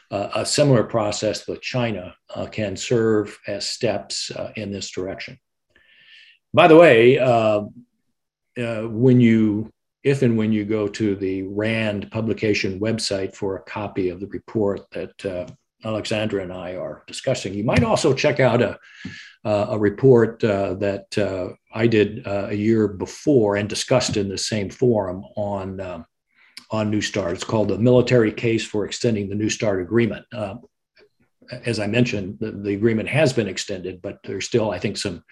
a 0.10 0.46
similar 0.46 0.84
process 0.86 1.46
with 1.48 1.62
China 1.62 2.16
can 2.52 2.78
serve 2.78 3.38
as 3.46 3.68
steps 3.68 4.32
in 4.56 4.72
this 4.72 4.90
direction. 4.92 5.38
By 6.54 6.68
the 6.68 6.76
way, 6.76 7.20
uh, 7.20 7.64
uh, 8.58 8.82
when 8.84 9.20
you, 9.20 9.72
if 10.04 10.22
and 10.22 10.38
when 10.38 10.52
you 10.52 10.66
go 10.66 10.88
to 10.88 11.16
the 11.16 11.44
RAND 11.44 12.10
publication 12.10 12.80
website 12.80 13.36
for 13.36 13.58
a 13.58 13.62
copy 13.62 14.10
of 14.10 14.20
the 14.20 14.28
report 14.28 14.90
that 14.92 15.26
uh, 15.26 15.46
Alexandra 15.86 16.42
and 16.42 16.54
I 16.54 16.76
are 16.76 17.04
discussing, 17.06 17.54
you 17.54 17.64
might 17.64 17.84
also 17.84 18.14
check 18.14 18.40
out 18.40 18.62
a, 18.62 18.80
a 19.44 19.78
report 19.78 20.44
uh, 20.44 20.74
that 20.76 21.18
uh, 21.18 21.50
I 21.74 21.88
did 21.88 22.28
uh, 22.28 22.48
a 22.50 22.56
year 22.56 22.88
before 22.88 23.56
and 23.56 23.70
discussed 23.70 24.18
in 24.18 24.30
the 24.30 24.38
same 24.38 24.70
forum 24.70 25.24
on. 25.36 25.80
Um, 25.80 26.06
on 26.70 26.92
New 26.92 27.00
START. 27.00 27.32
It's 27.32 27.46
called 27.46 27.70
the 27.70 27.78
Military 27.78 28.30
Case 28.30 28.66
for 28.66 28.84
Extending 28.84 29.30
the 29.30 29.36
New 29.36 29.50
START 29.50 29.80
Agreement 29.80 30.26
as 31.52 31.80
I 31.80 31.88
mentioned, 31.88 32.38
the, 32.40 32.52
the, 32.52 32.74
agreement 32.74 33.10
has 33.10 33.34
been 33.34 33.48
extended, 33.48 34.02
but 34.02 34.20
there's 34.24 34.46
still, 34.46 34.72
I 34.72 34.80
think, 34.80 34.98
some 34.98 35.24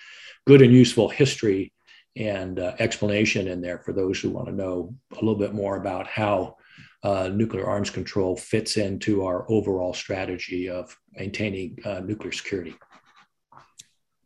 good 0.48 0.62
and 0.62 0.74
useful 0.74 1.10
history 1.10 1.74
and 2.16 2.60
uh, 2.60 2.76
explanation 2.80 3.48
in 3.48 3.62
there 3.62 3.80
for 3.80 3.92
those 3.92 4.20
who 4.20 4.30
want 4.30 4.48
to 4.48 4.54
know 4.54 4.96
a 5.12 5.16
little 5.16 5.36
bit 5.36 5.54
more 5.54 5.76
about 5.78 6.08
how 6.08 6.56
uh, 7.04 7.28
nuclear 7.28 7.68
arms 7.68 7.90
control 7.90 8.38
fits 8.38 8.78
into 8.78 9.26
our 9.26 9.50
overall 9.52 9.94
strategy 9.94 10.70
of 10.70 10.96
maintaining 11.14 11.78
uh, 11.86 12.00
nuclear 12.00 12.32
security. 12.32 12.74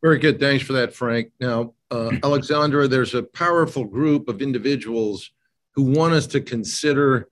Very 0.01 0.17
good. 0.17 0.39
Thanks 0.39 0.63
for 0.63 0.73
that, 0.73 0.93
Frank. 0.93 1.31
Now, 1.39 1.73
uh, 1.91 2.11
Alexandra, 2.23 2.87
there's 2.87 3.13
a 3.13 3.23
powerful 3.23 3.83
group 3.83 4.29
of 4.29 4.41
individuals 4.41 5.31
who 5.75 5.83
want 5.83 6.13
us 6.13 6.27
to 6.27 6.41
consider 6.41 7.27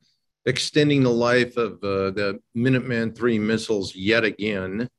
extending 0.45 1.03
the 1.03 1.09
life 1.09 1.57
of 1.57 1.74
uh, 1.84 2.11
the 2.11 2.39
Minuteman 2.55 3.22
III 3.22 3.39
missiles 3.39 3.95
yet 3.95 4.24
again. 4.24 4.89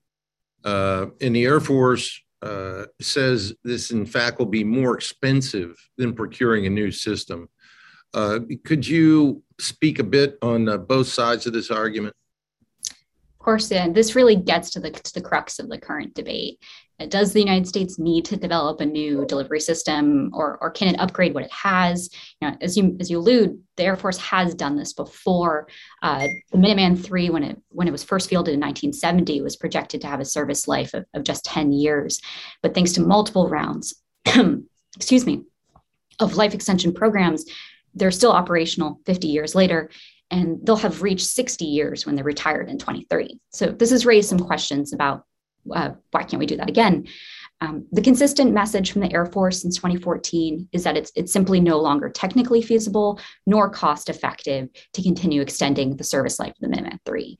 Uh, 0.64 1.06
in 1.20 1.32
the 1.32 1.44
Air 1.44 1.60
Force, 1.60 2.20
uh, 2.42 2.84
says 3.00 3.54
this, 3.64 3.90
in 3.90 4.06
fact, 4.06 4.38
will 4.38 4.46
be 4.46 4.64
more 4.64 4.94
expensive 4.94 5.76
than 5.96 6.14
procuring 6.14 6.66
a 6.66 6.70
new 6.70 6.90
system. 6.90 7.48
Uh, 8.14 8.40
could 8.64 8.86
you 8.86 9.42
speak 9.58 9.98
a 9.98 10.04
bit 10.04 10.38
on 10.40 10.68
uh, 10.68 10.76
both 10.76 11.08
sides 11.08 11.46
of 11.46 11.52
this 11.52 11.70
argument? 11.70 12.14
Of 13.38 13.44
course, 13.44 13.70
and 13.70 13.94
this 13.94 14.16
really 14.16 14.34
gets 14.34 14.70
to 14.70 14.80
the, 14.80 14.90
to 14.90 15.14
the 15.14 15.20
crux 15.20 15.60
of 15.60 15.68
the 15.68 15.78
current 15.78 16.14
debate. 16.14 16.58
Does 17.06 17.32
the 17.32 17.38
United 17.38 17.68
States 17.68 17.96
need 17.96 18.24
to 18.24 18.36
develop 18.36 18.80
a 18.80 18.84
new 18.84 19.24
delivery 19.26 19.60
system, 19.60 20.30
or, 20.32 20.58
or 20.60 20.70
can 20.70 20.88
it 20.88 20.98
upgrade 20.98 21.32
what 21.32 21.44
it 21.44 21.52
has? 21.52 22.10
You 22.40 22.48
know, 22.48 22.56
as 22.60 22.76
you 22.76 22.96
as 22.98 23.08
you 23.08 23.18
allude, 23.18 23.62
the 23.76 23.84
Air 23.84 23.94
Force 23.94 24.18
has 24.18 24.56
done 24.56 24.74
this 24.74 24.92
before. 24.92 25.68
Uh, 26.02 26.26
the 26.50 26.58
Minuteman 26.58 26.98
III, 26.98 27.30
when 27.30 27.44
it 27.44 27.62
when 27.68 27.86
it 27.86 27.92
was 27.92 28.02
first 28.02 28.28
fielded 28.28 28.54
in 28.54 28.60
1970, 28.60 29.40
was 29.42 29.54
projected 29.54 30.00
to 30.00 30.08
have 30.08 30.18
a 30.18 30.24
service 30.24 30.66
life 30.66 30.92
of, 30.92 31.04
of 31.14 31.22
just 31.22 31.44
10 31.44 31.70
years, 31.70 32.20
but 32.60 32.74
thanks 32.74 32.90
to 32.94 33.00
multiple 33.00 33.48
rounds, 33.48 33.94
excuse 34.96 35.24
me, 35.24 35.44
of 36.18 36.34
life 36.34 36.54
extension 36.54 36.92
programs, 36.92 37.44
they're 37.94 38.10
still 38.10 38.32
operational 38.32 39.00
50 39.06 39.28
years 39.28 39.54
later 39.54 39.90
and 40.30 40.58
they'll 40.62 40.76
have 40.76 41.02
reached 41.02 41.26
60 41.26 41.64
years 41.64 42.04
when 42.04 42.14
they're 42.14 42.24
retired 42.24 42.68
in 42.68 42.78
2030. 42.78 43.40
So 43.50 43.66
this 43.66 43.90
has 43.90 44.06
raised 44.06 44.28
some 44.28 44.38
questions 44.38 44.92
about 44.92 45.24
uh, 45.74 45.90
why 46.12 46.22
can't 46.22 46.40
we 46.40 46.46
do 46.46 46.56
that 46.56 46.70
again? 46.70 47.06
Um, 47.60 47.86
the 47.90 48.02
consistent 48.02 48.52
message 48.52 48.92
from 48.92 49.02
the 49.02 49.12
Air 49.12 49.26
Force 49.26 49.62
since 49.62 49.76
2014 49.76 50.68
is 50.72 50.84
that 50.84 50.96
it's, 50.96 51.10
it's 51.16 51.32
simply 51.32 51.60
no 51.60 51.78
longer 51.80 52.08
technically 52.08 52.62
feasible 52.62 53.18
nor 53.46 53.68
cost 53.68 54.08
effective 54.08 54.68
to 54.92 55.02
continue 55.02 55.42
extending 55.42 55.96
the 55.96 56.04
service 56.04 56.38
life 56.38 56.54
of 56.62 56.70
the 56.70 56.76
Minuteman 56.76 56.98
III. 57.08 57.36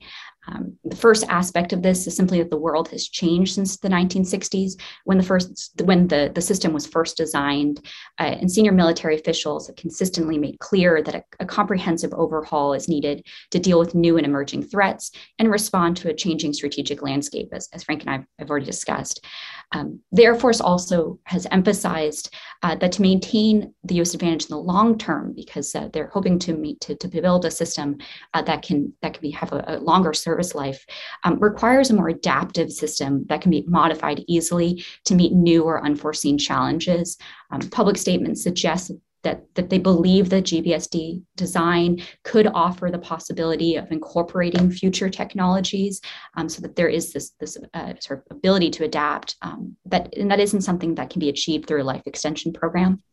Um, 0.51 0.77
the 0.83 0.95
first 0.95 1.25
aspect 1.29 1.73
of 1.73 1.83
this 1.83 2.07
is 2.07 2.15
simply 2.15 2.39
that 2.39 2.49
the 2.49 2.57
world 2.57 2.89
has 2.89 3.07
changed 3.07 3.55
since 3.55 3.77
the 3.77 3.89
1960s 3.89 4.73
when 5.03 5.17
the 5.17 5.23
first 5.23 5.71
when 5.83 6.07
the, 6.07 6.31
the 6.33 6.41
system 6.41 6.73
was 6.73 6.87
first 6.87 7.17
designed 7.17 7.85
uh, 8.19 8.35
and 8.39 8.51
senior 8.51 8.71
military 8.71 9.15
officials 9.15 9.67
have 9.67 9.75
consistently 9.75 10.37
made 10.37 10.57
clear 10.59 11.03
that 11.03 11.15
a, 11.15 11.23
a, 11.39 11.45
comprehensive 11.45 12.13
overhaul 12.13 12.73
is 12.73 12.87
needed 12.87 13.25
to 13.51 13.59
deal 13.59 13.79
with 13.79 13.95
new 13.95 14.17
and 14.17 14.25
emerging 14.25 14.63
threats 14.63 15.11
and 15.37 15.51
respond 15.51 15.97
to 15.97 16.09
a 16.09 16.13
changing 16.13 16.53
strategic 16.53 17.01
landscape 17.01 17.49
as, 17.51 17.67
as 17.73 17.83
frank 17.83 18.01
and 18.01 18.09
i 18.09 18.25
have 18.39 18.49
already 18.49 18.65
discussed 18.65 19.25
um, 19.71 19.99
the 20.11 20.25
Air 20.25 20.35
Force 20.35 20.61
also 20.61 21.19
has 21.25 21.45
emphasized 21.51 22.33
uh, 22.63 22.75
that 22.75 22.91
to 22.93 23.01
maintain 23.01 23.73
the 23.83 23.95
U.S. 23.95 24.15
advantage 24.15 24.43
in 24.43 24.49
the 24.49 24.57
long 24.57 24.97
term, 24.97 25.33
because 25.35 25.75
uh, 25.75 25.89
they're 25.93 26.07
hoping 26.07 26.39
to 26.39 26.53
meet 26.53 26.81
to, 26.81 26.95
to 26.95 27.07
build 27.07 27.45
a 27.45 27.51
system 27.51 27.97
uh, 28.33 28.41
that 28.43 28.63
can 28.63 28.93
that 29.01 29.13
can 29.13 29.21
be 29.21 29.29
have 29.31 29.53
a, 29.53 29.63
a 29.67 29.79
longer 29.79 30.13
service 30.13 30.38
life, 30.55 30.85
um, 31.23 31.39
requires 31.39 31.89
a 31.89 31.93
more 31.93 32.09
adaptive 32.09 32.71
system 32.71 33.25
that 33.29 33.41
can 33.41 33.51
be 33.51 33.63
modified 33.67 34.23
easily 34.27 34.83
to 35.05 35.15
meet 35.15 35.33
new 35.33 35.63
or 35.63 35.83
unforeseen 35.83 36.37
challenges. 36.37 37.17
Um, 37.51 37.61
public 37.69 37.97
statements 37.97 38.43
suggest 38.43 38.91
that, 39.23 39.43
that 39.55 39.69
they 39.69 39.79
believe 39.79 40.29
the 40.29 40.41
GBSD 40.41 41.21
design 41.35 42.01
could 42.23 42.47
offer 42.47 42.89
the 42.89 42.99
possibility 42.99 43.75
of 43.75 43.91
incorporating 43.91 44.71
future 44.71 45.09
technologies 45.09 45.99
um, 46.37 46.47
so 46.47 46.61
that 46.61 46.75
there 46.75 46.87
is 46.87 47.11
this, 47.11 47.31
this 47.39 47.57
uh, 47.73 47.93
sort 47.99 48.19
of 48.19 48.37
ability 48.37 48.69
to 48.71 48.85
adapt. 48.85 49.35
Um, 49.41 49.75
that, 49.85 50.13
and 50.15 50.31
that 50.31 50.39
isn't 50.39 50.61
something 50.61 50.95
that 50.95 51.09
can 51.09 51.19
be 51.19 51.29
achieved 51.29 51.67
through 51.67 51.81
a 51.81 51.83
life 51.83 52.03
extension 52.05 52.53
program. 52.53 53.03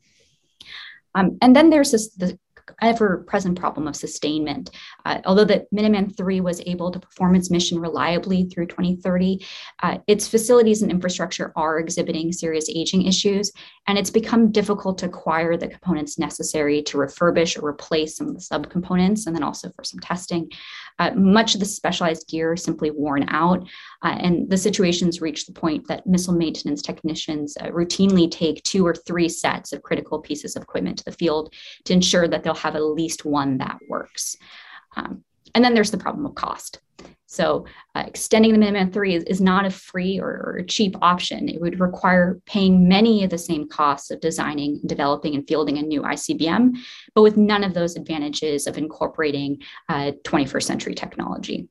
Um, 1.16 1.38
and 1.40 1.56
then 1.56 1.70
there's 1.70 1.92
this 1.92 2.10
the 2.10 2.38
ever 2.80 3.24
present 3.26 3.58
problem 3.58 3.86
of 3.86 3.96
sustainment. 3.96 4.70
Uh, 5.04 5.20
although 5.24 5.44
the 5.44 5.66
Minuteman 5.74 6.12
III 6.18 6.40
was 6.40 6.60
able 6.66 6.90
to 6.90 7.00
perform 7.00 7.34
its 7.34 7.50
mission 7.50 7.78
reliably 7.78 8.44
through 8.44 8.66
2030, 8.66 9.44
uh, 9.82 9.98
its 10.06 10.28
facilities 10.28 10.82
and 10.82 10.90
infrastructure 10.90 11.52
are 11.56 11.78
exhibiting 11.78 12.32
serious 12.32 12.68
aging 12.68 13.06
issues, 13.06 13.52
and 13.86 13.98
it's 13.98 14.10
become 14.10 14.50
difficult 14.52 14.98
to 14.98 15.06
acquire 15.06 15.56
the 15.56 15.68
components 15.68 16.18
necessary 16.18 16.82
to 16.82 16.98
refurbish 16.98 17.60
or 17.60 17.68
replace 17.68 18.16
some 18.16 18.28
of 18.28 18.34
the 18.34 18.40
subcomponents, 18.40 19.26
and 19.26 19.34
then 19.34 19.42
also 19.42 19.70
for 19.70 19.84
some 19.84 20.00
testing. 20.00 20.50
Uh, 20.98 21.10
much 21.14 21.54
of 21.54 21.60
the 21.60 21.66
specialized 21.66 22.26
gear 22.28 22.56
simply 22.56 22.90
worn 22.90 23.26
out, 23.28 23.62
uh, 24.02 24.16
and 24.18 24.48
the 24.48 24.56
situation's 24.56 25.20
reached 25.20 25.46
the 25.46 25.52
point 25.52 25.86
that 25.88 26.06
missile 26.06 26.34
maintenance 26.34 26.80
technicians 26.82 27.56
uh, 27.60 27.66
routinely 27.66 28.30
take 28.30 28.62
two 28.62 28.86
or 28.86 28.94
three 28.94 29.28
sets 29.28 29.72
of 29.72 29.82
critical 29.82 30.18
pieces 30.18 30.56
of 30.56 30.62
equipment 30.62 30.96
to 30.98 31.04
the 31.04 31.12
field 31.12 31.52
to 31.84 31.92
ensure 31.92 32.26
that 32.26 32.42
they'll 32.42 32.54
have 32.56 32.76
at 32.76 32.82
least 32.82 33.24
one 33.24 33.58
that 33.58 33.78
works. 33.88 34.36
Um, 34.96 35.24
and 35.54 35.64
then 35.64 35.74
there's 35.74 35.90
the 35.90 35.98
problem 35.98 36.26
of 36.26 36.34
cost. 36.34 36.80
So 37.26 37.66
uh, 37.94 38.04
extending 38.06 38.52
the 38.52 38.58
Minuteman 38.58 38.92
3 38.92 39.14
is, 39.14 39.24
is 39.24 39.40
not 39.40 39.66
a 39.66 39.70
free 39.70 40.18
or, 40.20 40.28
or, 40.28 40.64
cheap 40.66 40.96
option. 41.02 41.48
It 41.48 41.60
would 41.60 41.80
require 41.80 42.40
paying 42.46 42.88
many 42.88 43.24
of 43.24 43.30
the 43.30 43.38
same 43.38 43.68
costs 43.68 44.10
of 44.10 44.20
designing, 44.20 44.80
developing, 44.86 45.34
and 45.34 45.46
fielding 45.46 45.78
a 45.78 45.82
new 45.82 46.02
ICBM, 46.02 46.76
but 47.14 47.22
with 47.22 47.36
none 47.36 47.64
of 47.64 47.74
those 47.74 47.96
advantages 47.96 48.66
of 48.66 48.78
incorporating 48.78 49.58
uh, 49.88 50.12
21st 50.24 50.62
century 50.62 50.94
technology. 50.94 51.68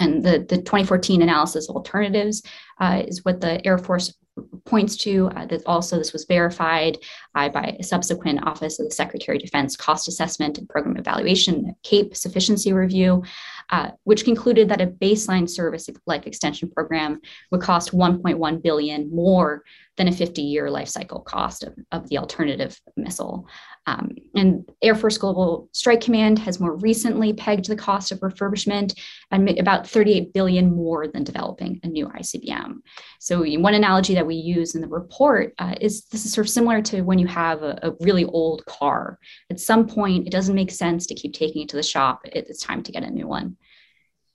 And 0.00 0.24
the, 0.24 0.44
the 0.48 0.58
2014 0.58 1.22
analysis 1.22 1.68
of 1.68 1.76
alternatives 1.76 2.42
uh, 2.80 3.02
is 3.06 3.24
what 3.24 3.40
the 3.40 3.64
Air 3.66 3.78
Force 3.78 4.14
points 4.64 4.96
to. 4.96 5.28
Uh, 5.34 5.46
that 5.46 5.62
also 5.66 5.98
this 5.98 6.12
was 6.12 6.24
verified 6.24 6.98
uh, 7.34 7.48
by 7.48 7.76
a 7.78 7.82
subsequent 7.82 8.46
Office 8.46 8.78
of 8.78 8.86
the 8.86 8.94
Secretary 8.94 9.36
of 9.36 9.42
Defense 9.42 9.76
Cost 9.76 10.08
Assessment 10.08 10.58
and 10.58 10.68
Program 10.68 10.96
Evaluation, 10.96 11.74
CAPE 11.82 12.16
Sufficiency 12.16 12.72
Review, 12.72 13.22
uh, 13.70 13.90
which 14.04 14.24
concluded 14.24 14.68
that 14.68 14.80
a 14.80 14.86
baseline 14.86 15.48
service 15.48 15.88
life 16.06 16.26
extension 16.26 16.70
program 16.70 17.20
would 17.50 17.60
cost 17.60 17.92
1.1 17.92 18.62
billion 18.62 19.14
more 19.14 19.62
than 19.96 20.08
a 20.08 20.12
50 20.12 20.42
year 20.42 20.70
life 20.70 20.88
cycle 20.88 21.20
cost 21.20 21.62
of, 21.62 21.74
of 21.92 22.08
the 22.08 22.18
alternative 22.18 22.78
missile. 22.96 23.46
Um, 23.86 24.16
and 24.34 24.70
Air 24.82 24.94
Force 24.94 25.18
Global 25.18 25.68
Strike 25.72 26.00
Command 26.00 26.38
has 26.38 26.58
more 26.58 26.76
recently 26.76 27.32
pegged 27.32 27.68
the 27.68 27.76
cost 27.76 28.12
of 28.12 28.20
refurbishment 28.20 28.98
at 29.30 29.58
about 29.58 29.86
38 29.86 30.32
billion 30.32 30.74
more 30.74 31.06
than 31.06 31.22
developing 31.22 31.80
a 31.82 31.88
new 31.88 32.08
ICBM. 32.08 32.76
So 33.20 33.44
one 33.58 33.74
analogy 33.74 34.14
that 34.14 34.26
we 34.26 34.36
use 34.36 34.74
in 34.74 34.80
the 34.80 34.88
report 34.88 35.52
uh, 35.58 35.74
is 35.80 36.06
this 36.06 36.24
is 36.24 36.32
sort 36.32 36.46
of 36.46 36.50
similar 36.50 36.80
to 36.82 37.02
when 37.02 37.18
you 37.18 37.26
have 37.26 37.62
a, 37.62 37.78
a, 37.82 37.92
really 38.00 38.24
old 38.24 38.64
car. 38.64 39.18
At 39.50 39.60
some 39.60 39.86
point, 39.86 40.26
it 40.26 40.30
doesn't 40.30 40.54
make 40.54 40.70
sense 40.70 41.06
to 41.06 41.14
keep 41.14 41.34
taking 41.34 41.62
it 41.62 41.68
to 41.70 41.76
the 41.76 41.82
shop. 41.82 42.20
It's 42.24 42.62
time 42.62 42.82
to 42.84 42.92
get 42.92 43.02
a 43.02 43.10
new 43.10 43.28
one. 43.28 43.56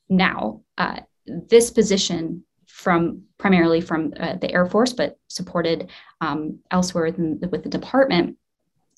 Now, 0.09 0.61
uh, 0.77 1.01
this 1.25 1.71
position 1.71 2.43
from 2.67 3.23
primarily 3.37 3.81
from 3.81 4.13
uh, 4.19 4.35
the 4.35 4.51
Air 4.51 4.65
Force, 4.65 4.93
but 4.93 5.17
supported 5.27 5.89
um, 6.21 6.59
elsewhere 6.71 7.05
within, 7.05 7.39
with 7.51 7.63
the 7.63 7.69
department, 7.69 8.37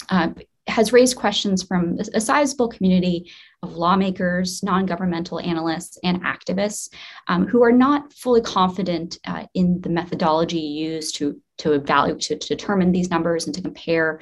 uh, 0.10 0.30
has 0.68 0.94
raised 0.94 1.18
questions 1.18 1.64
from 1.64 1.98
a 2.14 2.22
sizable 2.22 2.70
community 2.70 3.32
of 3.64 3.76
lawmakers, 3.76 4.64
non 4.64 4.86
governmental 4.86 5.40
analysts, 5.40 5.98
and 6.04 6.24
activists 6.24 6.90
um, 7.28 7.48
who 7.48 7.64
are 7.64 7.72
not 7.72 8.14
fully 8.14 8.42
confident 8.42 9.18
uh, 9.26 9.46
in 9.54 9.82
the 9.82 9.90
methodology 9.90 10.60
used 10.60 11.16
to, 11.16 11.40
to 11.58 11.74
evaluate, 11.74 12.22
to, 12.22 12.38
to 12.38 12.48
determine 12.48 12.92
these 12.92 13.10
numbers 13.10 13.46
and 13.46 13.56
to 13.56 13.62
compare 13.62 14.20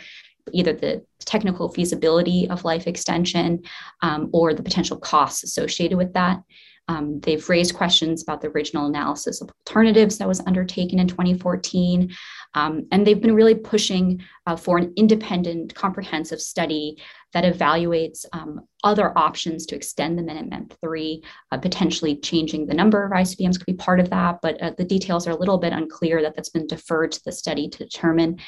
either 0.53 0.73
the 0.73 1.05
technical 1.25 1.69
feasibility 1.69 2.49
of 2.49 2.65
life 2.65 2.87
extension 2.87 3.61
um, 4.01 4.29
or 4.33 4.53
the 4.53 4.63
potential 4.63 4.97
costs 4.97 5.43
associated 5.43 5.97
with 5.97 6.13
that. 6.13 6.41
Um, 6.89 7.19
they've 7.19 7.47
raised 7.47 7.75
questions 7.75 8.23
about 8.23 8.41
the 8.41 8.47
original 8.47 8.87
analysis 8.87 9.41
of 9.41 9.51
alternatives 9.67 10.17
that 10.17 10.27
was 10.27 10.41
undertaken 10.47 10.97
in 10.97 11.07
2014. 11.07 12.11
Um, 12.55 12.87
and 12.91 13.05
they've 13.05 13.21
been 13.21 13.35
really 13.35 13.53
pushing 13.53 14.23
uh, 14.47 14.55
for 14.55 14.79
an 14.79 14.91
independent, 14.95 15.75
comprehensive 15.75 16.41
study 16.41 16.97
that 17.33 17.43
evaluates 17.43 18.25
um, 18.33 18.61
other 18.83 19.17
options 19.17 19.65
to 19.67 19.75
extend 19.75 20.17
the 20.17 20.23
Minuteman 20.23 20.71
3, 20.81 21.23
uh, 21.51 21.57
potentially 21.57 22.15
changing 22.17 22.65
the 22.65 22.73
number 22.73 23.03
of 23.03 23.11
ICBMs 23.11 23.57
could 23.57 23.65
be 23.65 23.73
part 23.73 23.99
of 23.99 24.09
that, 24.09 24.39
but 24.41 24.61
uh, 24.61 24.71
the 24.77 24.85
details 24.85 25.27
are 25.27 25.31
a 25.31 25.39
little 25.39 25.57
bit 25.57 25.73
unclear 25.73 26.21
that 26.21 26.35
that's 26.35 26.49
been 26.49 26.67
deferred 26.67 27.11
to 27.11 27.21
the 27.25 27.31
study 27.31 27.67
to 27.69 27.77
determine. 27.77 28.39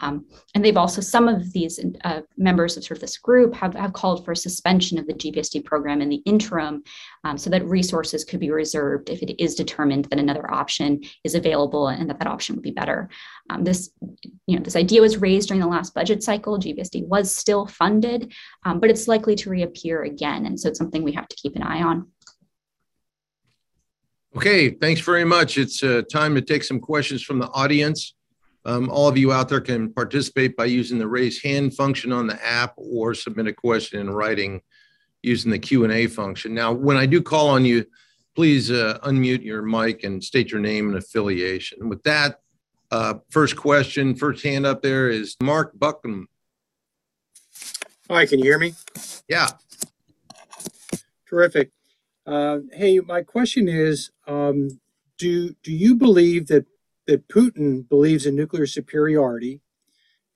Um, 0.00 0.26
and 0.54 0.64
they've 0.64 0.76
also, 0.76 1.00
some 1.00 1.28
of 1.28 1.52
these 1.52 1.78
uh, 2.04 2.20
members 2.36 2.76
of 2.76 2.84
sort 2.84 2.96
of 2.96 3.00
this 3.02 3.18
group 3.18 3.54
have, 3.54 3.74
have 3.74 3.92
called 3.92 4.24
for 4.24 4.32
a 4.32 4.36
suspension 4.36 4.98
of 4.98 5.06
the 5.06 5.14
GBSD 5.14 5.64
program 5.64 6.00
in 6.00 6.08
the 6.08 6.22
interim 6.24 6.82
um, 7.24 7.36
so 7.36 7.50
that 7.50 7.66
resources 7.66 8.24
could 8.24 8.40
be 8.40 8.50
reserved 8.50 9.10
if 9.10 9.22
it 9.22 9.42
is 9.42 9.54
determined 9.54 10.06
that 10.06 10.18
another 10.18 10.50
option 10.52 11.02
is 11.24 11.34
available 11.34 11.88
and 11.88 12.08
that 12.08 12.18
that 12.18 12.28
option 12.28 12.56
would 12.56 12.62
be 12.62 12.70
better. 12.70 13.08
Um, 13.50 13.64
this, 13.64 13.90
you 14.46 14.56
know, 14.56 14.62
this 14.62 14.76
idea 14.76 15.00
was 15.00 15.18
raised 15.18 15.48
during 15.48 15.60
the 15.60 15.66
last 15.66 15.94
budget 15.94 16.22
cycle. 16.22 16.58
GBSD 16.58 17.06
was 17.06 17.36
still 17.36 17.66
funded, 17.66 18.29
um, 18.64 18.80
but 18.80 18.90
it's 18.90 19.08
likely 19.08 19.34
to 19.36 19.50
reappear 19.50 20.02
again. 20.02 20.46
And 20.46 20.58
so 20.58 20.68
it's 20.68 20.78
something 20.78 21.02
we 21.02 21.12
have 21.12 21.28
to 21.28 21.36
keep 21.36 21.56
an 21.56 21.62
eye 21.62 21.82
on. 21.82 22.08
Okay, 24.36 24.70
thanks 24.70 25.00
very 25.00 25.24
much. 25.24 25.58
It's 25.58 25.82
uh, 25.82 26.02
time 26.10 26.34
to 26.36 26.40
take 26.40 26.62
some 26.62 26.78
questions 26.78 27.22
from 27.22 27.38
the 27.38 27.48
audience. 27.48 28.14
Um, 28.64 28.88
all 28.90 29.08
of 29.08 29.16
you 29.16 29.32
out 29.32 29.48
there 29.48 29.60
can 29.60 29.92
participate 29.92 30.56
by 30.56 30.66
using 30.66 30.98
the 30.98 31.08
raise 31.08 31.42
hand 31.42 31.74
function 31.74 32.12
on 32.12 32.26
the 32.26 32.44
app 32.44 32.74
or 32.76 33.14
submit 33.14 33.48
a 33.48 33.52
question 33.52 34.00
in 34.00 34.10
writing 34.10 34.60
using 35.22 35.50
the 35.50 35.58
Q&A 35.58 36.06
function. 36.06 36.54
Now, 36.54 36.72
when 36.72 36.96
I 36.96 37.06
do 37.06 37.22
call 37.22 37.48
on 37.48 37.64
you, 37.64 37.84
please 38.34 38.70
uh, 38.70 38.98
unmute 39.02 39.44
your 39.44 39.62
mic 39.62 40.04
and 40.04 40.22
state 40.22 40.50
your 40.50 40.60
name 40.60 40.88
and 40.88 40.96
affiliation. 40.96 41.88
With 41.88 42.02
that, 42.04 42.38
uh, 42.90 43.14
first 43.30 43.56
question, 43.56 44.14
first 44.14 44.42
hand 44.42 44.66
up 44.66 44.82
there 44.82 45.08
is 45.08 45.36
Mark 45.42 45.78
Buckham. 45.78 46.28
Hi, 48.10 48.26
can 48.26 48.40
you 48.40 48.46
hear 48.46 48.58
me? 48.58 48.74
Yeah. 49.28 49.50
Terrific. 51.28 51.70
Uh, 52.26 52.58
hey, 52.72 52.98
my 52.98 53.22
question 53.22 53.68
is, 53.68 54.10
um, 54.26 54.80
do 55.16 55.54
do 55.62 55.70
you 55.70 55.94
believe 55.94 56.48
that 56.48 56.66
that 57.06 57.28
Putin 57.28 57.88
believes 57.88 58.26
in 58.26 58.34
nuclear 58.34 58.66
superiority? 58.66 59.60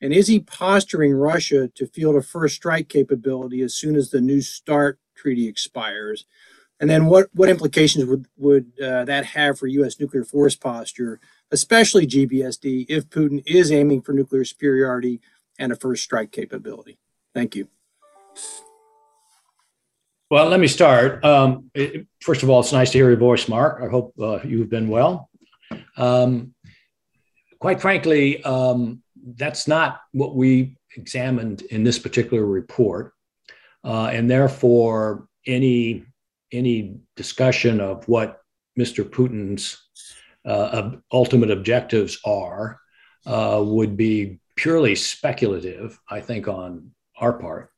And 0.01 0.13
is 0.13 0.29
he 0.29 0.39
posturing 0.39 1.15
Russia 1.15 1.67
to 1.75 1.89
field 1.89 2.15
a 2.15 2.23
first 2.23 2.55
strike 2.55 2.89
capability 2.89 3.61
as 3.61 3.75
soon 3.75 3.97
as 3.97 4.11
the 4.11 4.21
New 4.21 4.41
START 4.41 5.01
treaty 5.17 5.49
expires? 5.49 6.27
And 6.79 6.89
then 6.89 7.07
what, 7.07 7.27
what 7.33 7.49
implications 7.49 8.05
would, 8.05 8.27
would 8.37 8.73
uh, 8.81 9.05
that 9.07 9.25
have 9.27 9.59
for 9.59 9.67
U.S. 9.67 9.99
nuclear 9.99 10.23
force 10.23 10.55
posture, 10.55 11.19
especially 11.51 12.07
GBSD, 12.07 12.87
if 12.89 13.09
Putin 13.09 13.43
is 13.47 13.73
aiming 13.73 14.03
for 14.03 14.13
nuclear 14.13 14.45
superiority 14.45 15.21
and 15.59 15.73
a 15.73 15.77
first 15.77 16.05
strike 16.05 16.31
capability? 16.31 16.99
Thank 17.35 17.57
you. 17.57 17.69
Well, 20.31 20.49
let 20.49 20.61
me 20.61 20.67
start. 20.67 21.25
Um, 21.25 21.71
first 22.23 22.43
of 22.43 22.51
all, 22.51 22.61
it's 22.61 22.73
nice 22.73 22.91
to 22.93 22.99
hear 22.99 23.09
your 23.09 23.19
voice, 23.19 23.49
Mark. 23.49 23.83
I 23.83 23.89
hope 23.89 24.15
uh, 24.21 24.39
you've 24.45 24.71
been 24.71 24.89
well. 24.89 25.29
Um, 25.97 26.55
quite 27.59 27.81
frankly, 27.81 28.43
um, 28.43 29.03
that's 29.37 29.69
not 29.69 30.01
what 30.13 30.35
we 30.35 30.77
examined 30.97 31.63
in 31.63 31.85
this 31.85 31.99
particular 31.99 32.45
report. 32.45 33.13
Uh, 33.85 34.07
and 34.07 34.31
therefore, 34.31 35.29
any, 35.47 36.05
any 36.53 36.97
discussion 37.17 37.81
of 37.81 38.09
what 38.09 38.41
Mr. 38.79 39.05
Putin's 39.05 39.81
uh, 40.45 40.93
ultimate 41.13 41.51
objectives 41.51 42.19
are 42.25 42.81
uh, 43.27 43.63
would 43.65 43.97
be 43.97 44.39
purely 44.57 44.95
speculative, 44.95 45.99
I 46.11 46.21
think, 46.21 46.49
on 46.49 46.91
our 47.19 47.33
part. 47.33 47.71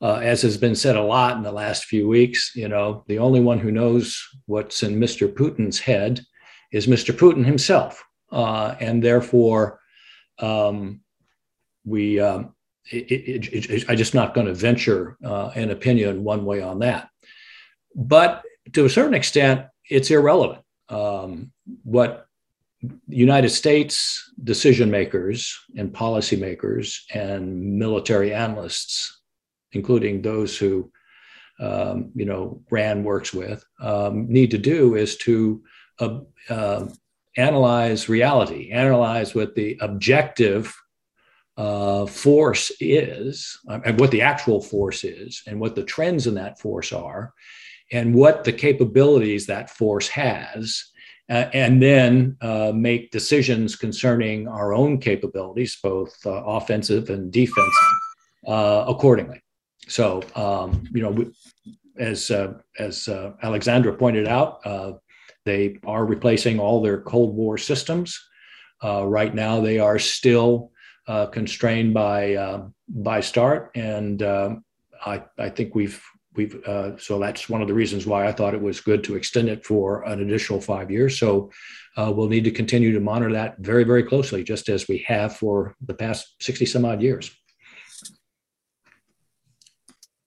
Uh, 0.00 0.16
as 0.16 0.42
has 0.42 0.56
been 0.56 0.76
said 0.76 0.96
a 0.96 1.02
lot 1.02 1.36
in 1.36 1.42
the 1.42 1.50
last 1.50 1.84
few 1.86 2.06
weeks, 2.06 2.52
you 2.54 2.68
know, 2.68 3.04
the 3.08 3.18
only 3.18 3.40
one 3.40 3.58
who 3.58 3.72
knows 3.72 4.22
what's 4.46 4.82
in 4.82 5.00
Mr. 5.00 5.32
Putin's 5.32 5.80
head 5.80 6.20
is 6.70 6.86
Mr. 6.86 7.12
Putin 7.16 7.44
himself 7.44 8.04
uh, 8.30 8.74
and 8.80 9.02
therefore 9.02 9.80
um, 10.38 11.00
we 11.84 12.20
um, 12.20 12.54
it, 12.90 13.10
it, 13.10 13.70
it, 13.70 13.84
I'm 13.88 13.96
just 13.96 14.14
not 14.14 14.34
going 14.34 14.46
to 14.46 14.54
venture 14.54 15.16
uh, 15.24 15.50
an 15.54 15.70
opinion 15.70 16.24
one 16.24 16.44
way 16.44 16.62
on 16.62 16.78
that. 16.80 17.08
But 17.94 18.42
to 18.72 18.84
a 18.84 18.90
certain 18.90 19.14
extent, 19.14 19.66
it's 19.88 20.10
irrelevant. 20.10 20.62
Um, 20.88 21.52
what 21.82 22.27
United 23.08 23.48
States 23.50 24.30
decision 24.44 24.90
makers 24.90 25.58
and 25.76 25.92
policymakers 25.92 27.00
and 27.12 27.78
military 27.78 28.32
analysts, 28.32 29.20
including 29.72 30.22
those 30.22 30.56
who 30.56 30.90
um, 31.60 32.12
you 32.14 32.24
know 32.24 32.62
RAND 32.70 33.04
works 33.04 33.34
with, 33.34 33.64
um, 33.80 34.28
need 34.28 34.50
to 34.52 34.58
do 34.58 34.94
is 34.94 35.16
to 35.18 35.62
uh, 35.98 36.20
uh, 36.48 36.86
analyze 37.36 38.08
reality, 38.08 38.70
analyze 38.70 39.34
what 39.34 39.54
the 39.54 39.76
objective 39.80 40.74
uh, 41.56 42.06
force 42.06 42.70
is, 42.78 43.58
and 43.84 43.98
what 43.98 44.12
the 44.12 44.22
actual 44.22 44.60
force 44.60 45.02
is, 45.02 45.42
and 45.48 45.58
what 45.58 45.74
the 45.74 45.82
trends 45.82 46.28
in 46.28 46.34
that 46.34 46.60
force 46.60 46.92
are, 46.92 47.34
and 47.90 48.14
what 48.14 48.44
the 48.44 48.52
capabilities 48.52 49.46
that 49.46 49.68
force 49.68 50.06
has, 50.06 50.84
and 51.28 51.82
then 51.82 52.36
uh, 52.40 52.72
make 52.74 53.10
decisions 53.10 53.76
concerning 53.76 54.48
our 54.48 54.72
own 54.72 54.98
capabilities, 54.98 55.78
both 55.82 56.14
uh, 56.24 56.30
offensive 56.30 57.10
and 57.10 57.30
defensive, 57.30 57.98
uh, 58.46 58.84
accordingly. 58.88 59.42
So, 59.88 60.22
um, 60.34 60.84
you 60.92 61.02
know, 61.02 61.30
as 61.98 62.30
uh, 62.30 62.54
as 62.78 63.08
Alexandra 63.42 63.94
pointed 63.94 64.26
out, 64.26 64.60
they 65.44 65.78
are 65.84 66.04
replacing 66.04 66.60
all 66.60 66.82
their 66.82 67.00
Cold 67.00 67.34
War 67.34 67.58
systems. 67.58 68.18
Right 68.82 69.34
now, 69.34 69.60
they 69.60 69.78
are 69.78 69.98
still 69.98 70.72
constrained 71.06 71.92
by 71.94 72.62
by 72.88 73.20
START, 73.20 73.70
and 73.74 74.22
I, 74.22 75.22
I, 75.38 75.48
think 75.48 75.74
we've 75.74 76.02
we've 76.38 76.64
uh, 76.64 76.96
so 76.96 77.18
that's 77.18 77.50
one 77.50 77.60
of 77.60 77.68
the 77.68 77.74
reasons 77.74 78.06
why 78.06 78.26
I 78.26 78.32
thought 78.32 78.54
it 78.54 78.62
was 78.62 78.80
good 78.80 79.04
to 79.04 79.16
extend 79.16 79.50
it 79.50 79.66
for 79.66 80.02
an 80.04 80.20
additional 80.20 80.60
five 80.60 80.90
years. 80.90 81.18
So 81.18 81.50
uh, 81.98 82.10
we'll 82.14 82.28
need 82.28 82.44
to 82.44 82.50
continue 82.50 82.92
to 82.92 83.00
monitor 83.00 83.32
that 83.32 83.58
very, 83.58 83.84
very 83.84 84.04
closely, 84.04 84.42
just 84.42 84.70
as 84.70 84.88
we 84.88 84.98
have 84.98 85.36
for 85.36 85.74
the 85.84 85.92
past 85.92 86.36
60 86.40 86.64
some 86.64 86.86
odd 86.86 87.02
years. 87.02 87.30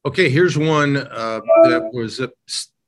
Okay, 0.05 0.29
here's 0.29 0.57
one 0.57 0.97
uh, 0.97 1.39
that 1.63 1.89
was 1.93 2.19
uh, 2.19 2.27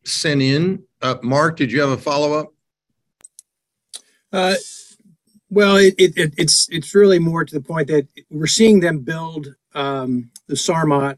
sent 0.03 0.41
in. 0.41 0.83
Uh, 1.01 1.15
Mark, 1.23 1.57
did 1.57 1.71
you 1.71 1.79
have 1.79 1.91
a 1.91 1.97
follow 1.97 2.33
up? 2.33 2.53
Uh, 4.31 4.55
well, 5.49 5.75
it, 5.77 5.93
it, 5.97 6.33
it's 6.37 6.67
it's 6.71 6.95
really 6.95 7.19
more 7.19 7.45
to 7.45 7.53
the 7.53 7.61
point 7.61 7.87
that 7.87 8.07
we're 8.31 8.47
seeing 8.47 8.79
them 8.79 8.99
build 8.99 9.53
um, 9.75 10.31
the 10.47 10.55
Sarmat, 10.55 11.17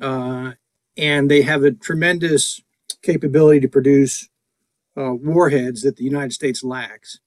uh, 0.00 0.52
and 0.98 1.30
they 1.30 1.42
have 1.42 1.62
a 1.62 1.70
tremendous 1.70 2.60
capability 3.02 3.60
to 3.60 3.68
produce 3.68 4.28
uh, 4.96 5.14
warheads 5.14 5.82
that 5.82 5.96
the 5.96 6.04
United 6.04 6.32
States 6.32 6.64
lacks. 6.64 7.20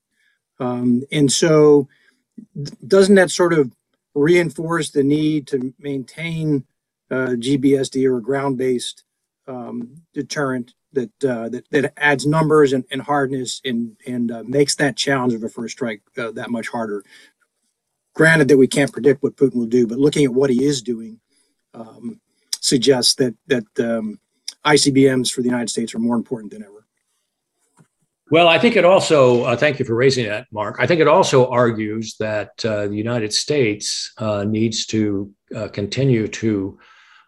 Um, 0.60 1.04
and 1.12 1.32
so, 1.32 1.88
doesn't 2.86 3.16
that 3.16 3.32
sort 3.32 3.54
of 3.54 3.72
reinforce 4.14 4.92
the 4.92 5.04
need 5.04 5.48
to 5.48 5.74
maintain 5.80 6.66
uh, 7.10 7.36
GBSD 7.38 8.06
or 8.06 8.20
ground-based 8.20 9.04
um, 9.48 10.02
deterrent 10.14 10.74
that, 10.94 11.24
uh, 11.24 11.48
that 11.50 11.70
that 11.72 11.94
adds 11.96 12.28
numbers 12.28 12.74
and, 12.74 12.84
and 12.92 13.02
hardness 13.02 13.62
and 13.64 13.96
and 14.06 14.30
uh, 14.30 14.44
makes 14.46 14.76
that 14.76 14.98
challenge 14.98 15.34
of 15.34 15.44
a 15.44 15.50
first 15.50 15.74
strike 15.74 16.02
uh, 16.18 16.32
that 16.32 16.52
much 16.52 16.68
harder? 16.68 17.04
Granted 18.14 18.50
that 18.50 18.58
we 18.58 18.68
can't 18.68 18.92
predict 18.92 19.24
what 19.24 19.38
Putin 19.38 19.56
will 19.56 19.66
do, 19.66 19.88
but 19.88 19.98
looking 19.98 20.26
at 20.26 20.34
what 20.34 20.50
he 20.50 20.66
is 20.66 20.82
doing 20.82 21.22
um, 21.74 22.20
suggests 22.62 23.16
that 23.16 23.36
that 23.48 23.66
um, 23.80 24.20
ICBMs 24.66 25.32
for 25.32 25.42
the 25.42 25.50
United 25.50 25.70
States 25.70 25.94
are 25.94 26.00
more 26.00 26.16
important 26.16 26.54
than 26.54 26.64
ever. 26.64 26.82
Well, 28.32 28.48
I 28.48 28.60
think 28.60 28.78
it 28.78 28.86
also, 28.86 29.44
uh, 29.44 29.58
thank 29.58 29.78
you 29.78 29.84
for 29.84 29.94
raising 29.94 30.26
that, 30.28 30.48
Mark. 30.54 30.78
I 30.80 30.88
think 30.88 31.02
it 31.02 31.08
also 31.08 31.50
argues 31.50 32.16
that 32.18 32.64
uh, 32.64 32.88
the 32.88 32.96
United 32.96 33.34
States 33.34 34.14
uh, 34.20 34.46
needs 34.46 34.86
to 34.86 35.30
uh, 35.54 35.68
continue 35.68 36.30
to 36.30 36.80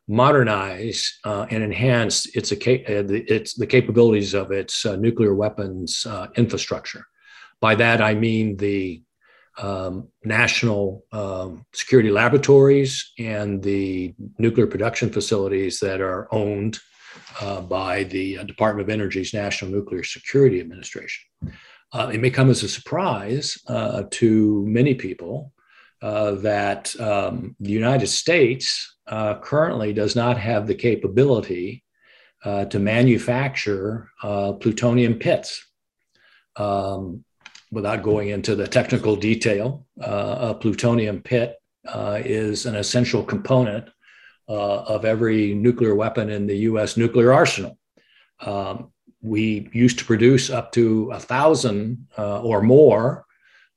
modernize 0.07 1.19
uh, 1.25 1.45
and 1.49 1.61
enhance 1.61 2.25
its, 2.27 2.53
uh, 2.53 2.55
its, 2.65 3.53
the 3.55 3.67
capabilities 3.67 4.33
of 4.33 4.53
its 4.53 4.85
nuclear 4.85 5.35
weapons 5.35 6.07
infrastructure. 6.37 7.05
By 7.59 7.75
that, 7.75 8.01
I 8.01 8.13
mean 8.13 8.55
the 8.55 9.03
um, 9.57 10.07
national 10.23 11.05
um, 11.11 11.65
security 11.73 12.09
laboratories 12.09 13.11
and 13.19 13.61
the 13.61 14.13
nuclear 14.37 14.67
production 14.67 15.09
facilities 15.11 15.79
that 15.79 16.01
are 16.01 16.27
owned 16.33 16.79
uh, 17.41 17.61
by 17.61 18.03
the 18.05 18.39
uh, 18.39 18.43
Department 18.43 18.87
of 18.87 18.93
Energy's 18.93 19.33
National 19.33 19.71
Nuclear 19.71 20.03
Security 20.03 20.59
Administration. 20.59 21.25
Uh, 21.91 22.09
it 22.11 22.19
may 22.19 22.29
come 22.29 22.49
as 22.49 22.63
a 22.63 22.69
surprise 22.69 23.57
uh, 23.67 24.03
to 24.09 24.65
many 24.65 24.95
people 24.95 25.51
uh, 26.01 26.31
that 26.31 26.99
um, 26.99 27.55
the 27.59 27.71
United 27.71 28.07
States 28.07 28.95
uh, 29.07 29.35
currently 29.39 29.93
does 29.93 30.15
not 30.15 30.37
have 30.37 30.65
the 30.67 30.75
capability 30.75 31.83
to 32.69 32.77
manufacture 32.77 34.09
plutonium 34.59 35.13
pits. 35.13 35.65
Um, 36.57 37.23
without 37.73 38.03
going 38.03 38.29
into 38.29 38.55
the 38.55 38.67
technical 38.67 39.15
detail, 39.15 39.85
a 39.99 40.53
plutonium 40.53 41.21
pit 41.21 41.55
is 42.23 42.65
an 42.65 42.75
essential 42.75 43.23
component 43.23 43.89
uh, 44.49 44.83
of 44.83 45.05
every 45.05 45.53
nuclear 45.53 45.95
weapon 45.95 46.29
in 46.29 46.47
the 46.47 46.57
US 46.69 46.97
nuclear 46.97 47.33
arsenal. 47.33 47.77
Um, 48.41 48.91
we 49.21 49.69
used 49.71 49.99
to 49.99 50.05
produce 50.05 50.49
up 50.49 50.71
to 50.73 51.11
a 51.11 51.19
thousand 51.19 52.07
uh, 52.17 52.41
or 52.41 52.61
more 52.61 53.25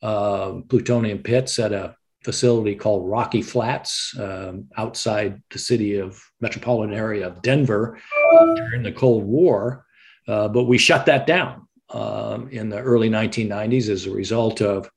uh, 0.03 0.61
plutonium 0.69 1.19
pits 1.19 1.59
at 1.59 1.73
a 1.73 1.95
facility 2.25 2.75
called 2.75 3.09
Rocky 3.09 3.43
Flats 3.43 4.13
um, 4.19 4.67
outside 4.77 5.41
the 5.51 5.59
city 5.59 5.99
of 5.99 6.21
metropolitan 6.41 6.93
area 6.93 7.29
of 7.29 7.41
Denver 7.43 7.97
uh, 8.33 8.55
during 8.57 8.83
the 8.83 8.91
Cold 8.91 9.25
War. 9.25 9.87
Uh, 10.27 10.49
but 10.49 10.65
we 10.65 10.77
shut 10.77 11.07
that 11.07 11.29
down 11.29 11.66
um, 11.91 12.49
in 12.51 12.69
the 12.69 12.79
early 12.79 13.09
1990s 13.09 13.89
as 13.89 14.07
a 14.07 14.11
result 14.11 14.61
of 14.61 14.91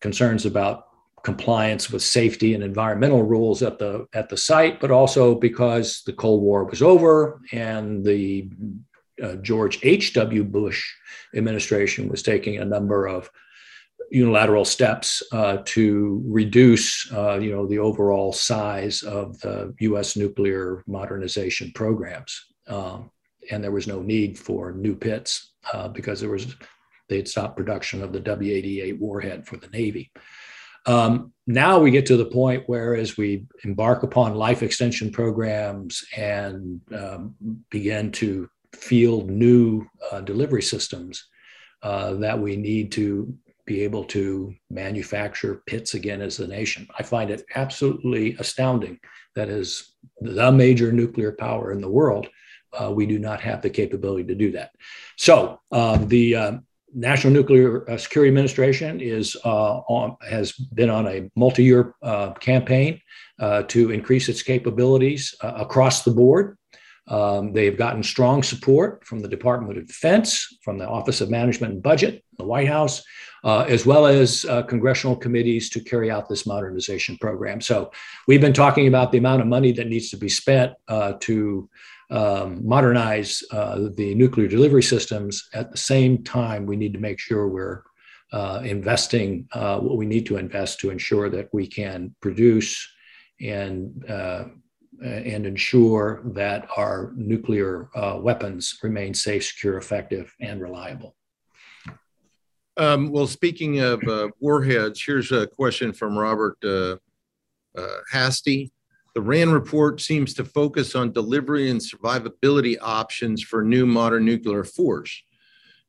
concerns 0.00 0.46
about 0.46 0.84
compliance 1.22 1.90
with 1.90 2.02
safety 2.02 2.54
and 2.54 2.62
environmental 2.62 3.22
rules 3.22 3.60
at 3.62 3.78
the 3.78 4.06
at 4.14 4.28
the 4.28 4.36
site, 4.36 4.80
but 4.80 4.92
also 4.92 5.34
because 5.34 6.02
the 6.06 6.12
Cold 6.12 6.42
War 6.42 6.64
was 6.64 6.82
over 6.82 7.40
and 7.52 8.04
the 8.04 8.48
uh, 9.22 9.34
George 9.36 9.80
H.W. 9.82 10.44
Bush 10.44 10.84
administration 11.34 12.08
was 12.08 12.22
taking 12.22 12.58
a 12.58 12.64
number 12.64 13.08
of 13.08 13.28
unilateral 14.10 14.64
steps 14.64 15.22
uh, 15.32 15.58
to 15.64 16.22
reduce, 16.26 17.10
uh, 17.12 17.38
you 17.38 17.50
know, 17.50 17.66
the 17.66 17.78
overall 17.78 18.32
size 18.32 19.02
of 19.02 19.38
the 19.40 19.74
U.S. 19.80 20.16
nuclear 20.16 20.84
modernization 20.86 21.72
programs, 21.74 22.46
um, 22.68 23.10
and 23.50 23.64
there 23.64 23.72
was 23.72 23.86
no 23.86 24.00
need 24.00 24.38
for 24.38 24.72
new 24.72 24.94
pits 24.94 25.54
uh, 25.72 25.88
because 25.88 26.20
there 26.20 26.30
was 26.30 26.54
they 27.08 27.16
had 27.16 27.28
stopped 27.28 27.56
production 27.56 28.02
of 28.02 28.12
the 28.12 28.20
W-88 28.20 28.98
warhead 28.98 29.46
for 29.46 29.56
the 29.56 29.68
Navy. 29.68 30.10
Um, 30.86 31.32
now 31.46 31.78
we 31.78 31.90
get 31.90 32.06
to 32.06 32.16
the 32.16 32.24
point 32.24 32.68
where, 32.68 32.94
as 32.94 33.16
we 33.16 33.46
embark 33.64 34.02
upon 34.02 34.34
life 34.34 34.62
extension 34.62 35.10
programs 35.10 36.04
and 36.16 36.80
um, 36.96 37.34
begin 37.70 38.12
to 38.12 38.48
field 38.72 39.30
new 39.30 39.86
uh, 40.10 40.20
delivery 40.20 40.62
systems, 40.62 41.28
uh, 41.82 42.14
that 42.14 42.38
we 42.38 42.56
need 42.56 42.92
to 42.92 43.36
be 43.66 43.82
able 43.82 44.04
to 44.04 44.54
manufacture 44.70 45.62
pits 45.66 45.94
again 45.94 46.22
as 46.22 46.38
a 46.38 46.46
nation. 46.46 46.86
I 46.98 47.02
find 47.02 47.30
it 47.30 47.44
absolutely 47.56 48.36
astounding 48.38 49.00
that 49.34 49.48
as 49.48 49.92
the 50.20 50.52
major 50.52 50.92
nuclear 50.92 51.32
power 51.32 51.72
in 51.72 51.80
the 51.80 51.90
world, 51.90 52.28
uh, 52.72 52.90
we 52.90 53.06
do 53.06 53.18
not 53.18 53.40
have 53.40 53.62
the 53.62 53.70
capability 53.70 54.24
to 54.24 54.34
do 54.34 54.52
that. 54.52 54.70
So 55.16 55.60
um, 55.72 56.08
the 56.08 56.36
um, 56.36 56.66
National 56.96 57.32
Nuclear 57.32 57.88
uh, 57.90 57.98
Security 57.98 58.28
Administration 58.28 59.00
is 59.00 59.36
uh, 59.44 59.78
on, 59.80 60.16
has 60.28 60.52
been 60.52 60.88
on 60.88 61.06
a 61.06 61.30
multi-year 61.36 61.94
uh, 62.02 62.32
campaign 62.32 63.00
uh, 63.38 63.64
to 63.64 63.90
increase 63.90 64.30
its 64.30 64.42
capabilities 64.42 65.34
uh, 65.42 65.52
across 65.56 66.04
the 66.04 66.10
board. 66.10 66.56
Um, 67.08 67.52
they 67.52 67.66
have 67.66 67.76
gotten 67.76 68.02
strong 68.02 68.42
support 68.42 69.04
from 69.04 69.20
the 69.20 69.28
Department 69.28 69.78
of 69.78 69.86
Defense, 69.86 70.58
from 70.64 70.78
the 70.78 70.88
Office 70.88 71.20
of 71.20 71.30
Management 71.30 71.74
and 71.74 71.82
Budget, 71.82 72.24
the 72.38 72.44
White 72.44 72.66
House, 72.66 73.02
uh, 73.44 73.64
as 73.68 73.86
well 73.86 74.06
as 74.06 74.44
congressional 74.66 75.14
committees 75.14 75.70
to 75.70 75.80
carry 75.80 76.10
out 76.10 76.28
this 76.28 76.46
modernization 76.46 77.16
program. 77.18 77.60
So 77.60 77.92
we've 78.26 78.40
been 78.40 78.52
talking 78.52 78.88
about 78.88 79.12
the 79.12 79.18
amount 79.18 79.42
of 79.42 79.46
money 79.46 79.70
that 79.72 79.86
needs 79.86 80.10
to 80.10 80.16
be 80.16 80.28
spent 80.28 80.72
to 81.20 81.68
um, 82.10 82.66
modernize 82.66 83.42
uh, 83.50 83.88
the 83.94 84.14
nuclear 84.14 84.48
delivery 84.48 84.82
systems. 84.82 85.48
At 85.54 85.70
the 85.70 85.76
same 85.76 86.22
time, 86.22 86.66
we 86.66 86.76
need 86.76 86.92
to 86.92 87.00
make 87.00 87.18
sure 87.18 87.48
we're 87.48 87.82
uh, 88.32 88.60
investing 88.64 89.48
uh, 89.52 89.78
what 89.78 89.96
we 89.96 90.06
need 90.06 90.26
to 90.26 90.36
invest 90.36 90.80
to 90.80 90.90
ensure 90.90 91.28
that 91.30 91.48
we 91.52 91.66
can 91.66 92.14
produce 92.20 92.88
and 93.40 94.04
uh, 94.10 94.44
and 95.02 95.44
ensure 95.44 96.22
that 96.24 96.66
our 96.74 97.12
nuclear 97.16 97.90
uh, 97.94 98.18
weapons 98.18 98.78
remain 98.82 99.12
safe, 99.12 99.44
secure, 99.44 99.76
effective, 99.76 100.34
and 100.40 100.62
reliable. 100.62 101.14
Um, 102.78 103.10
well, 103.10 103.26
speaking 103.26 103.80
of 103.80 104.02
uh, 104.04 104.28
warheads, 104.40 105.02
here's 105.04 105.32
a 105.32 105.46
question 105.46 105.92
from 105.92 106.16
Robert 106.16 106.56
Hasty. 108.10 108.72
The 109.16 109.22
RAND 109.22 109.50
report 109.50 110.02
seems 110.02 110.34
to 110.34 110.44
focus 110.44 110.94
on 110.94 111.10
delivery 111.10 111.70
and 111.70 111.80
survivability 111.80 112.76
options 112.82 113.42
for 113.42 113.64
new 113.64 113.86
modern 113.86 114.26
nuclear 114.26 114.62
force. 114.62 115.22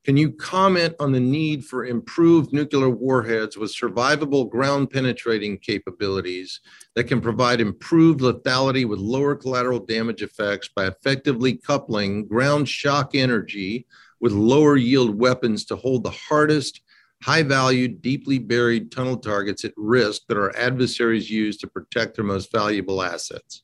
Can 0.05 0.15
you 0.15 0.31
comment 0.31 0.95
on 1.01 1.11
the 1.11 1.19
need 1.19 1.65
for 1.65 1.85
improved 1.85 2.53
nuclear 2.53 2.89
warheads 2.89 3.57
with 3.57 3.75
survivable 3.75 4.49
ground 4.49 4.91
penetrating 4.91 5.57
capabilities 5.57 6.61
that 6.95 7.09
can 7.09 7.19
provide 7.19 7.59
improved 7.59 8.21
lethality 8.21 8.87
with 8.87 8.99
lower 8.99 9.35
collateral 9.35 9.79
damage 9.79 10.21
effects 10.21 10.69
by 10.73 10.87
effectively 10.87 11.57
coupling 11.57 12.25
ground 12.27 12.69
shock 12.69 13.13
energy 13.13 13.87
with 14.21 14.31
lower 14.31 14.77
yield 14.77 15.19
weapons 15.19 15.65
to 15.65 15.75
hold 15.75 16.05
the 16.05 16.11
hardest 16.11 16.79
high 17.23 17.43
value, 17.43 17.87
deeply 17.87 18.39
buried 18.39 18.91
tunnel 18.91 19.17
targets 19.17 19.65
at 19.65 19.73
risk 19.75 20.23
that 20.27 20.37
our 20.37 20.55
adversaries 20.55 21.29
use 21.29 21.57
to 21.57 21.67
protect 21.67 22.15
their 22.15 22.25
most 22.25 22.51
valuable 22.51 23.01
assets. 23.01 23.63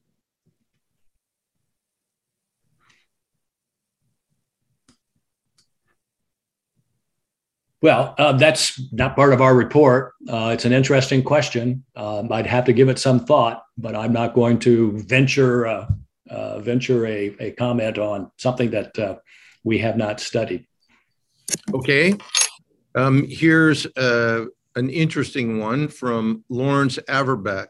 Well, 7.82 8.16
uh, 8.18 8.32
that's 8.32 8.82
not 8.93 9.14
part 9.14 9.34
of 9.34 9.41
our 9.41 9.54
report. 9.54 10.14
Uh, 10.30 10.51
it's 10.54 10.64
an 10.64 10.72
interesting 10.72 11.22
question. 11.22 11.84
Um, 11.97 12.32
I'd 12.32 12.47
have 12.47 12.64
to 12.66 12.74
give 12.74 12.88
it 12.88 12.97
some 12.97 13.26
thought, 13.26 13.64
but 13.78 13.93
I'm 13.93 14.14
not 14.14 14.34
going 14.34 14.60
to 14.60 14.97
venture 14.99 15.68
uh, 15.68 15.88
uh, 16.30 16.60
venture 16.60 17.06
a, 17.06 17.36
a 17.41 17.51
comment 17.51 17.97
on 17.97 18.32
something 18.38 18.72
that 18.72 18.97
uh, 18.97 19.18
we 19.66 19.80
have 19.80 19.97
not 19.97 20.22
studied. 20.22 20.66
Okay. 21.74 22.16
Um, 22.96 23.26
here's 23.28 23.86
uh, 23.98 24.46
an 24.76 24.89
interesting 24.89 25.60
one 25.60 25.88
from 25.88 26.44
Lawrence 26.50 26.98
Averbeck. 27.10 27.68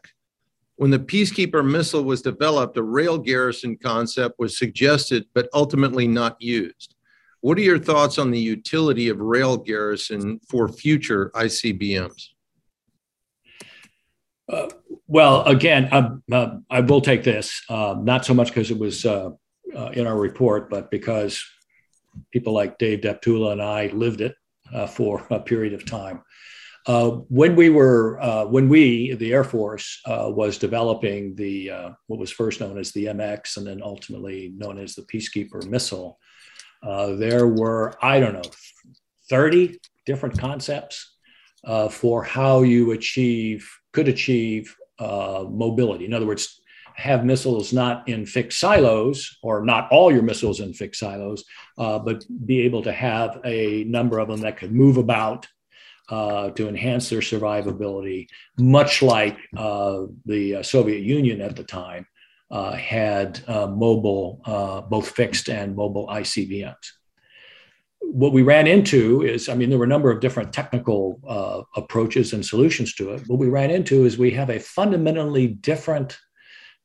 When 0.76 0.90
the 0.90 0.98
Peacekeeper 0.98 1.68
missile 1.68 2.04
was 2.04 2.20
developed, 2.20 2.76
a 2.76 2.82
rail 2.82 3.16
garrison 3.16 3.76
concept 3.76 4.38
was 4.38 4.58
suggested, 4.58 5.26
but 5.34 5.48
ultimately 5.54 6.08
not 6.08 6.40
used. 6.42 6.94
What 7.40 7.58
are 7.58 7.62
your 7.62 7.78
thoughts 7.78 8.18
on 8.18 8.30
the 8.30 8.40
utility 8.40 9.08
of 9.08 9.20
rail 9.20 9.56
garrison 9.56 10.40
for 10.48 10.68
future 10.68 11.30
ICBMs? 11.34 12.28
Uh, 14.48 14.68
well, 15.06 15.44
again, 15.44 15.88
uh, 16.32 16.56
I 16.70 16.80
will 16.80 17.00
take 17.00 17.22
this, 17.22 17.62
uh, 17.68 17.96
not 17.98 18.24
so 18.24 18.34
much 18.34 18.48
because 18.48 18.70
it 18.70 18.78
was 18.78 19.06
uh, 19.06 19.30
uh, 19.74 19.90
in 19.92 20.06
our 20.06 20.18
report, 20.18 20.68
but 20.68 20.90
because 20.90 21.42
people 22.30 22.52
like 22.52 22.78
Dave 22.78 23.00
Deptula 23.00 23.52
and 23.52 23.62
I 23.62 23.86
lived 23.86 24.20
it 24.20 24.34
Uh, 24.72 24.86
for 24.86 25.26
a 25.28 25.38
period 25.38 25.74
of 25.74 25.84
time. 25.84 26.22
Uh, 26.86 27.10
when 27.28 27.54
we 27.54 27.68
were, 27.68 28.18
uh, 28.20 28.46
when 28.46 28.66
we, 28.66 29.14
the 29.14 29.30
Air 29.30 29.44
Force, 29.44 30.00
was 30.06 30.56
developing 30.56 31.34
the 31.34 31.70
what 32.06 32.18
was 32.18 32.32
first 32.32 32.60
known 32.60 32.78
as 32.78 32.90
the 32.92 33.04
MX 33.06 33.58
and 33.58 33.66
then 33.66 33.82
ultimately 33.82 34.54
known 34.56 34.78
as 34.78 34.94
the 34.94 35.02
Peacekeeper 35.02 35.68
missile, 35.68 36.18
there 36.82 37.46
were 37.46 37.94
I 38.02 38.20
don't 38.20 38.32
know, 38.32 38.50
thirty 39.28 39.78
different 40.06 40.38
concepts 40.38 41.14
for 41.90 42.24
how 42.24 42.62
you 42.62 42.92
achieve 42.92 43.70
could 43.92 44.08
achieve 44.08 44.74
uh, 44.98 45.44
mobility. 45.46 46.06
In 46.06 46.14
other 46.14 46.26
words, 46.26 46.58
have 46.94 47.24
missiles 47.24 47.72
not 47.72 48.08
in 48.08 48.26
fixed 48.26 48.58
silos, 48.58 49.38
or 49.42 49.64
not 49.64 49.90
all 49.90 50.12
your 50.12 50.22
missiles 50.22 50.60
in 50.60 50.72
fixed 50.72 51.00
silos, 51.00 51.44
uh, 51.78 51.98
but 51.98 52.24
be 52.46 52.60
able 52.62 52.82
to 52.82 52.92
have 52.92 53.40
a 53.44 53.84
number 53.84 54.18
of 54.18 54.28
them 54.28 54.40
that 54.40 54.56
could 54.56 54.72
move 54.72 54.96
about 54.96 55.46
uh, 56.10 56.50
to 56.50 56.68
enhance 56.68 57.08
their 57.08 57.20
survivability, 57.20 58.28
much 58.58 59.02
like 59.02 59.38
uh, 59.56 60.02
the 60.26 60.56
uh, 60.56 60.62
Soviet 60.62 61.02
Union 61.02 61.40
at 61.40 61.56
the 61.56 61.64
time 61.64 62.06
uh, 62.50 62.72
had 62.72 63.42
mobile, 63.48 64.40
both 64.88 65.10
fixed 65.10 65.48
and 65.48 65.74
mobile 65.74 66.06
ICBMs 66.08 66.92
what 68.14 68.32
we 68.32 68.42
ran 68.42 68.66
into 68.66 69.22
is, 69.22 69.48
I 69.48 69.54
mean, 69.54 69.70
there 69.70 69.78
were 69.78 69.86
a 69.86 69.88
number 69.88 70.10
of 70.10 70.20
different 70.20 70.52
technical 70.52 71.20
uh, 71.26 71.62
approaches 71.74 72.32
and 72.32 72.44
solutions 72.44 72.94
to 72.94 73.12
it. 73.12 73.22
What 73.26 73.38
we 73.38 73.48
ran 73.48 73.70
into 73.70 74.04
is 74.04 74.18
we 74.18 74.30
have 74.32 74.50
a 74.50 74.60
fundamentally 74.60 75.48
different 75.48 76.16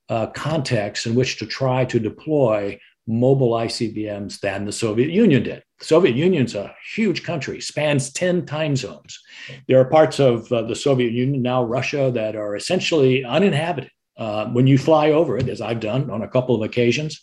uh, 0.09 0.27
context 0.27 1.05
in 1.05 1.15
which 1.15 1.37
to 1.39 1.45
try 1.45 1.85
to 1.85 1.99
deploy 1.99 2.79
mobile 3.07 3.51
ICBMs 3.51 4.39
than 4.39 4.65
the 4.65 4.71
Soviet 4.71 5.09
Union 5.09 5.43
did. 5.43 5.63
The 5.79 5.85
Soviet 5.85 6.15
Union's 6.15 6.55
a 6.55 6.75
huge 6.93 7.23
country, 7.23 7.59
spans 7.59 8.13
10 8.13 8.45
time 8.45 8.75
zones. 8.75 9.19
There 9.67 9.79
are 9.79 9.85
parts 9.85 10.19
of 10.19 10.51
uh, 10.51 10.63
the 10.63 10.75
Soviet 10.75 11.11
Union, 11.11 11.41
now 11.41 11.63
Russia, 11.63 12.11
that 12.13 12.35
are 12.35 12.55
essentially 12.55 13.25
uninhabited. 13.25 13.91
Uh, 14.15 14.47
when 14.47 14.67
you 14.67 14.77
fly 14.77 15.11
over 15.11 15.37
it, 15.37 15.47
as 15.47 15.61
I've 15.61 15.79
done 15.79 16.11
on 16.11 16.21
a 16.21 16.27
couple 16.27 16.53
of 16.53 16.61
occasions, 16.61 17.21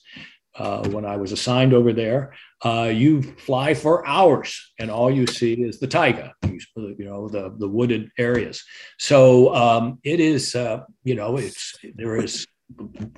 uh, 0.59 0.89
when 0.89 1.05
I 1.05 1.16
was 1.18 1.32
assigned 1.32 1.74
over 1.74 1.93
there, 1.93 2.32
uh, 2.64 2.91
you 2.93 3.22
fly 3.22 3.74
for 3.74 4.07
hours 4.07 4.72
and 4.78 4.91
all 4.91 5.11
you 5.11 5.26
see 5.26 5.53
is 5.53 5.78
the 5.78 5.87
taiga, 5.87 6.32
you, 6.47 6.95
know, 7.05 7.28
the, 7.28 7.55
the 7.59 7.68
wooded 7.68 8.11
areas. 8.16 8.64
So 8.99 9.55
um, 9.55 9.99
it 10.03 10.18
is, 10.18 10.55
uh, 10.55 10.84
you 11.05 11.14
know, 11.14 11.37
it's 11.37 11.74
there 11.95 12.16
is 12.16 12.47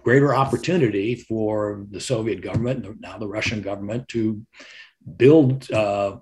greater 0.03 0.35
opportunity 0.35 1.15
for 1.15 1.87
the 1.91 2.01
Soviet 2.01 2.41
government, 2.41 3.01
now 3.01 3.19
the 3.19 3.29
Russian 3.29 3.63
government, 3.63 4.09
to 4.09 4.45
build 5.17 5.71
uh, 5.71 6.19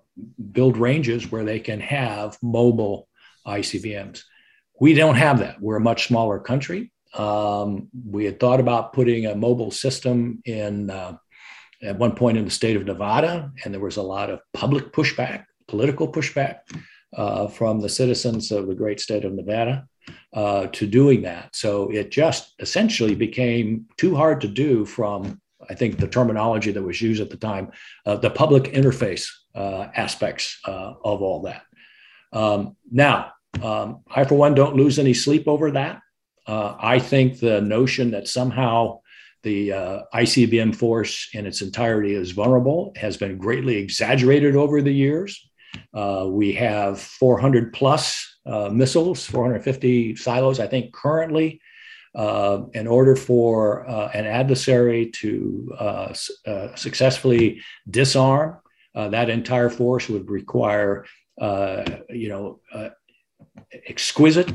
build 0.53 0.77
ranges 0.77 1.31
where 1.31 1.45
they 1.45 1.61
can 1.61 1.81
have 1.81 2.39
mobile 2.43 3.09
ICBMs. 3.47 4.22
We 4.81 4.95
don't 4.95 5.16
have 5.16 5.41
that. 5.41 5.61
We're 5.61 5.77
a 5.77 5.81
much 5.81 6.07
smaller 6.07 6.39
country. 6.39 6.93
Um, 7.14 7.89
we 8.09 8.24
had 8.24 8.39
thought 8.39 8.61
about 8.61 8.93
putting 8.93 9.27
a 9.27 9.35
mobile 9.35 9.70
system 9.70 10.41
in 10.45 10.91
uh, 10.91 11.16
at 11.83 11.99
one 11.99 12.14
point 12.14 12.39
in 12.39 12.45
the 12.45 12.51
state 12.51 12.77
of 12.77 12.85
Nevada, 12.85 13.51
and 13.64 13.72
there 13.72 13.81
was 13.81 13.97
a 13.97 14.03
lot 14.03 14.31
of 14.31 14.41
public 14.53 14.93
pushback, 14.93 15.45
political 15.68 16.11
pushback 16.11 16.61
uh, 17.16 17.49
from 17.49 17.81
the 17.81 17.89
citizens 17.89 18.51
of 18.53 18.66
the 18.66 18.74
great 18.74 19.01
state 19.01 19.24
of 19.24 19.33
Nevada 19.33 19.87
uh, 20.37 20.66
to 20.66 20.87
doing 20.87 21.22
that. 21.22 21.57
So 21.57 21.91
it 21.91 22.11
just 22.11 22.55
essentially 22.59 23.14
became 23.14 23.87
too 23.97 24.14
hard 24.14 24.43
to 24.43 24.49
do 24.49 24.84
from, 24.84 25.41
I 25.68 25.74
think, 25.74 25.99
the 25.99 26.07
terminology 26.07 26.72
that 26.72 26.82
was 26.82 27.01
used 27.01 27.22
at 27.22 27.30
the 27.30 27.39
time, 27.39 27.72
uh, 28.05 28.16
the 28.16 28.28
public 28.28 28.64
interface 28.64 29.30
uh, 29.55 29.89
aspects 29.97 30.61
uh, 30.66 30.93
of 31.03 31.22
all 31.22 31.41
that. 31.43 31.62
Um, 32.34 32.76
now, 32.93 33.32
um, 33.62 34.03
I, 34.14 34.24
for 34.24 34.34
one, 34.34 34.55
don't 34.55 34.76
lose 34.76 34.99
any 34.99 35.14
sleep 35.14 35.49
over 35.49 35.70
that. 35.70 36.03
Uh, 36.47 36.76
I 36.78 36.99
think 36.99 37.41
the 37.41 37.62
notion 37.62 38.11
that 38.11 38.28
somehow 38.28 39.01
the 39.43 39.72
uh, 39.72 40.01
ICBM 40.12 40.76
force 40.76 41.30
in 41.32 41.47
its 41.47 41.62
entirety 41.62 42.12
is 42.12 42.32
vulnerable 42.32 42.93
has 42.97 43.16
been 43.16 43.39
greatly 43.39 43.76
exaggerated 43.76 44.55
over 44.55 44.82
the 44.82 44.93
years. 44.93 45.49
We 45.95 46.53
have 46.53 47.01
400 47.01 47.72
plus 47.72 48.36
uh, 48.47 48.68
missiles, 48.70 49.26
450 49.26 50.16
silos, 50.16 50.61
I 50.61 50.66
think, 50.66 50.92
currently. 50.92 51.61
Uh, 52.14 52.64
in 52.72 52.86
order 52.86 53.14
for 53.14 53.86
uh, 53.86 54.09
an 54.14 54.24
adversary 54.24 55.11
to 55.11 55.70
uh, 55.78 56.14
successfully 56.74 57.61
disarm, 57.90 58.57
that 58.94 59.28
entire 59.28 59.68
force 59.68 60.09
would 60.09 60.30
require, 60.30 61.05
you 61.38 62.28
know, 62.30 62.61
exquisite 63.86 64.51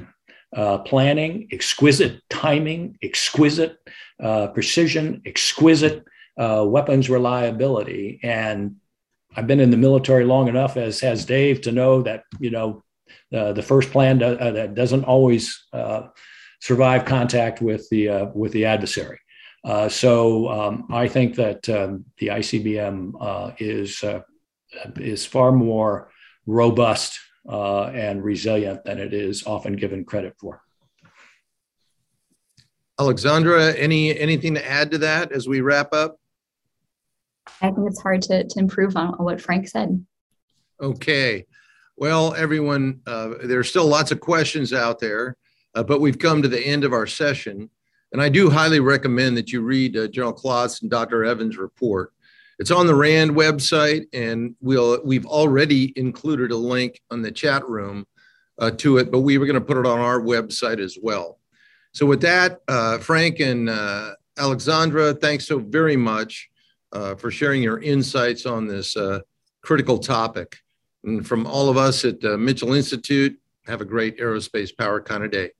uh, 0.56 0.80
planning, 0.80 1.48
exquisite 1.52 2.22
timing, 2.30 2.98
exquisite 3.02 3.78
uh, 4.22 4.48
precision, 4.48 5.22
exquisite 5.26 6.04
uh, 6.38 6.66
weapons 6.68 7.10
reliability. 7.10 8.20
And 8.24 8.76
I've 9.36 9.48
been 9.48 9.60
in 9.60 9.72
the 9.72 9.78
military 9.78 10.26
long 10.26 10.48
enough, 10.48 10.76
as 10.78 11.00
has 11.00 11.26
Dave, 11.26 11.62
to 11.62 11.72
know 11.72 12.02
that 12.02 12.24
you 12.40 12.50
know 12.50 12.84
uh, 13.34 13.54
the 13.54 13.62
first 13.62 13.92
plan 13.92 14.20
do, 14.20 14.26
uh, 14.26 14.52
that 14.52 14.76
doesn't 14.76 15.04
always 15.04 15.66
uh, 15.74 16.08
survive 16.60 17.06
contact 17.06 17.62
with 17.62 17.88
the 17.90 18.32
with 18.34 18.52
the 18.52 18.66
adversary. 18.66 19.20
so 19.90 20.50
um, 20.50 20.88
I 20.92 21.08
think 21.08 21.36
that 21.36 21.68
um, 21.70 22.06
the 22.18 22.28
ICBM 22.28 23.56
is 23.60 24.04
is 24.98 25.26
far 25.26 25.52
more 25.52 26.12
robust 26.46 27.20
uh, 27.48 27.86
and 27.86 28.24
resilient 28.24 28.84
than 28.84 29.00
it 29.00 29.14
is 29.14 29.46
often 29.46 29.76
given 29.76 30.06
credit 30.06 30.36
for. 30.40 30.62
Alexandra, 33.00 33.74
any 33.74 34.18
anything 34.18 34.54
to 34.54 34.70
add 34.70 34.92
to 34.92 35.00
that 35.00 35.32
as 35.32 35.48
we 35.48 35.62
wrap 35.62 35.92
up? 35.94 36.18
I 37.62 37.72
think 37.72 37.88
it's 37.88 38.02
hard 38.02 38.22
to, 38.24 38.44
to 38.44 38.60
improve 38.60 38.96
on 38.96 39.14
what 39.14 39.42
Frank 39.42 39.68
said. 39.68 40.06
Okay. 40.80 41.46
Well, 41.98 42.34
everyone, 42.36 43.02
uh, 43.06 43.36
there's 43.44 43.70
still 43.70 43.86
lots 43.86 44.12
of 44.12 44.20
questions 44.20 44.74
out 44.74 45.00
there, 45.00 45.38
uh, 45.76 45.84
but 45.84 46.02
we've 46.02 46.18
come 46.18 46.42
to 46.42 46.48
the 46.48 46.60
end 46.60 46.84
of 46.84 46.94
our 46.94 47.08
session. 47.08 47.70
And 48.12 48.22
I 48.22 48.30
do 48.30 48.50
highly 48.50 48.80
recommend 48.80 49.38
that 49.38 49.52
you 49.52 49.62
read 49.62 49.96
uh, 49.96 50.08
General 50.08 50.34
Klotz 50.34 50.82
and 50.82 50.92
Dr. 50.92 51.24
Evans' 51.24 51.58
report. 51.58 52.14
It's 52.60 52.72
on 52.72 52.86
the 52.86 52.96
RAND 52.96 53.32
website, 53.32 54.06
and 54.14 54.56
we'll 54.62 55.02
we've 55.04 55.26
already 55.26 55.94
included 55.96 56.52
a 56.52 56.56
link 56.58 57.02
on 57.10 57.22
the 57.22 57.32
chat 57.32 57.68
room 57.68 58.06
uh, 58.60 58.72
to 58.72 58.98
it, 58.98 59.12
but 59.12 59.22
we 59.22 59.38
were 59.38 59.46
going 59.46 59.56
to 59.56 59.66
put 59.66 59.78
it 59.78 59.86
on 59.88 60.00
our 60.00 60.20
website 60.20 60.80
as 60.80 60.98
well. 61.02 61.40
So 61.94 62.06
with 62.06 62.22
that, 62.22 62.62
uh, 62.68 63.00
Frank 63.00 63.40
and 63.40 63.70
uh, 63.70 64.12
Alexandra, 64.38 65.14
thanks 65.14 65.48
so 65.48 65.60
very 65.60 65.98
much 65.98 66.50
uh, 66.92 67.16
for 67.16 67.32
sharing 67.32 67.64
your 67.64 67.82
insights 67.82 68.46
on 68.46 68.68
this 68.68 68.96
uh, 68.96 69.22
critical 69.62 69.98
topic. 69.98 70.58
And 71.04 71.26
from 71.26 71.46
all 71.46 71.70
of 71.70 71.78
us 71.78 72.06
at 72.06 72.24
uh, 72.24 72.38
Mitchell 72.38 72.74
Institute, 72.74 73.38
have 73.66 73.82
a 73.82 73.86
great 73.86 74.18
aerospace 74.20 74.76
power 74.76 75.02
kind 75.02 75.24
of 75.24 75.32
day. 75.32 75.52